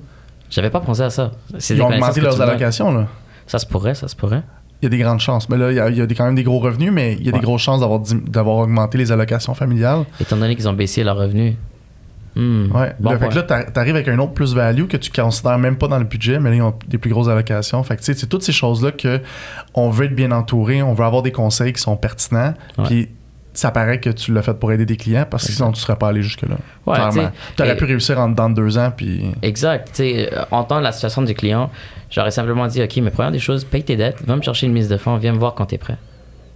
J'avais 0.49 0.70
pas 0.70 0.82
pensé 0.82 1.02
à 1.04 1.10
ça. 1.10 1.32
C'est 1.60 1.76
ils 1.76 1.82
ont 1.82 1.88
augmenté 1.88 2.20
leurs 2.22 2.41
allocations. 2.41 2.91
Là. 2.91 3.08
Ça 3.47 3.58
se 3.60 3.66
pourrait, 3.66 3.95
ça 3.95 4.08
se 4.10 4.16
pourrait. 4.18 4.43
Il 4.82 4.86
y 4.86 4.88
a 4.88 4.89
des 4.89 4.97
grandes 4.97 5.19
chances. 5.19 5.47
Mais 5.49 5.57
là, 5.57 5.71
il 5.71 5.75
y 5.75 5.79
a, 5.79 5.89
il 5.89 5.97
y 5.97 6.01
a 6.01 6.05
des- 6.07 6.15
quand 6.15 6.25
même 6.25 6.36
des 6.36 6.43
gros 6.43 6.59
revenus, 6.59 6.91
mais 6.91 7.13
il 7.19 7.25
y 7.25 7.29
a 7.29 7.34
Ouais. 7.34 7.39
des 7.39 7.43
grosses 7.45 7.61
chances 7.61 7.82
d'avoir 8.27 8.57
augmenté 8.57 8.97
les 8.97 9.11
allocations 9.11 9.53
familiales. 9.53 10.05
Étant 10.19 10.38
donné 10.38 10.55
qu'ils 10.55 10.67
ont 10.67 10.73
baissé 10.73 11.03
leurs 11.03 11.17
revenus. 11.17 11.53
Hmm, 12.36 12.71
Ouais. 12.73 12.95
bon 12.99 13.11
Là, 13.11 13.19
fait 13.19 13.27
que 13.27 13.36
là, 13.36 13.43
t'a- 13.43 13.63
t'arrives 13.65 13.95
avec 13.95 14.07
un 14.07 14.17
autre 14.17 14.32
plus-value 14.32 14.86
que 14.86 14.95
tu 14.95 15.11
considères 15.11 15.59
même 15.59 15.75
pas 15.75 15.89
dans 15.89 15.97
le 15.99 16.05
budget, 16.05 16.39
mais 16.39 16.49
là, 16.49 16.55
ils 16.55 16.61
ont 16.61 16.73
des 16.88 16.97
plus 16.97 17.09
grosses 17.09 17.27
allocations. 17.27 17.84
Fait 17.84 17.95
que, 17.97 17.99
tu 18.01 18.05
sais, 18.05 18.13
c'est 18.13 18.27
toutes 18.27 18.43
ces 18.43 18.53
choses-là 18.53 18.91
que 18.93 19.19
on 19.73 19.89
veut 19.89 20.05
être 20.05 20.15
bien 20.15 20.32
entouré, 20.32 20.82
on 20.82 20.93
veut 20.93 21.03
avoir 21.03 21.23
des 21.23 21.34
conseils 21.34 21.73
qui 21.73 21.82
sont 21.82 21.97
pertinents. 21.97 22.53
Ouais. 22.77 22.86
Puis, 22.86 23.07
ça 23.54 23.72
paraît 23.72 23.99
que 23.99 24.10
tu 24.10 24.34
l'as 24.34 24.41
fait 24.41 24.54
pour 24.54 24.72
aider 24.72 24.86
des 24.86 24.95
clients 24.97 25.26
parce 25.30 25.45
que 25.47 25.52
sinon, 25.52 25.72
tu 25.72 25.82
serais 25.82 25.95
pas 25.97 26.08
allé 26.10 26.22
jusque-là. 26.24 26.56
Ouais, 26.86 26.95
Clairement. 26.95 27.32
tu 27.58 27.62
aurais 27.64 27.74
et- 27.74 27.78
pu 27.78 27.84
réussir 27.86 28.18
en 28.20 28.30
dedans 28.30 28.49
de 28.49 28.56
deux 28.56 28.78
ans, 28.78 28.91
puis. 28.95 29.26
Exact. 29.41 29.88
Tu 29.89 29.95
sais, 29.95 30.30
euh, 30.34 30.43
entendre 30.52 30.82
la 30.82 30.91
situation 30.91 31.22
du 31.22 31.34
client, 31.34 31.70
j'aurais 32.10 32.32
simplement 32.32 32.68
dit, 32.68 32.82
OK, 32.82 32.97
mais 32.97 33.12
première 33.12 33.32
des 33.32 33.39
choses, 33.39 33.64
paye 33.66 33.84
tes 33.84 33.95
dettes, 33.97 34.22
va 34.26 34.36
me 34.36 34.41
chercher 34.41 34.68
une 34.68 34.74
mise 34.74 34.88
de 34.88 34.97
fonds, 34.97 35.18
viens 35.18 35.34
me 35.34 35.39
voir 35.39 35.54
quand 35.54 35.66
tu 35.66 35.76
es 35.76 35.78
prêt. 35.78 35.97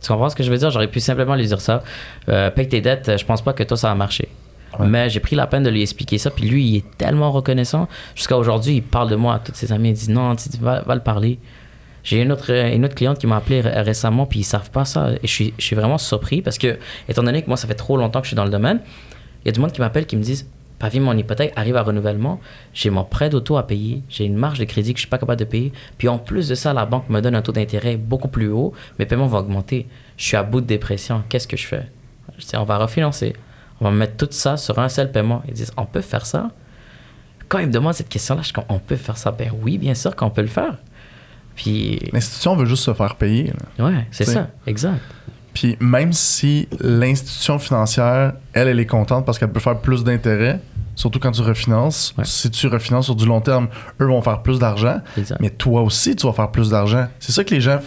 Tu 0.02 0.08
comprends 0.08 0.30
ce 0.30 0.36
que 0.36 0.44
je 0.44 0.52
veux 0.52 0.58
dire? 0.58 0.70
J'aurais 0.72 0.88
pu 0.88 1.00
simplement 1.00 1.36
lui 1.36 1.48
dire 1.48 1.60
ça. 1.62 1.84
Euh, 2.30 2.50
paye 2.52 2.68
tes 2.70 2.80
dettes, 2.82 3.10
euh, 3.10 3.18
je 3.18 3.26
pense 3.26 3.42
pas 3.42 3.54
que 3.54 3.64
toi, 3.64 3.76
ça 3.76 3.90
va 3.90 3.96
marcher. 3.96 4.30
Ouais. 4.80 4.88
Mais 4.88 5.10
j'ai 5.10 5.20
pris 5.20 5.36
la 5.36 5.48
peine 5.48 5.64
de 5.64 5.70
lui 5.70 5.82
expliquer 5.82 6.18
ça. 6.18 6.30
Puis 6.30 6.46
lui, 6.48 6.66
il 6.66 6.78
est 6.78 6.98
tellement 6.98 7.32
reconnaissant. 7.32 7.88
Jusqu'à 8.14 8.38
aujourd'hui, 8.38 8.76
il 8.76 8.84
parle 8.84 9.10
de 9.10 9.16
moi 9.16 9.36
à 9.36 9.40
tous 9.40 9.54
ses 9.56 9.72
amis. 9.72 9.90
Il 9.90 9.94
dit 9.94 10.12
non, 10.12 10.36
va 10.62 10.84
le 10.96 11.00
parler. 11.02 11.40
J'ai 12.06 12.22
une 12.22 12.32
autre, 12.32 12.50
une 12.52 12.86
autre 12.86 12.96
cliente 12.96 13.18
qui 13.20 13.28
m'a 13.28 13.36
appelé 13.38 13.60
ré- 13.60 13.82
récemment, 13.82 14.26
puis 14.26 14.40
ils 14.40 14.44
savent 14.44 14.72
pas 14.72 14.86
ça. 14.86 15.10
Et 15.12 15.28
je 15.28 15.32
suis, 15.32 15.54
je 15.58 15.66
suis 15.66 15.76
vraiment 15.76 15.98
surpris 15.98 16.42
parce 16.42 16.58
que, 16.58 16.78
étant 17.10 17.24
donné 17.24 17.42
que 17.42 17.48
moi, 17.48 17.58
ça 17.58 17.68
fait 17.68 17.74
trop 17.76 17.98
longtemps 17.98 18.20
que 18.22 18.26
je 18.26 18.30
suis 18.30 18.36
dans 18.38 18.46
le 18.46 18.52
domaine, 18.52 18.80
il 19.44 19.48
y 19.48 19.50
a 19.50 19.52
du 19.52 19.60
monde 19.60 19.74
qui 19.74 19.82
m'appelle 19.82 20.06
qui 20.06 20.16
me 20.16 20.22
disent 20.24 20.48
Pavi, 20.80 21.00
mon 21.00 21.18
hypothèque 21.18 21.54
arrive 21.56 21.78
à 21.78 21.84
renouvellement, 21.84 22.40
j'ai 22.74 22.90
mon 22.90 23.04
prêt 23.06 23.30
d'auto 23.30 23.58
à 23.58 23.66
payer, 23.66 24.04
j'ai 24.10 24.26
une 24.26 24.36
marge 24.36 24.60
de 24.60 24.66
crédit 24.66 24.94
que 24.94 24.98
je 25.00 25.04
suis 25.04 25.10
pas 25.10 25.18
capable 25.18 25.40
de 25.40 25.46
payer, 25.46 25.72
puis 25.98 26.08
en 26.10 26.18
plus 26.18 26.50
de 26.50 26.56
ça, 26.56 26.74
la 26.74 26.86
banque 26.86 27.10
me 27.10 27.22
donne 27.22 27.34
un 27.34 27.42
taux 27.42 27.54
d'intérêt 27.54 27.96
beaucoup 27.96 28.28
plus 28.28 28.50
haut, 28.50 28.74
mes 29.00 29.06
paiements 29.06 29.28
vont 29.28 29.38
augmenter. 29.38 29.88
Je 30.18 30.26
suis 30.26 30.38
à 30.38 30.44
bout 30.44 30.60
de 30.62 30.66
dépression, 30.68 31.24
qu'est-ce 31.30 31.48
que 31.48 31.56
je 31.58 31.66
fais? 31.66 31.88
Je 32.38 32.46
dis 32.46 32.56
On 32.58 32.66
va 32.66 32.78
refinancer, 32.78 33.34
on 33.80 33.86
va 33.86 33.92
mettre 33.92 34.18
tout 34.18 34.28
ça 34.32 34.58
sur 34.58 34.78
un 34.80 34.90
seul 34.90 35.12
paiement. 35.12 35.42
Ils 35.48 35.54
disent 35.54 35.72
On 35.78 35.86
peut 35.86 36.02
faire 36.02 36.26
ça 36.26 36.52
Quand 37.48 37.60
ils 37.60 37.68
me 37.68 37.72
demandent 37.72 37.94
cette 37.94 38.10
question-là, 38.10 38.42
je 38.42 38.52
comme 38.52 38.66
On 38.68 38.80
peut 38.80 38.98
faire 38.98 39.18
ça 39.18 39.32
Ben 39.32 39.52
oui, 39.64 39.78
bien 39.78 39.96
sûr 39.96 40.14
qu'on 40.16 40.30
peut 40.30 40.42
le 40.42 40.48
faire. 40.48 40.78
Puis, 41.56 42.00
L'institution 42.12 42.56
veut 42.56 42.66
juste 42.66 42.84
se 42.84 42.94
faire 42.94 43.16
payer. 43.16 43.54
là. 43.80 43.86
ouais, 43.86 44.08
c'est 44.12 44.26
ça, 44.26 44.50
exact. 44.68 45.02
Puis 45.54 45.78
même 45.80 46.12
si 46.12 46.68
l'institution 46.82 47.58
financière, 47.60 48.34
elle, 48.52 48.68
elle 48.68 48.80
est 48.80 48.86
contente 48.86 49.26
parce 49.26 49.40
qu'elle 49.40 49.52
peut 49.52 49.62
faire 49.62 49.80
plus 49.80 50.04
d'intérêt, 50.04 50.60
surtout 50.96 51.20
quand 51.20 51.32
tu 51.32 51.42
refinances. 51.42 52.14
Ouais. 52.18 52.24
Si 52.26 52.50
tu 52.50 52.68
refinances 52.68 53.06
sur 53.06 53.16
du 53.16 53.26
long 53.26 53.42
terme, 53.42 53.68
eux 54.02 54.06
vont 54.06 54.22
faire 54.22 54.42
plus 54.42 54.60
d'argent. 54.60 55.00
Mais 55.40 55.50
toi 55.50 55.82
aussi, 55.82 56.16
tu 56.16 56.26
vas 56.26 56.34
faire 56.34 56.50
plus 56.52 56.70
d'argent. 56.70 57.08
C'est 57.20 57.32
ça 57.32 57.44
que 57.44 57.54
les 57.54 57.62
gens. 57.62 57.80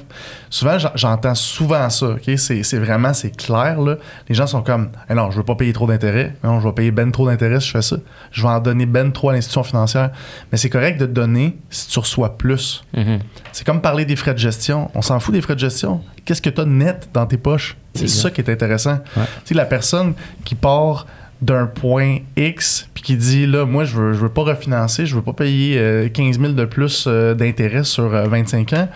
Souvent, 0.50 0.78
j'en- 0.78 0.90
j'entends 0.94 1.34
souvent 1.34 1.88
ça. 1.90 2.06
ok? 2.10 2.30
C'est 2.36 2.62
c'est 2.62 2.78
vraiment, 2.78 3.12
c'est 3.14 3.36
clair. 3.36 3.80
Là. 3.80 3.96
Les 4.28 4.34
gens 4.34 4.46
sont 4.46 4.62
comme 4.62 4.90
Eh 5.10 5.14
non, 5.14 5.30
je 5.30 5.36
veux 5.38 5.42
pas 5.44 5.54
payer 5.56 5.72
trop 5.72 5.86
d'intérêt. 5.86 6.34
Non, 6.44 6.60
je 6.60 6.68
vais 6.68 6.74
payer 6.74 6.90
ben 6.90 7.10
trop 7.10 7.26
d'intérêt 7.26 7.60
si 7.60 7.66
je 7.68 7.72
fais 7.72 7.82
ça. 7.82 7.96
Je 8.30 8.42
vais 8.42 8.48
en 8.48 8.60
donner 8.60 8.86
ben 8.86 9.10
trop 9.12 9.30
à 9.30 9.32
l'institution 9.32 9.62
financière. 9.62 10.10
Mais 10.52 10.58
c'est 10.58 10.70
correct 10.70 10.98
de 11.00 11.06
te 11.06 11.10
donner 11.12 11.58
si 11.70 11.88
tu 11.88 11.98
reçois 11.98 12.36
plus. 12.38 12.84
Mhm. 12.96 13.18
C'est 13.52 13.66
comme 13.66 13.80
parler 13.80 14.04
des 14.04 14.16
frais 14.16 14.34
de 14.34 14.38
gestion. 14.38 14.90
On 14.94 15.02
s'en 15.02 15.18
fout 15.20 15.34
des 15.34 15.40
frais 15.40 15.54
de 15.54 15.60
gestion. 15.60 16.02
Qu'est-ce 16.24 16.42
que 16.42 16.50
tu 16.50 16.60
as 16.60 16.64
net 16.66 17.08
dans 17.12 17.26
tes 17.26 17.38
poches? 17.38 17.76
C'est 17.94 18.06
ça 18.06 18.30
qui 18.30 18.40
est 18.40 18.48
intéressant. 18.50 18.98
Ouais. 19.16 19.24
Tu 19.44 19.48
sais, 19.48 19.54
la 19.54 19.64
personne 19.64 20.14
qui 20.44 20.54
part 20.54 21.06
d'un 21.40 21.66
point 21.66 22.18
X 22.36 22.88
puis 22.94 23.02
qui 23.02 23.16
dit 23.16 23.46
là, 23.46 23.64
moi, 23.64 23.84
je 23.84 23.96
veux, 23.96 24.12
je 24.12 24.18
veux 24.18 24.28
pas 24.28 24.42
refinancer, 24.42 25.06
je 25.06 25.14
veux 25.14 25.22
pas 25.22 25.32
payer 25.32 25.78
euh, 25.78 26.08
15 26.08 26.40
000 26.40 26.52
de 26.52 26.64
plus 26.64 27.04
euh, 27.06 27.34
d'intérêt 27.34 27.84
sur 27.84 28.12
euh, 28.14 28.24
25 28.24 28.72
ans. 28.72 28.88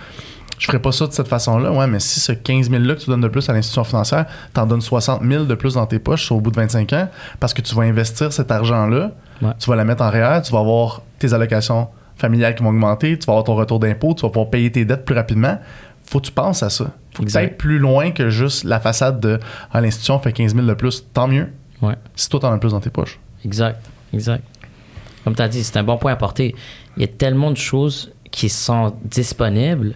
Je 0.58 0.66
ferais 0.66 0.78
pas 0.80 0.92
ça 0.92 1.06
de 1.08 1.12
cette 1.12 1.26
façon-là. 1.28 1.72
Ouais, 1.72 1.86
mais 1.88 1.98
si 1.98 2.20
ce 2.20 2.30
15 2.32 2.70
000-là 2.70 2.94
que 2.94 3.00
tu 3.00 3.10
donnes 3.10 3.20
de 3.20 3.28
plus 3.28 3.48
à 3.48 3.52
l'institution 3.52 3.82
financière, 3.84 4.26
t'en 4.54 4.64
donnes 4.66 4.80
60 4.80 5.22
000 5.24 5.44
de 5.44 5.54
plus 5.54 5.74
dans 5.74 5.86
tes 5.86 5.98
poches 5.98 6.30
au 6.30 6.40
bout 6.40 6.50
de 6.52 6.56
25 6.56 6.92
ans 6.92 7.08
parce 7.40 7.52
que 7.52 7.62
tu 7.62 7.74
vas 7.74 7.82
investir 7.82 8.32
cet 8.32 8.50
argent-là, 8.50 9.10
Ouais. 9.40 9.50
tu 9.58 9.68
vas 9.70 9.74
la 9.74 9.84
mettre 9.84 10.02
en 10.04 10.10
réel, 10.10 10.40
tu 10.44 10.52
vas 10.52 10.60
avoir 10.60 11.02
tes 11.18 11.32
allocations 11.34 11.88
familiales 12.14 12.54
qui 12.54 12.62
vont 12.62 12.68
augmenter, 12.68 13.18
tu 13.18 13.26
vas 13.26 13.32
avoir 13.32 13.44
ton 13.44 13.56
retour 13.56 13.80
d'impôt, 13.80 14.14
tu 14.14 14.22
vas 14.22 14.28
pouvoir 14.28 14.50
payer 14.50 14.70
tes 14.70 14.84
dettes 14.84 15.04
plus 15.04 15.16
rapidement. 15.16 15.58
Faut 16.04 16.20
que 16.20 16.26
tu 16.26 16.32
penses 16.32 16.62
à 16.62 16.70
ça. 16.70 16.92
Faut 17.14 17.24
que 17.24 17.28
tu 17.30 17.36
ailles 17.36 17.56
plus 17.56 17.78
loin 17.80 18.12
que 18.12 18.30
juste 18.30 18.62
la 18.62 18.78
façade 18.78 19.18
de 19.18 19.40
ah, 19.72 19.80
l'institution 19.80 20.20
fait 20.20 20.32
15 20.32 20.54
000 20.54 20.64
de 20.66 20.74
plus. 20.74 21.04
Tant 21.12 21.26
mieux. 21.26 21.48
Ouais. 21.82 21.94
Si 22.16 22.28
toi, 22.28 22.40
t'en 22.40 22.52
as 22.52 22.58
plus 22.58 22.70
dans 22.70 22.80
tes 22.80 22.90
poches. 22.90 23.18
Exact, 23.44 23.84
exact. 24.14 24.44
Comme 25.24 25.34
tu 25.34 25.42
as 25.42 25.48
dit, 25.48 25.62
c'est 25.62 25.76
un 25.76 25.82
bon 25.84 25.98
point 25.98 26.12
à 26.12 26.16
porter. 26.16 26.54
Il 26.96 27.00
y 27.02 27.04
a 27.04 27.08
tellement 27.08 27.50
de 27.50 27.56
choses 27.56 28.12
qui 28.30 28.48
sont 28.48 28.94
disponibles 29.04 29.94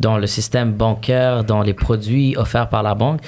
dans 0.00 0.18
le 0.18 0.26
système 0.26 0.72
bancaire, 0.72 1.44
dans 1.44 1.62
les 1.62 1.74
produits 1.74 2.36
offerts 2.36 2.68
par 2.68 2.82
la 2.82 2.94
banque, 2.94 3.20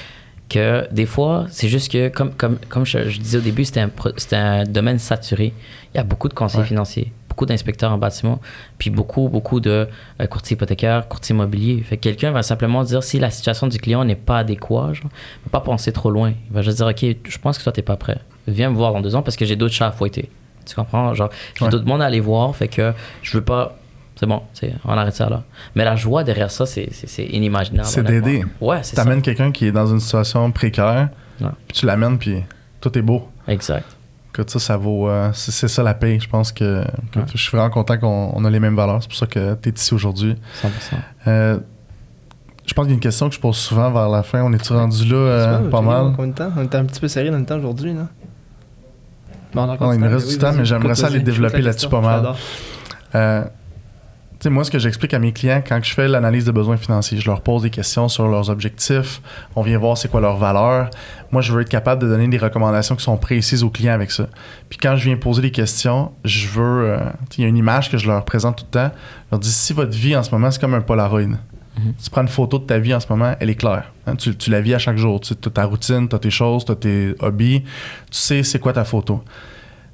que 0.48 0.86
des 0.92 1.06
fois, 1.06 1.46
c'est 1.50 1.68
juste 1.68 1.90
que, 1.90 2.08
comme, 2.08 2.32
comme, 2.34 2.58
comme 2.68 2.84
je, 2.86 3.08
je 3.08 3.18
disais 3.20 3.38
au 3.38 3.40
début, 3.40 3.64
c'était 3.64 3.80
un, 3.80 3.90
un 4.32 4.64
domaine 4.64 4.98
saturé. 4.98 5.52
Il 5.94 5.96
y 5.96 6.00
a 6.00 6.04
beaucoup 6.04 6.28
de 6.28 6.34
conseillers 6.34 6.62
Ouais. 6.62 6.68
financiers, 6.68 7.12
beaucoup 7.40 7.46
d'inspecteurs 7.46 7.90
en 7.90 7.96
bâtiment, 7.96 8.38
puis 8.76 8.90
beaucoup, 8.90 9.28
beaucoup 9.30 9.60
de 9.60 9.88
euh, 10.20 10.26
courtiers 10.26 10.56
hypothécaires, 10.56 11.08
courtiers 11.08 11.34
immobiliers. 11.34 11.82
Fait 11.82 11.96
que 11.96 12.02
quelqu'un 12.02 12.32
va 12.32 12.42
simplement 12.42 12.84
dire 12.84 13.02
si 13.02 13.18
la 13.18 13.30
situation 13.30 13.66
du 13.66 13.78
client 13.78 14.04
n'est 14.04 14.14
pas 14.14 14.38
adéquate, 14.40 14.94
genre, 14.96 15.10
il 15.10 15.44
va 15.50 15.50
pas 15.58 15.60
penser 15.60 15.90
trop 15.90 16.10
loin. 16.10 16.34
Il 16.50 16.54
va 16.54 16.60
juste 16.60 16.76
dire, 16.76 16.86
OK, 16.86 17.02
je 17.02 17.38
pense 17.38 17.56
que 17.56 17.62
toi, 17.62 17.72
t'es 17.72 17.80
pas 17.80 17.96
prêt. 17.96 18.18
Viens 18.46 18.68
me 18.68 18.76
voir 18.76 18.92
dans 18.92 19.00
deux 19.00 19.16
ans 19.16 19.22
parce 19.22 19.36
que 19.36 19.46
j'ai 19.46 19.56
d'autres 19.56 19.72
chats 19.72 19.86
à 19.86 19.90
fouetter. 19.92 20.28
Tu 20.66 20.74
comprends? 20.74 21.14
Genre, 21.14 21.30
j'ai 21.54 21.64
Ouais. 21.64 21.70
d'autres 21.70 21.86
monde 21.86 22.02
à 22.02 22.04
aller 22.04 22.20
voir, 22.20 22.54
fait 22.54 22.68
que 22.68 22.92
je 23.22 23.38
veux 23.38 23.44
pas. 23.44 23.78
C'est 24.16 24.26
bon, 24.26 24.42
on 24.84 24.90
arrête 24.90 25.14
ça 25.14 25.30
là. 25.30 25.44
Mais 25.74 25.82
la 25.84 25.96
joie 25.96 26.24
derrière 26.24 26.50
ça, 26.50 26.66
c'est, 26.66 26.90
inimaginable. 27.30 27.88
C'est 27.88 28.02
d'aider. 28.02 28.44
Ouais, 28.60 28.80
c'est 28.82 28.96
ça. 28.96 29.02
T'amènes 29.02 29.22
quelqu'un 29.22 29.50
qui 29.50 29.64
est 29.64 29.72
dans 29.72 29.86
une 29.86 30.00
situation 30.00 30.52
précaire, 30.52 31.08
Ouais. 31.40 31.48
puis 31.66 31.78
tu 31.78 31.86
l'amènes, 31.86 32.18
puis 32.18 32.42
tout 32.82 32.98
est 32.98 33.02
beau. 33.02 33.30
Exact. 33.48 33.86
Écoute, 34.32 34.50
ça, 34.50 34.58
ça 34.60 34.76
vaut. 34.76 35.08
euh, 35.08 35.30
c'est 35.32 35.66
ça 35.68 35.82
la 35.82 35.94
paye. 35.94 36.20
Je 36.20 36.28
pense 36.28 36.52
que. 36.52 36.84
que 37.12 37.18
Ouais. 37.18 37.24
Je 37.34 37.38
suis 37.40 37.50
vraiment 37.56 37.70
content 37.70 37.98
qu'on 37.98 38.30
on 38.34 38.44
a 38.44 38.50
les 38.50 38.60
mêmes 38.60 38.76
valeurs. 38.76 38.98
C'est 39.02 39.08
pour 39.08 39.18
ça 39.18 39.26
que 39.26 39.54
tu 39.54 39.68
es 39.68 39.72
ici 39.72 39.92
aujourd'hui. 39.94 40.36
100%. 40.62 40.68
Euh, 41.26 41.58
Je 42.66 42.72
pense 42.74 42.84
qu'il 42.84 42.90
y 42.90 42.92
a 42.92 42.94
une 42.94 43.00
question 43.00 43.28
que 43.28 43.34
je 43.34 43.40
pose 43.40 43.56
souvent 43.56 43.90
vers 43.90 44.08
la 44.08 44.22
fin. 44.22 44.42
On 44.42 44.52
est-tu 44.52 44.72
rendu 44.72 45.04
là 45.08 45.16
euh, 45.16 45.70
pas 45.70 45.80
mal? 45.80 46.12
Combien 46.14 46.28
de 46.28 46.34
temps? 46.36 46.52
On 46.56 46.62
était 46.62 46.76
un 46.76 46.84
petit 46.84 47.00
peu 47.00 47.08
serré 47.08 47.30
dans 47.30 47.38
le 47.38 47.44
temps 47.44 47.58
aujourd'hui, 47.58 47.92
là. 47.94 48.06
Bon, 49.52 49.62
on 49.64 49.68
a 49.70 49.72
encore 49.72 49.88
Non, 49.88 49.94
du 49.96 49.98
il 49.98 50.04
temps, 50.08 50.14
reste 50.14 50.28
du 50.28 50.38
temps, 50.38 50.52
mais 50.52 50.64
j'aimerais 50.64 50.94
ça 50.94 51.08
aller 51.08 51.18
développer 51.20 51.60
là-dessus 51.62 51.88
pas 51.88 52.00
mal. 52.00 52.34
J'adore. 54.40 54.40
Euh, 54.40 54.40
tu 54.40 54.44
sais, 54.44 54.50
moi, 54.50 54.64
ce 54.64 54.70
que 54.70 54.78
j'explique 54.78 55.14
à 55.14 55.18
mes 55.18 55.32
clients 55.32 55.62
quand 55.66 55.78
je 55.82 55.92
fais 55.92 56.08
l'analyse 56.08 56.44
de 56.44 56.52
besoins 56.52 56.76
financiers, 56.76 57.18
je 57.18 57.26
leur 57.26 57.40
pose 57.42 57.62
des 57.62 57.70
questions 57.70 58.08
sur 58.08 58.28
leurs 58.28 58.50
objectifs. 58.50 59.20
On 59.56 59.62
vient 59.62 59.78
voir 59.78 59.96
c'est 59.98 60.08
quoi 60.08 60.20
leur 60.20 60.36
valeur. 60.36 60.90
Moi, 61.30 61.42
je 61.42 61.52
veux 61.52 61.60
être 61.62 61.68
capable 61.68 62.02
de 62.02 62.08
donner 62.08 62.28
des 62.28 62.38
recommandations 62.38 62.96
qui 62.96 63.04
sont 63.04 63.16
précises 63.16 63.62
aux 63.62 63.70
clients 63.70 63.94
avec 63.94 64.10
ça. 64.10 64.28
Puis 64.68 64.78
quand 64.78 64.96
je 64.96 65.04
viens 65.04 65.16
poser 65.16 65.42
des 65.42 65.50
questions, 65.50 66.12
je 66.24 66.48
veux. 66.48 66.90
euh, 66.90 66.98
il 67.36 67.42
y 67.42 67.44
a 67.44 67.48
une 67.48 67.56
image 67.56 67.90
que 67.90 67.98
je 67.98 68.06
leur 68.06 68.24
présente 68.24 68.56
tout 68.58 68.64
le 68.64 68.70
temps. 68.70 68.90
Je 69.26 69.30
leur 69.32 69.40
dis 69.40 69.50
si 69.50 69.72
votre 69.72 69.96
vie 69.96 70.16
en 70.16 70.22
ce 70.22 70.30
moment, 70.30 70.50
c'est 70.50 70.60
comme 70.60 70.74
un 70.74 70.80
Polaroid. 70.80 71.20
Tu 72.02 72.10
prends 72.10 72.22
une 72.22 72.28
photo 72.28 72.58
de 72.58 72.64
ta 72.64 72.78
vie 72.78 72.94
en 72.94 73.00
ce 73.00 73.06
moment, 73.08 73.34
elle 73.40 73.48
est 73.48 73.54
claire. 73.54 73.92
Hein, 74.06 74.16
tu, 74.16 74.36
tu 74.36 74.50
la 74.50 74.60
vis 74.60 74.74
à 74.74 74.78
chaque 74.78 74.98
jour. 74.98 75.20
Tu 75.20 75.32
as 75.32 75.50
ta 75.50 75.64
routine, 75.64 76.08
tu 76.08 76.16
as 76.16 76.18
tes 76.18 76.30
choses, 76.30 76.64
tu 76.64 76.72
as 76.72 76.76
tes 76.76 77.14
hobbies. 77.20 77.62
Tu 77.62 78.18
sais 78.18 78.42
c'est 78.42 78.58
quoi 78.58 78.72
ta 78.72 78.84
photo. 78.84 79.22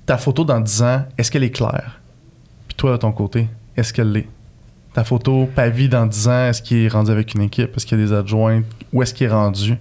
Ta 0.05 0.17
photo 0.19 0.45
dans 0.45 0.59
10 0.61 0.83
ans, 0.83 1.05
est-ce 1.19 1.31
qu'elle 1.31 1.45
est 1.45 1.51
claire? 1.51 2.01
Puis 2.69 2.77
toi, 2.77 2.93
de 2.93 2.97
ton 2.97 3.13
côté, 3.13 3.49
est-ce 3.77 3.93
qu'elle 3.93 4.11
l'est? 4.11 4.29
Ta 4.97 5.05
photo, 5.05 5.47
vie 5.75 5.91
dans 5.91 6.07
10 6.07 6.29
ans, 6.29 6.47
est-ce 6.49 6.63
qu'il 6.63 6.79
est 6.79 6.89
rendu 6.89 7.11
avec 7.11 7.35
une 7.35 7.43
équipe? 7.43 7.77
Est-ce 7.77 7.85
qu'il 7.85 8.01
y 8.01 8.03
a 8.03 8.07
des 8.07 8.15
adjoints? 8.15 8.63
Où 8.95 9.03
est-ce 9.03 9.13
qu'il 9.13 9.27
est 9.27 9.31
rendu? 9.31 9.77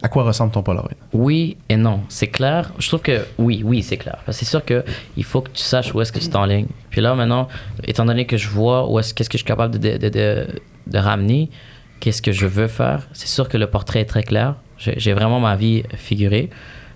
À 0.00 0.08
quoi 0.08 0.22
ressemble 0.22 0.52
ton 0.52 0.62
Polaroid? 0.62 0.92
Oui 1.12 1.56
et 1.68 1.74
non. 1.74 2.02
C'est 2.08 2.28
clair. 2.28 2.70
Je 2.78 2.86
trouve 2.86 3.00
que 3.00 3.26
oui, 3.38 3.62
oui, 3.64 3.82
c'est 3.82 3.96
clair. 3.96 4.18
Parce 4.24 4.38
que 4.38 4.44
c'est 4.44 4.48
sûr 4.48 4.64
que 4.64 4.84
il 5.16 5.24
faut 5.24 5.40
que 5.40 5.50
tu 5.50 5.64
saches 5.64 5.92
où 5.92 6.00
est-ce 6.00 6.12
que 6.12 6.20
tu 6.20 6.28
t'enlignes. 6.28 6.68
Puis 6.90 7.00
là, 7.00 7.16
maintenant, 7.16 7.48
étant 7.82 8.04
donné 8.04 8.24
que 8.24 8.36
je 8.36 8.48
vois 8.50 8.88
où 8.88 9.00
est-ce 9.00 9.12
qu'est-ce 9.14 9.28
que 9.28 9.36
je 9.36 9.42
suis 9.42 9.48
capable 9.48 9.80
de, 9.80 9.96
de, 9.96 10.08
de, 10.08 10.46
de 10.86 10.98
ramener, 10.98 11.50
qu'est-ce 11.98 12.22
que 12.22 12.30
je 12.30 12.46
veux 12.46 12.68
faire, 12.68 13.08
c'est 13.12 13.26
sûr 13.26 13.48
que 13.48 13.58
le 13.58 13.66
portrait 13.66 14.02
est 14.02 14.04
très 14.14 14.22
clair. 14.22 14.54
J'ai 14.78 14.94
j'ai 14.96 15.12
vraiment 15.12 15.40
ma 15.40 15.56
vie 15.56 15.82
figurée. 15.96 16.50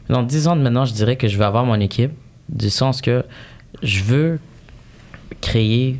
Dans 0.08 0.22
10 0.22 0.46
ans 0.46 0.54
de 0.54 0.62
maintenant, 0.62 0.84
je 0.84 0.92
dirais 0.92 1.16
que 1.16 1.26
je 1.26 1.36
vais 1.36 1.44
avoir 1.44 1.64
mon 1.64 1.80
équipe, 1.80 2.12
du 2.48 2.70
sens 2.70 3.02
que 3.02 3.24
je 3.82 4.04
veux 4.04 4.38
créer 5.40 5.98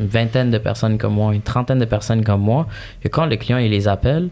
une 0.00 0.06
vingtaine 0.06 0.50
de 0.50 0.58
personnes 0.58 0.98
comme 0.98 1.14
moi, 1.14 1.34
une 1.34 1.42
trentaine 1.42 1.78
de 1.78 1.84
personnes 1.84 2.24
comme 2.24 2.40
moi, 2.42 2.66
et 3.04 3.08
quand 3.08 3.26
le 3.26 3.36
client 3.36 3.58
il 3.58 3.70
les 3.70 3.88
appelle, 3.88 4.28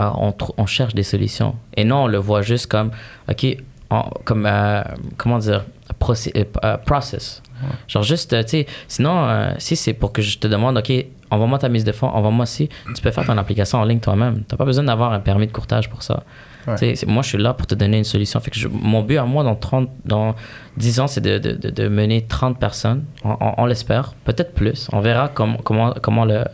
euh, 0.00 0.10
on, 0.16 0.34
on 0.56 0.66
cherche 0.66 0.94
des 0.94 1.02
solutions. 1.04 1.54
Et 1.76 1.84
non, 1.84 2.04
on 2.04 2.06
le 2.06 2.18
voit 2.18 2.42
juste 2.42 2.66
comme, 2.66 2.90
OK, 3.30 3.46
en- 3.90 4.10
comme, 4.24 4.46
euh, 4.46 4.82
comment 5.16 5.38
dire, 5.38 5.64
euh, 6.10 6.44
euh, 6.64 6.76
process. 6.78 7.42
Genre 7.88 8.02
juste, 8.02 8.30
tu 8.44 8.48
sais, 8.48 8.66
sinon, 8.88 9.24
euh, 9.28 9.52
si 9.58 9.76
c'est 9.76 9.92
pour 9.94 10.12
que 10.12 10.20
je 10.22 10.38
te 10.38 10.46
demande, 10.48 10.76
OK, 10.78 10.92
envoie-moi 11.30 11.58
ta 11.58 11.68
mise 11.68 11.84
de 11.84 11.92
fonds, 11.92 12.08
envoie-moi 12.08 12.46
si, 12.46 12.68
tu 12.94 13.00
peux 13.02 13.10
faire 13.10 13.24
ton 13.24 13.38
application 13.38 13.78
en 13.78 13.84
ligne 13.84 14.00
toi-même. 14.00 14.38
Tu 14.38 14.44
n'as 14.52 14.56
pas 14.58 14.64
besoin 14.64 14.84
d'avoir 14.84 15.12
un 15.12 15.20
permis 15.20 15.46
de 15.46 15.52
courtage 15.52 15.88
pour 15.88 16.02
ça. 16.02 16.24
Ouais. 16.66 16.94
Moi, 17.06 17.22
je 17.22 17.28
suis 17.28 17.38
là 17.38 17.52
pour 17.54 17.66
te 17.66 17.74
donner 17.74 17.98
une 17.98 18.04
solution. 18.04 18.40
Fait 18.40 18.50
que 18.50 18.58
je- 18.58 18.68
mon 18.68 19.02
but 19.02 19.18
à 19.18 19.24
moi, 19.24 19.44
dans, 19.44 19.54
30, 19.54 19.90
dans 20.04 20.34
10 20.76 21.00
ans, 21.00 21.06
c'est 21.06 21.20
de, 21.20 21.38
de, 21.38 21.52
de, 21.52 21.70
de 21.70 21.88
mener 21.88 22.22
30 22.22 22.58
personnes. 22.58 23.04
On, 23.24 23.36
on- 23.40 23.54
on 23.58 23.66
l'espère. 23.66 24.14
Peut-être 24.24 24.52
plus. 24.54 24.88
On 24.92 25.00
verra 25.00 25.28
comment, 25.28 25.58
comment, 25.58 25.92
comment 26.02 26.24
le, 26.24 26.44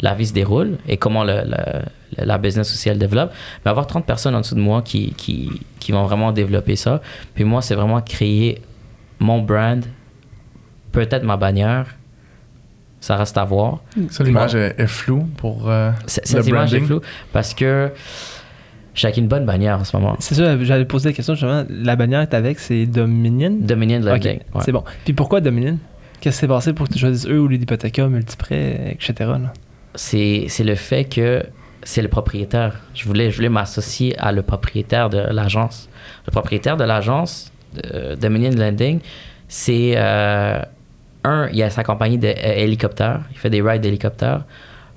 la 0.00 0.14
vie 0.14 0.26
se 0.26 0.32
déroule 0.32 0.78
et 0.88 0.96
comment 0.96 1.24
le, 1.24 1.42
le- 1.44 2.24
la 2.24 2.38
business 2.38 2.72
aussi 2.72 2.88
elle 2.88 2.98
développe. 2.98 3.32
Mais 3.64 3.70
avoir 3.70 3.86
30 3.86 4.04
personnes 4.06 4.34
en 4.34 4.40
dessous 4.40 4.54
de 4.56 4.60
moi 4.60 4.82
qui, 4.82 5.12
qui, 5.14 5.50
qui 5.78 5.92
vont 5.92 6.04
vraiment 6.04 6.32
développer 6.32 6.74
ça. 6.76 7.00
Puis 7.34 7.44
moi, 7.44 7.62
c'est 7.62 7.74
vraiment 7.76 8.00
créer 8.00 8.60
mon 9.20 9.40
brand, 9.42 9.84
peut-être 10.92 11.22
ma 11.24 11.36
bannière. 11.36 11.86
Ça 13.02 13.16
reste 13.16 13.38
à 13.38 13.44
voir. 13.44 13.78
Ça, 14.10 14.22
l'image 14.24 14.54
est, 14.54 14.74
est 14.78 14.86
floue 14.86 15.26
pour 15.38 15.70
euh, 15.70 15.90
le 15.90 15.96
Cette 16.06 16.46
image 16.46 16.74
est 16.74 16.80
floue 16.86 17.00
parce 17.32 17.54
que 17.54 17.90
j'ai 18.94 19.16
une 19.18 19.28
bonne 19.28 19.46
bannière 19.46 19.78
en 19.78 19.84
ce 19.84 19.96
moment. 19.96 20.16
C'est 20.18 20.34
ça, 20.34 20.62
j'allais 20.62 20.84
poser 20.84 21.10
la 21.10 21.12
question 21.14 21.34
justement. 21.34 21.64
La 21.68 21.96
bannière 21.96 22.28
t'as 22.28 22.38
avec, 22.38 22.58
c'est 22.58 22.86
Dominion? 22.86 23.56
Dominion 23.60 24.00
Lending. 24.00 24.38
ouais. 24.54 24.60
c'est 24.64 24.72
bon. 24.72 24.84
Puis 25.04 25.12
pourquoi 25.12 25.40
Dominion? 25.40 25.78
Qu'est-ce 26.20 26.36
qui 26.36 26.40
s'est 26.40 26.48
passé 26.48 26.72
pour 26.72 26.88
que 26.88 26.92
tu 26.92 26.98
choisisses 26.98 27.26
eux 27.26 27.40
ou 27.40 27.48
les 27.48 27.58
Multiprêt, 27.58 28.96
etc. 28.98 29.32
c'est 29.94 30.64
le 30.64 30.74
fait 30.74 31.04
que 31.04 31.42
c'est 31.82 32.02
le 32.02 32.08
propriétaire. 32.08 32.80
Je 32.94 33.06
voulais, 33.06 33.30
je 33.30 33.36
voulais 33.36 33.48
m'associer 33.48 34.18
à 34.18 34.32
le 34.32 34.42
propriétaire 34.42 35.08
de 35.08 35.18
l'agence. 35.18 35.88
Le 36.26 36.30
propriétaire 36.30 36.76
de 36.76 36.84
l'agence, 36.84 37.52
de 37.74 38.16
Dominion 38.16 38.50
Landing, 38.50 39.00
c'est 39.48 39.94
euh, 39.96 40.60
un, 41.24 41.48
il 41.52 41.62
a 41.62 41.70
sa 41.70 41.84
compagnie 41.84 42.18
d'hélicoptères. 42.18 43.22
Il 43.32 43.38
fait 43.38 43.50
des 43.50 43.62
rides 43.62 43.80
d'hélicoptères. 43.82 44.44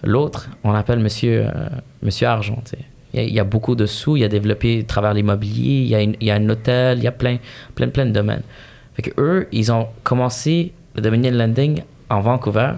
L'autre, 0.03 0.49
on 0.63 0.71
l'appelle 0.73 0.99
Monsieur, 0.99 1.45
euh, 1.45 1.69
Monsieur 2.01 2.27
Argent. 2.27 2.61
tu 2.65 2.71
sais. 2.71 2.85
Il 3.13 3.19
y, 3.19 3.23
a, 3.23 3.25
il 3.27 3.33
y 3.33 3.39
a 3.39 3.43
beaucoup 3.43 3.75
de 3.75 3.85
sous. 3.85 4.17
Il 4.17 4.23
a 4.23 4.27
développé 4.27 4.79
à 4.81 4.83
travers 4.83 5.13
l'immobilier. 5.13 5.81
Il 5.81 5.87
y 5.87 5.95
a, 5.95 6.01
une- 6.01 6.15
il 6.19 6.27
y 6.27 6.31
a 6.31 6.35
un 6.35 6.49
hôtel. 6.49 6.97
Il 6.97 7.03
y 7.03 7.07
a 7.07 7.11
plein, 7.11 7.37
plein, 7.75 7.87
plein 7.89 8.05
de 8.05 8.11
domaines. 8.11 8.43
Fait 8.95 9.01
que 9.03 9.11
eux, 9.21 9.47
ils 9.51 9.71
ont 9.71 9.87
commencé 10.03 10.73
le 10.95 11.01
Dominion 11.01 11.31
Landing 11.31 11.81
en 12.09 12.19
Vancouver. 12.21 12.71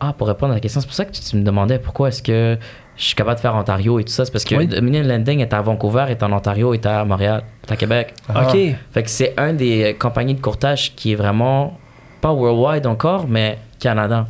Ah, 0.00 0.12
pour 0.12 0.28
répondre 0.28 0.52
à 0.52 0.56
la 0.56 0.60
question, 0.60 0.80
c'est 0.80 0.86
pour 0.86 0.94
ça 0.96 1.04
que 1.04 1.12
tu, 1.12 1.20
tu 1.22 1.36
me 1.36 1.42
demandais 1.42 1.78
pourquoi 1.78 2.08
est-ce 2.08 2.22
que 2.22 2.58
je 2.96 3.04
suis 3.04 3.14
capable 3.14 3.36
de 3.36 3.40
faire 3.40 3.54
Ontario 3.54 3.98
et 3.98 4.04
tout 4.04 4.12
ça. 4.12 4.24
C'est 4.24 4.32
parce 4.32 4.44
que 4.44 4.54
Oui. 4.54 4.66
Dominion 4.66 5.02
Landing 5.02 5.40
est 5.40 5.52
à 5.54 5.60
Vancouver, 5.62 6.06
est 6.08 6.22
en 6.22 6.32
Ontario, 6.32 6.74
est 6.74 6.84
à 6.86 7.04
Montréal, 7.04 7.42
est 7.66 7.72
à 7.72 7.76
Québec. 7.76 8.14
Ah. 8.28 8.46
Ok. 8.48 8.58
Fait 8.92 9.02
que 9.02 9.10
c'est 9.10 9.34
un 9.38 9.52
des 9.54 9.84
euh, 9.84 9.92
compagnies 9.98 10.34
de 10.34 10.40
courtage 10.40 10.94
qui 10.94 11.12
est 11.12 11.16
vraiment 11.16 11.78
pas 12.20 12.32
worldwide 12.32 12.86
encore, 12.86 13.26
mais 13.28 13.58
Canada. 13.80 14.26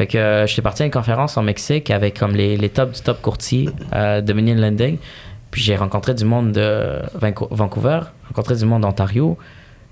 Fait 0.00 0.06
que 0.06 0.16
euh, 0.16 0.46
j'étais 0.46 0.62
parti 0.62 0.82
à 0.82 0.86
une 0.86 0.90
conférence 0.92 1.36
en 1.36 1.42
Mexique 1.42 1.90
avec 1.90 2.18
comme 2.18 2.32
les, 2.34 2.56
les 2.56 2.70
tops 2.70 2.96
du 2.96 3.02
top 3.04 3.20
courtier 3.20 3.68
euh, 3.92 4.22
Dominion 4.22 4.54
Landing. 4.54 4.96
Puis 5.50 5.60
j'ai 5.60 5.76
rencontré 5.76 6.14
du 6.14 6.24
monde 6.24 6.52
de 6.52 7.00
Vanco- 7.20 7.48
Vancouver, 7.50 8.00
rencontré 8.26 8.56
du 8.56 8.64
monde 8.64 8.80
d'Ontario. 8.80 9.36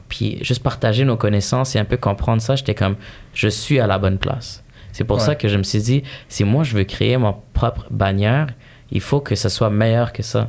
Puis 0.08 0.38
juste 0.42 0.62
partager 0.62 1.04
nos 1.04 1.18
connaissances 1.18 1.76
et 1.76 1.78
un 1.78 1.84
peu 1.84 1.98
comprendre 1.98 2.40
ça, 2.40 2.56
j'étais 2.56 2.74
comme, 2.74 2.96
je 3.34 3.48
suis 3.48 3.80
à 3.80 3.86
la 3.86 3.98
bonne 3.98 4.16
place. 4.16 4.64
C'est 4.92 5.04
pour 5.04 5.18
Ouais. 5.18 5.22
ça 5.24 5.34
que 5.34 5.46
je 5.46 5.58
me 5.58 5.62
suis 5.62 5.82
dit, 5.82 6.02
si 6.30 6.42
moi 6.42 6.64
je 6.64 6.74
veux 6.74 6.84
créer 6.84 7.18
ma 7.18 7.36
propre 7.52 7.84
bannière, 7.90 8.46
il 8.90 9.02
faut 9.02 9.20
que 9.20 9.34
ce 9.34 9.50
soit 9.50 9.68
meilleur 9.68 10.14
que 10.14 10.22
ça. 10.22 10.48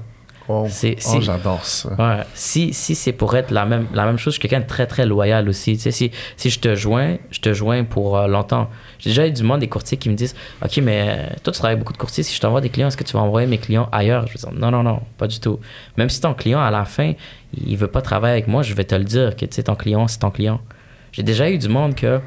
Wow. 0.49 0.65
C'est- 0.67 0.97
Oh, 1.07 1.21
j'adore 1.21 1.63
ça. 1.63 1.89
Ouais. 1.93 2.23
Si, 2.33 2.73
si 2.73 2.95
c'est 2.95 3.11
pour 3.13 3.35
être 3.37 3.51
la 3.51 3.65
même, 3.67 3.85
la 3.93 4.05
même 4.05 4.17
chose, 4.17 4.33
je 4.33 4.39
suis 4.39 4.49
quelqu'un 4.49 4.61
de 4.63 4.67
très, 4.67 4.87
très 4.87 5.05
loyal 5.05 5.47
aussi. 5.47 5.73
Tu 5.77 5.79
sais, 5.83 5.91
si, 5.91 6.09
si 6.37 6.49
je 6.49 6.59
te 6.59 6.75
joins, 6.75 7.17
je 7.29 7.39
te 7.39 7.53
joins 7.53 7.83
pour 7.83 8.17
euh, 8.17 8.27
longtemps. 8.27 8.67
J'ai 8.97 9.11
déjà 9.11 9.27
eu 9.27 9.31
du 9.31 9.43
monde, 9.43 9.59
des 9.59 9.67
courtiers 9.69 9.97
qui 9.97 10.09
me 10.09 10.15
disent 10.15 10.35
Ok, 10.65 10.77
mais 10.77 11.05
euh, 11.07 11.27
toi, 11.43 11.53
tu 11.53 11.59
travailles 11.59 11.73
avec 11.73 11.79
beaucoup 11.79 11.93
de 11.93 11.99
courtiers. 11.99 12.23
Si 12.23 12.33
je 12.35 12.41
t'envoie 12.41 12.61
des 12.61 12.69
clients, 12.69 12.87
est-ce 12.87 12.97
que 12.97 13.03
tu 13.03 13.13
vas 13.13 13.19
envoyer 13.21 13.47
mes 13.47 13.59
clients 13.59 13.87
ailleurs 13.91 14.25
Je 14.27 14.33
vais 14.33 14.39
dire 14.39 14.51
Non, 14.59 14.71
non, 14.71 14.81
non, 14.81 15.01
pas 15.19 15.27
du 15.27 15.39
tout. 15.39 15.59
Même 15.97 16.09
si 16.09 16.19
ton 16.19 16.33
client, 16.33 16.59
à 16.59 16.71
la 16.71 16.83
fin, 16.85 17.13
il 17.55 17.77
veut 17.77 17.87
pas 17.87 18.01
travailler 18.01 18.31
avec 18.33 18.47
moi, 18.47 18.63
je 18.63 18.73
vais 18.73 18.85
te 18.85 18.95
le 18.95 19.03
dire 19.03 19.35
que 19.35 19.45
tu 19.45 19.53
sais, 19.55 19.63
ton 19.63 19.75
client, 19.75 20.07
c'est 20.07 20.19
ton 20.19 20.31
client. 20.31 20.59
J'ai 21.11 21.21
déjà 21.23 21.47
eu 21.49 21.59
du 21.59 21.69
monde 21.69 21.93
que 21.95 22.19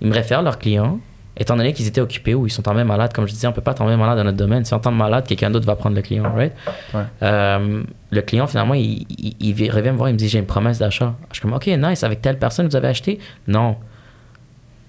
ils 0.00 0.08
me 0.08 0.12
réfèrent 0.14 0.42
leurs 0.42 0.58
clients, 0.58 0.98
étant 1.36 1.56
donné 1.56 1.72
qu'ils 1.72 1.86
étaient 1.86 2.00
occupés 2.00 2.34
ou 2.34 2.46
ils 2.46 2.50
sont 2.50 2.62
tombés 2.62 2.84
malades. 2.84 3.12
Comme 3.12 3.26
je 3.26 3.32
disais, 3.32 3.46
on 3.46 3.52
peut 3.52 3.62
pas 3.62 3.74
tomber 3.74 3.96
malade 3.96 4.18
dans 4.18 4.24
notre 4.24 4.36
domaine. 4.36 4.64
Si 4.64 4.74
on 4.74 4.78
tombe 4.78 4.96
malade, 4.96 5.26
quelqu'un 5.26 5.50
d'autre 5.50 5.66
va 5.66 5.76
prendre 5.76 5.96
le 5.96 6.02
client, 6.02 6.24
right? 6.34 6.52
Ouais. 6.94 7.02
Euh, 7.22 7.82
le 8.10 8.22
client, 8.22 8.46
finalement, 8.46 8.74
il, 8.74 9.06
il, 9.18 9.34
il 9.40 9.70
revient 9.70 9.90
me 9.90 9.96
voir, 9.96 10.08
il 10.10 10.12
me 10.12 10.18
dit 10.18 10.28
J'ai 10.28 10.38
une 10.38 10.46
promesse 10.46 10.78
d'achat. 10.78 11.14
Je 11.30 11.36
suis 11.36 11.42
comme 11.42 11.54
Ok, 11.54 11.66
nice, 11.66 12.04
avec 12.04 12.20
telle 12.20 12.38
personne, 12.38 12.66
vous 12.68 12.76
avez 12.76 12.88
acheté? 12.88 13.18
Non. 13.48 13.76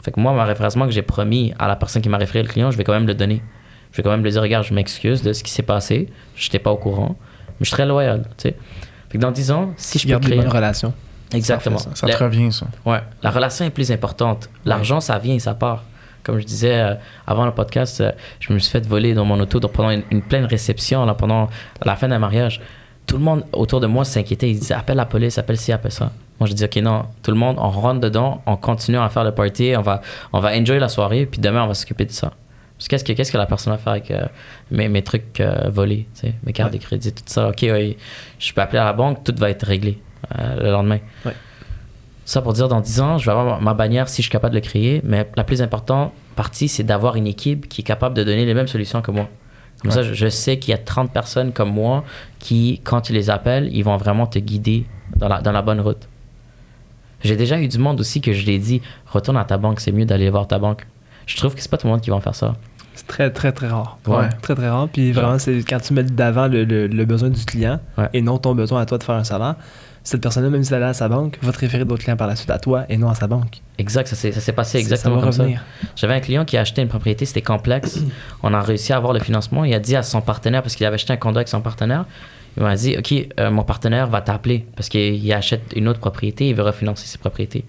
Fait 0.03 0.11
que 0.11 0.19
moi, 0.19 0.33
mon 0.33 0.43
référencement 0.43 0.85
que 0.85 0.91
j'ai 0.91 1.01
promis 1.01 1.53
à 1.57 1.67
la 1.67 1.77
personne 1.77 2.01
qui 2.01 2.09
m'a 2.09 2.17
référé 2.17 2.43
le 2.43 2.49
client, 2.49 2.71
je 2.71 2.77
vais 2.77 2.83
quand 2.83 2.93
même 2.93 3.07
le 3.07 3.15
donner. 3.15 3.41
Je 3.91 3.97
vais 3.97 4.03
quand 4.03 4.11
même 4.11 4.23
lui 4.23 4.31
dire 4.31 4.41
Regarde, 4.41 4.65
je 4.65 4.73
m'excuse 4.73 5.21
de 5.21 5.31
ce 5.31 5.43
qui 5.43 5.51
s'est 5.51 5.63
passé, 5.63 6.09
je 6.35 6.47
n'étais 6.47 6.59
pas 6.59 6.71
au 6.71 6.77
courant, 6.77 7.15
mais 7.47 7.55
je 7.61 7.65
suis 7.67 7.75
très 7.75 7.85
loyal. 7.85 8.23
Tu 8.37 8.49
sais. 8.49 8.55
Fait 9.09 9.17
que 9.17 9.21
dans 9.21 9.31
10 9.31 9.51
ans, 9.51 9.73
si 9.77 9.99
je 9.99 10.07
peux 10.07 10.19
créer. 10.19 10.37
bonnes 10.37 10.49
relations. 10.49 10.93
Exactement. 11.33 11.77
Ça 11.77 12.07
te 12.07 12.23
revient, 12.23 12.51
ça. 12.51 12.67
Ouais, 12.85 12.99
la 13.21 13.31
relation 13.31 13.65
est 13.65 13.69
plus 13.69 13.91
importante. 13.91 14.49
L'argent, 14.65 14.99
ça 14.99 15.17
vient 15.19 15.35
et 15.35 15.39
ça 15.39 15.53
part. 15.53 15.83
Comme 16.23 16.39
je 16.39 16.45
disais 16.45 16.79
euh, 16.79 16.95
avant 17.27 17.45
le 17.45 17.51
podcast, 17.51 17.99
euh, 18.01 18.11
je 18.39 18.53
me 18.53 18.59
suis 18.59 18.71
fait 18.71 18.85
voler 18.87 19.13
dans 19.13 19.25
mon 19.25 19.39
auto 19.39 19.59
donc 19.59 19.73
pendant 19.73 19.89
une, 19.91 20.03
une 20.09 20.21
pleine 20.21 20.45
réception, 20.45 21.05
là, 21.05 21.13
pendant 21.13 21.49
la 21.83 21.95
fin 21.95 22.07
d'un 22.07 22.19
mariage. 22.19 22.61
Tout 23.05 23.17
le 23.17 23.23
monde 23.23 23.43
autour 23.51 23.81
de 23.81 23.87
moi 23.87 24.05
s'inquiétait. 24.05 24.49
Ils 24.49 24.59
disaient 24.59 24.73
appelle 24.73 24.95
la 24.97 25.05
police, 25.05 25.37
appelle 25.37 25.57
ci, 25.57 25.71
appelle 25.73 25.91
ça. 25.91 26.11
Moi, 26.39 26.47
je 26.47 26.53
dis 26.53 26.63
ok, 26.63 26.77
non, 26.77 27.05
tout 27.21 27.31
le 27.31 27.37
monde, 27.37 27.57
on 27.59 27.69
rentre 27.69 27.99
dedans, 27.99 28.41
on 28.45 28.55
continue 28.55 28.97
à 28.97 29.09
faire 29.09 29.23
le 29.25 29.33
party, 29.33 29.73
on 29.77 29.81
va, 29.81 30.01
on 30.31 30.39
va 30.39 30.57
enjoy 30.57 30.79
la 30.79 30.87
soirée, 30.89 31.25
puis 31.25 31.39
demain, 31.41 31.63
on 31.63 31.67
va 31.67 31.73
s'occuper 31.73 32.05
de 32.05 32.11
ça. 32.11 32.31
Parce 32.77 32.87
que 32.87 32.89
qu'est-ce 32.89 33.03
que, 33.03 33.13
qu'est-ce 33.13 33.31
que 33.31 33.37
la 33.37 33.45
personne 33.45 33.71
va 33.73 33.77
faire 33.77 33.91
avec 33.93 34.09
euh, 34.09 34.25
mes, 34.71 34.87
mes 34.89 35.03
trucs 35.03 35.41
volés, 35.67 36.07
mes 36.43 36.53
cartes 36.53 36.71
Ouais. 36.73 36.79
de 36.79 36.83
crédit, 36.83 37.13
tout 37.13 37.23
ça. 37.27 37.49
Ok, 37.49 37.59
ouais, 37.63 37.97
je 38.39 38.53
peux 38.53 38.61
appeler 38.61 38.79
à 38.79 38.85
la 38.85 38.93
banque, 38.93 39.23
tout 39.23 39.35
va 39.37 39.49
être 39.49 39.65
réglé 39.65 39.99
le 40.57 40.71
lendemain. 40.71 40.99
Ouais. 41.25 41.33
Ça 42.33 42.41
pour 42.41 42.53
dire, 42.53 42.67
dans 42.67 42.81
10 42.81 42.99
ans, 42.99 43.17
je 43.19 43.25
vais 43.25 43.31
avoir 43.31 43.61
ma- 43.61 43.75
bannière 43.75 44.09
si 44.09 44.23
je 44.23 44.27
suis 44.27 44.31
capable 44.31 44.55
de 44.55 44.59
le 44.59 44.65
créer, 44.65 45.01
mais 45.03 45.29
la 45.37 45.43
plus 45.43 45.61
importante 45.61 46.11
partie, 46.35 46.67
c'est 46.67 46.81
d'avoir 46.83 47.15
une 47.15 47.27
équipe 47.27 47.69
qui 47.69 47.81
est 47.81 47.83
capable 47.83 48.15
de 48.15 48.23
donner 48.23 48.43
les 48.43 48.55
mêmes 48.55 48.67
solutions 48.67 49.03
que 49.03 49.11
moi. 49.11 49.27
Comme 49.83 49.91
Ouais. 49.91 49.95
ça, 49.95 50.01
je, 50.01 50.15
je 50.15 50.27
sais 50.29 50.57
qu'il 50.57 50.71
y 50.71 50.73
a 50.73 50.79
30 50.79 51.11
personnes 51.11 51.51
comme 51.51 51.71
moi 51.71 52.03
qui, 52.39 52.81
quand 52.83 53.01
tu 53.01 53.13
les 53.13 53.29
appelles, 53.29 53.69
ils 53.71 53.83
vont 53.83 53.97
vraiment 53.97 54.25
te 54.25 54.39
guider 54.39 54.87
dans 55.15 55.27
la, 55.27 55.41
dans 55.41 55.51
la 55.51 55.61
bonne 55.61 55.79
route. 55.79 56.07
J'ai 57.23 57.35
déjà 57.35 57.59
eu 57.61 57.67
du 57.67 57.77
monde 57.77 57.99
aussi 57.99 58.19
que 58.19 58.33
je 58.33 58.45
l'ai 58.47 58.57
dit, 58.57 58.81
retourne 59.05 59.37
à 59.37 59.45
ta 59.45 59.57
banque, 59.57 59.79
c'est 59.79 59.91
mieux 59.91 60.05
d'aller 60.05 60.29
voir 60.31 60.47
ta 60.47 60.57
banque. 60.57 60.87
Je 61.27 61.37
trouve 61.37 61.53
que 61.53 61.61
c'est 61.61 61.69
pas 61.69 61.77
tout 61.77 61.85
le 61.85 61.91
monde 61.91 62.01
qui 62.01 62.09
va 62.09 62.15
en 62.15 62.19
faire 62.21 62.33
ça. 62.35 62.55
C'est 62.95 63.05
très, 63.07 63.29
très, 63.31 63.51
très 63.51 63.67
rare. 63.67 63.97
Ouais. 64.07 64.27
Très, 64.41 64.55
très 64.55 64.69
rare. 64.69 64.87
Puis 64.91 65.11
vraiment, 65.11 65.37
c'est 65.37 65.57
quand 65.63 65.79
tu 65.79 65.93
mets 65.93 66.03
d'avant 66.03 66.47
le, 66.47 66.63
le- 66.65 66.87
le 66.87 67.05
besoin 67.05 67.29
du 67.29 67.45
client 67.45 67.79
Ouais. 67.97 68.09
et 68.13 68.21
non 68.23 68.39
ton 68.39 68.55
besoin 68.55 68.81
à 68.81 68.85
toi 68.87 68.97
de 68.97 69.03
faire 69.03 69.15
un 69.15 69.23
salaire, 69.23 69.55
cette 70.03 70.21
personne-là, 70.21 70.49
même 70.49 70.63
si 70.63 70.73
elle 70.73 70.81
est 70.81 70.85
à 70.85 70.93
sa 70.93 71.07
banque, 71.07 71.37
va 71.41 71.51
te 71.51 71.59
référer 71.59 71.85
d'autres 71.85 72.03
clients 72.03 72.17
par 72.17 72.27
la 72.27 72.35
suite 72.35 72.49
à 72.49 72.59
toi 72.59 72.85
et 72.89 72.97
non 72.97 73.09
à 73.09 73.15
sa 73.15 73.27
banque. 73.27 73.61
Exact, 73.77 74.07
ça 74.07 74.15
s'est 74.15 74.51
passé 74.51 74.77
exactement 74.77 75.17
ça 75.19 75.21
comme 75.21 75.31
ça. 75.31 75.45
J'avais 75.95 76.13
un 76.13 76.19
client 76.19 76.45
qui 76.45 76.57
a 76.57 76.61
acheté 76.61 76.81
une 76.81 76.89
propriété, 76.89 77.25
c'était 77.25 77.41
complexe. 77.41 77.99
On 78.43 78.53
a 78.53 78.61
réussi 78.61 78.91
à 78.91 78.97
avoir 78.97 79.13
le 79.13 79.19
financement. 79.19 79.63
Il 79.63 79.73
a 79.73 79.79
dit 79.79 79.95
à 79.95 80.03
son 80.03 80.21
partenaire, 80.21 80.61
parce 80.61 80.75
qu'il 80.75 80.85
avait 80.85 80.95
acheté 80.95 81.13
un 81.13 81.17
condo 81.17 81.37
avec 81.37 81.47
son 81.47 81.61
partenaire, 81.61 82.05
il 82.57 82.63
m'a 82.63 82.75
dit 82.75 82.97
Ok, 82.97 83.13
euh, 83.39 83.49
mon 83.49 83.63
partenaire 83.63 84.07
va 84.07 84.21
t'appeler 84.21 84.65
parce 84.75 84.89
qu'il 84.89 85.15
il 85.15 85.33
achète 85.33 85.73
une 85.75 85.87
autre 85.87 85.99
propriété, 85.99 86.49
il 86.49 86.55
veut 86.55 86.63
refinancer 86.63 87.07
ses 87.07 87.17
propriétés. 87.17 87.65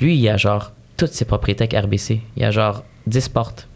Lui, 0.00 0.16
il 0.16 0.28
a 0.28 0.36
genre 0.36 0.72
toutes 0.96 1.12
ses 1.12 1.24
propriétés 1.24 1.64
avec 1.64 1.84
RBC. 1.84 2.20
Il 2.36 2.44
a 2.44 2.50
genre 2.50 2.84
10 3.06 3.28
portes. 3.28 3.68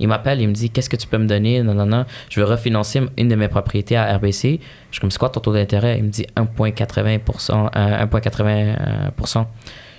Il 0.00 0.08
m'appelle, 0.08 0.40
il 0.40 0.48
me 0.48 0.52
dit 0.52 0.70
Qu'est-ce 0.70 0.88
que 0.88 0.96
tu 0.96 1.06
peux 1.06 1.18
me 1.18 1.26
donner? 1.26 1.62
Non, 1.62 1.74
non, 1.74 1.86
non. 1.86 2.04
Je 2.30 2.40
veux 2.40 2.46
refinancer 2.46 3.02
une 3.16 3.28
de 3.28 3.34
mes 3.34 3.48
propriétés 3.48 3.96
à 3.96 4.16
RBC. 4.16 4.60
Je 4.90 4.94
suis 4.94 5.00
comme 5.00 5.10
C'est 5.10 5.18
quoi 5.18 5.30
ton 5.30 5.40
taux 5.40 5.52
d'intérêt? 5.52 5.98
Il 5.98 6.04
me 6.04 6.08
dit 6.10 6.26
1,80%. 6.36 7.70
euh, 7.76 8.06
1,80%. 8.06 9.46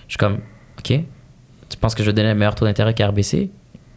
Je 0.08 0.12
suis 0.12 0.18
comme 0.18 0.40
Ok, 0.80 0.94
tu 1.70 1.78
penses 1.80 1.94
que 1.96 2.04
je 2.04 2.10
vais 2.10 2.14
donner 2.14 2.30
un 2.30 2.36
meilleur 2.36 2.56
taux 2.56 2.66
d'intérêt 2.66 2.94
qu'RBC 2.94 3.50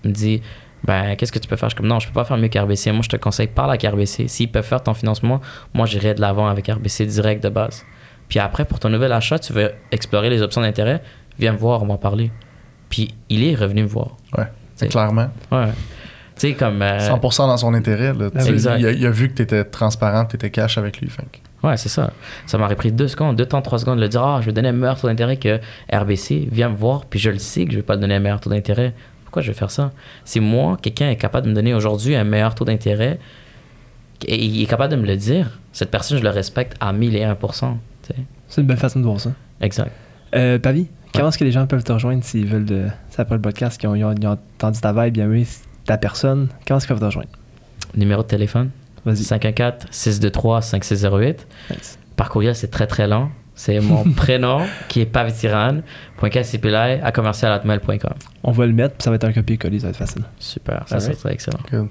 Il 0.04 0.10
me 0.10 0.14
dit 0.14 0.42
ben 0.84 1.14
qu'est-ce 1.14 1.30
que 1.30 1.38
tu 1.38 1.46
peux 1.46 1.54
faire? 1.56 1.68
Je 1.68 1.74
suis 1.74 1.80
comme 1.80 1.86
non, 1.86 2.00
je 2.00 2.08
peux 2.08 2.12
pas 2.12 2.24
faire 2.24 2.36
mieux 2.36 2.48
qu'RBC. 2.48 2.90
Moi, 2.90 3.02
je 3.02 3.08
te 3.08 3.16
conseille 3.16 3.46
parle 3.46 3.70
avec 3.70 3.82
RBC. 3.84 4.26
S'ils 4.26 4.50
peuvent 4.50 4.66
faire 4.66 4.82
ton 4.82 4.94
financement, 4.94 5.40
moi 5.74 5.86
j'irai 5.86 6.14
de 6.14 6.20
l'avant 6.20 6.48
avec 6.48 6.66
RBC 6.66 7.06
direct 7.06 7.42
de 7.42 7.48
base. 7.48 7.84
Puis 8.28 8.40
après, 8.40 8.64
pour 8.64 8.80
ton 8.80 8.88
nouvel 8.88 9.12
achat, 9.12 9.38
tu 9.38 9.52
veux 9.52 9.70
explorer 9.92 10.28
les 10.30 10.42
options 10.42 10.60
d'intérêt, 10.60 11.02
viens 11.38 11.52
me 11.52 11.58
voir, 11.58 11.82
on 11.82 11.86
va 11.86 11.94
en 11.94 11.98
parler. 11.98 12.32
Puis 12.88 13.14
il 13.28 13.44
est 13.44 13.54
revenu 13.54 13.82
me 13.82 13.86
voir. 13.88 14.16
Ouais, 14.36 14.46
clairement. 14.88 15.28
Ouais. 15.50 15.66
Tu 16.36 16.48
sais, 16.48 16.52
comme. 16.54 16.80
euh, 16.82 16.98
100% 16.98 17.36
dans 17.48 17.56
son 17.56 17.74
intérêt. 17.74 18.12
Là. 18.14 18.28
Exact. 18.46 18.78
Il, 18.78 18.86
a, 18.86 18.90
il 18.92 19.06
a 19.06 19.10
vu 19.10 19.28
que 19.28 19.34
tu 19.34 19.42
étais 19.42 19.64
transparent, 19.64 20.24
tu 20.24 20.36
étais 20.36 20.50
cash 20.50 20.78
avec 20.78 21.00
lui. 21.00 21.08
Fait 21.08 21.24
Ouais, 21.62 21.76
c'est 21.76 21.88
ça. 21.88 22.10
Ça 22.46 22.58
m'aurait 22.58 22.74
pris 22.74 22.90
deux 22.90 23.06
secondes, 23.06 23.36
deux 23.36 23.46
temps, 23.46 23.62
trois 23.62 23.78
secondes 23.78 23.96
de 23.98 24.02
le 24.02 24.08
dire 24.08 24.22
Ah, 24.24 24.38
je 24.40 24.46
vais 24.46 24.52
donner 24.52 24.70
un 24.70 24.72
meilleur 24.72 25.00
taux 25.00 25.06
d'intérêt 25.06 25.36
que 25.36 25.60
RBC, 25.92 26.48
viens 26.50 26.68
me 26.70 26.74
voir, 26.76 27.04
puis 27.04 27.20
je 27.20 27.30
le 27.30 27.38
sais 27.38 27.64
que 27.66 27.70
je 27.70 27.76
vais 27.76 27.82
pas 27.84 27.94
te 27.96 28.00
donner 28.00 28.16
un 28.16 28.20
meilleur 28.20 28.40
taux 28.40 28.50
d'intérêt. 28.50 28.94
Pourquoi 29.24 29.42
je 29.42 29.48
vais 29.52 29.56
faire 29.56 29.70
ça? 29.70 29.92
Si 30.24 30.40
moi, 30.40 30.76
quelqu'un 30.82 31.10
est 31.10 31.16
capable 31.16 31.44
de 31.46 31.50
me 31.50 31.54
donner 31.54 31.72
aujourd'hui 31.72 32.16
un 32.16 32.24
meilleur 32.24 32.54
taux 32.56 32.64
d'intérêt, 32.64 33.20
et 34.26 34.44
il 34.44 34.60
est 34.62 34.66
capable 34.66 34.92
de 34.94 35.00
me 35.00 35.06
le 35.06 35.16
dire, 35.16 35.58
cette 35.72 35.90
personne, 35.90 36.18
je 36.18 36.22
le 36.24 36.30
respecte 36.30 36.74
à 36.80 36.92
1001%. 36.92 37.36
tu 37.38 37.66
sais. 38.08 38.14
C'est 38.48 38.60
une 38.60 38.66
belle 38.66 38.76
façon 38.76 38.98
de 39.00 39.04
voir 39.04 39.20
ça. 39.20 39.30
Exact. 39.60 39.90
Euh, 40.34 40.58
Pavi, 40.58 40.88
comment 41.14 41.28
est-ce 41.28 41.38
que 41.38 41.44
les 41.44 41.52
gens 41.52 41.66
peuvent 41.66 41.84
te 41.84 41.92
rejoindre 41.92 42.24
s'ils 42.24 42.46
veulent 42.46 42.64
de. 42.64 42.86
C'est 43.10 43.20
après 43.20 43.34
le 43.36 43.40
podcast, 43.40 43.78
qu'ils 43.80 43.88
ont, 43.88 43.94
ils 43.94 44.04
ont- 44.04 44.12
ils 44.14 44.26
ont 44.26 44.38
entendu 44.56 44.80
ta 44.80 44.92
vibe, 44.92 45.14
bien 45.14 45.24
aimé 45.26 45.46
ta 45.84 45.96
personne? 45.98 46.48
Comment 46.66 46.78
est-ce 46.78 46.86
qu'ils 46.86 46.94
peuvent 46.94 47.00
te 47.00 47.04
rejoindre? 47.06 47.28
Numéro 47.96 48.22
de 48.22 48.28
téléphone? 48.28 48.70
Vas-y. 49.04 49.22
514-623-5608. 49.24 51.36
Nice. 51.70 51.98
Par 52.16 52.28
courriel, 52.28 52.54
c'est 52.54 52.70
très 52.70 52.86
très 52.86 53.06
long. 53.08 53.30
C'est 53.54 53.80
mon 53.80 54.04
prénom 54.16 54.60
qui 54.88 55.00
est 55.00 55.06
pavitiran.kcpli 55.06 56.74
à 57.02 57.12
commercialatmail.com. 57.12 58.14
On 58.44 58.52
va 58.52 58.66
le 58.66 58.72
mettre, 58.72 58.94
puis 58.94 59.02
ça 59.04 59.10
va 59.10 59.16
être 59.16 59.24
un 59.24 59.32
copier-coller, 59.32 59.80
ça 59.80 59.86
va 59.86 59.90
être 59.90 59.96
facile. 59.96 60.22
Super, 60.38 60.84
ça 60.86 60.96
Alright. 60.96 61.18
serait 61.18 61.32
excellent. 61.34 61.58
Good. 61.70 61.88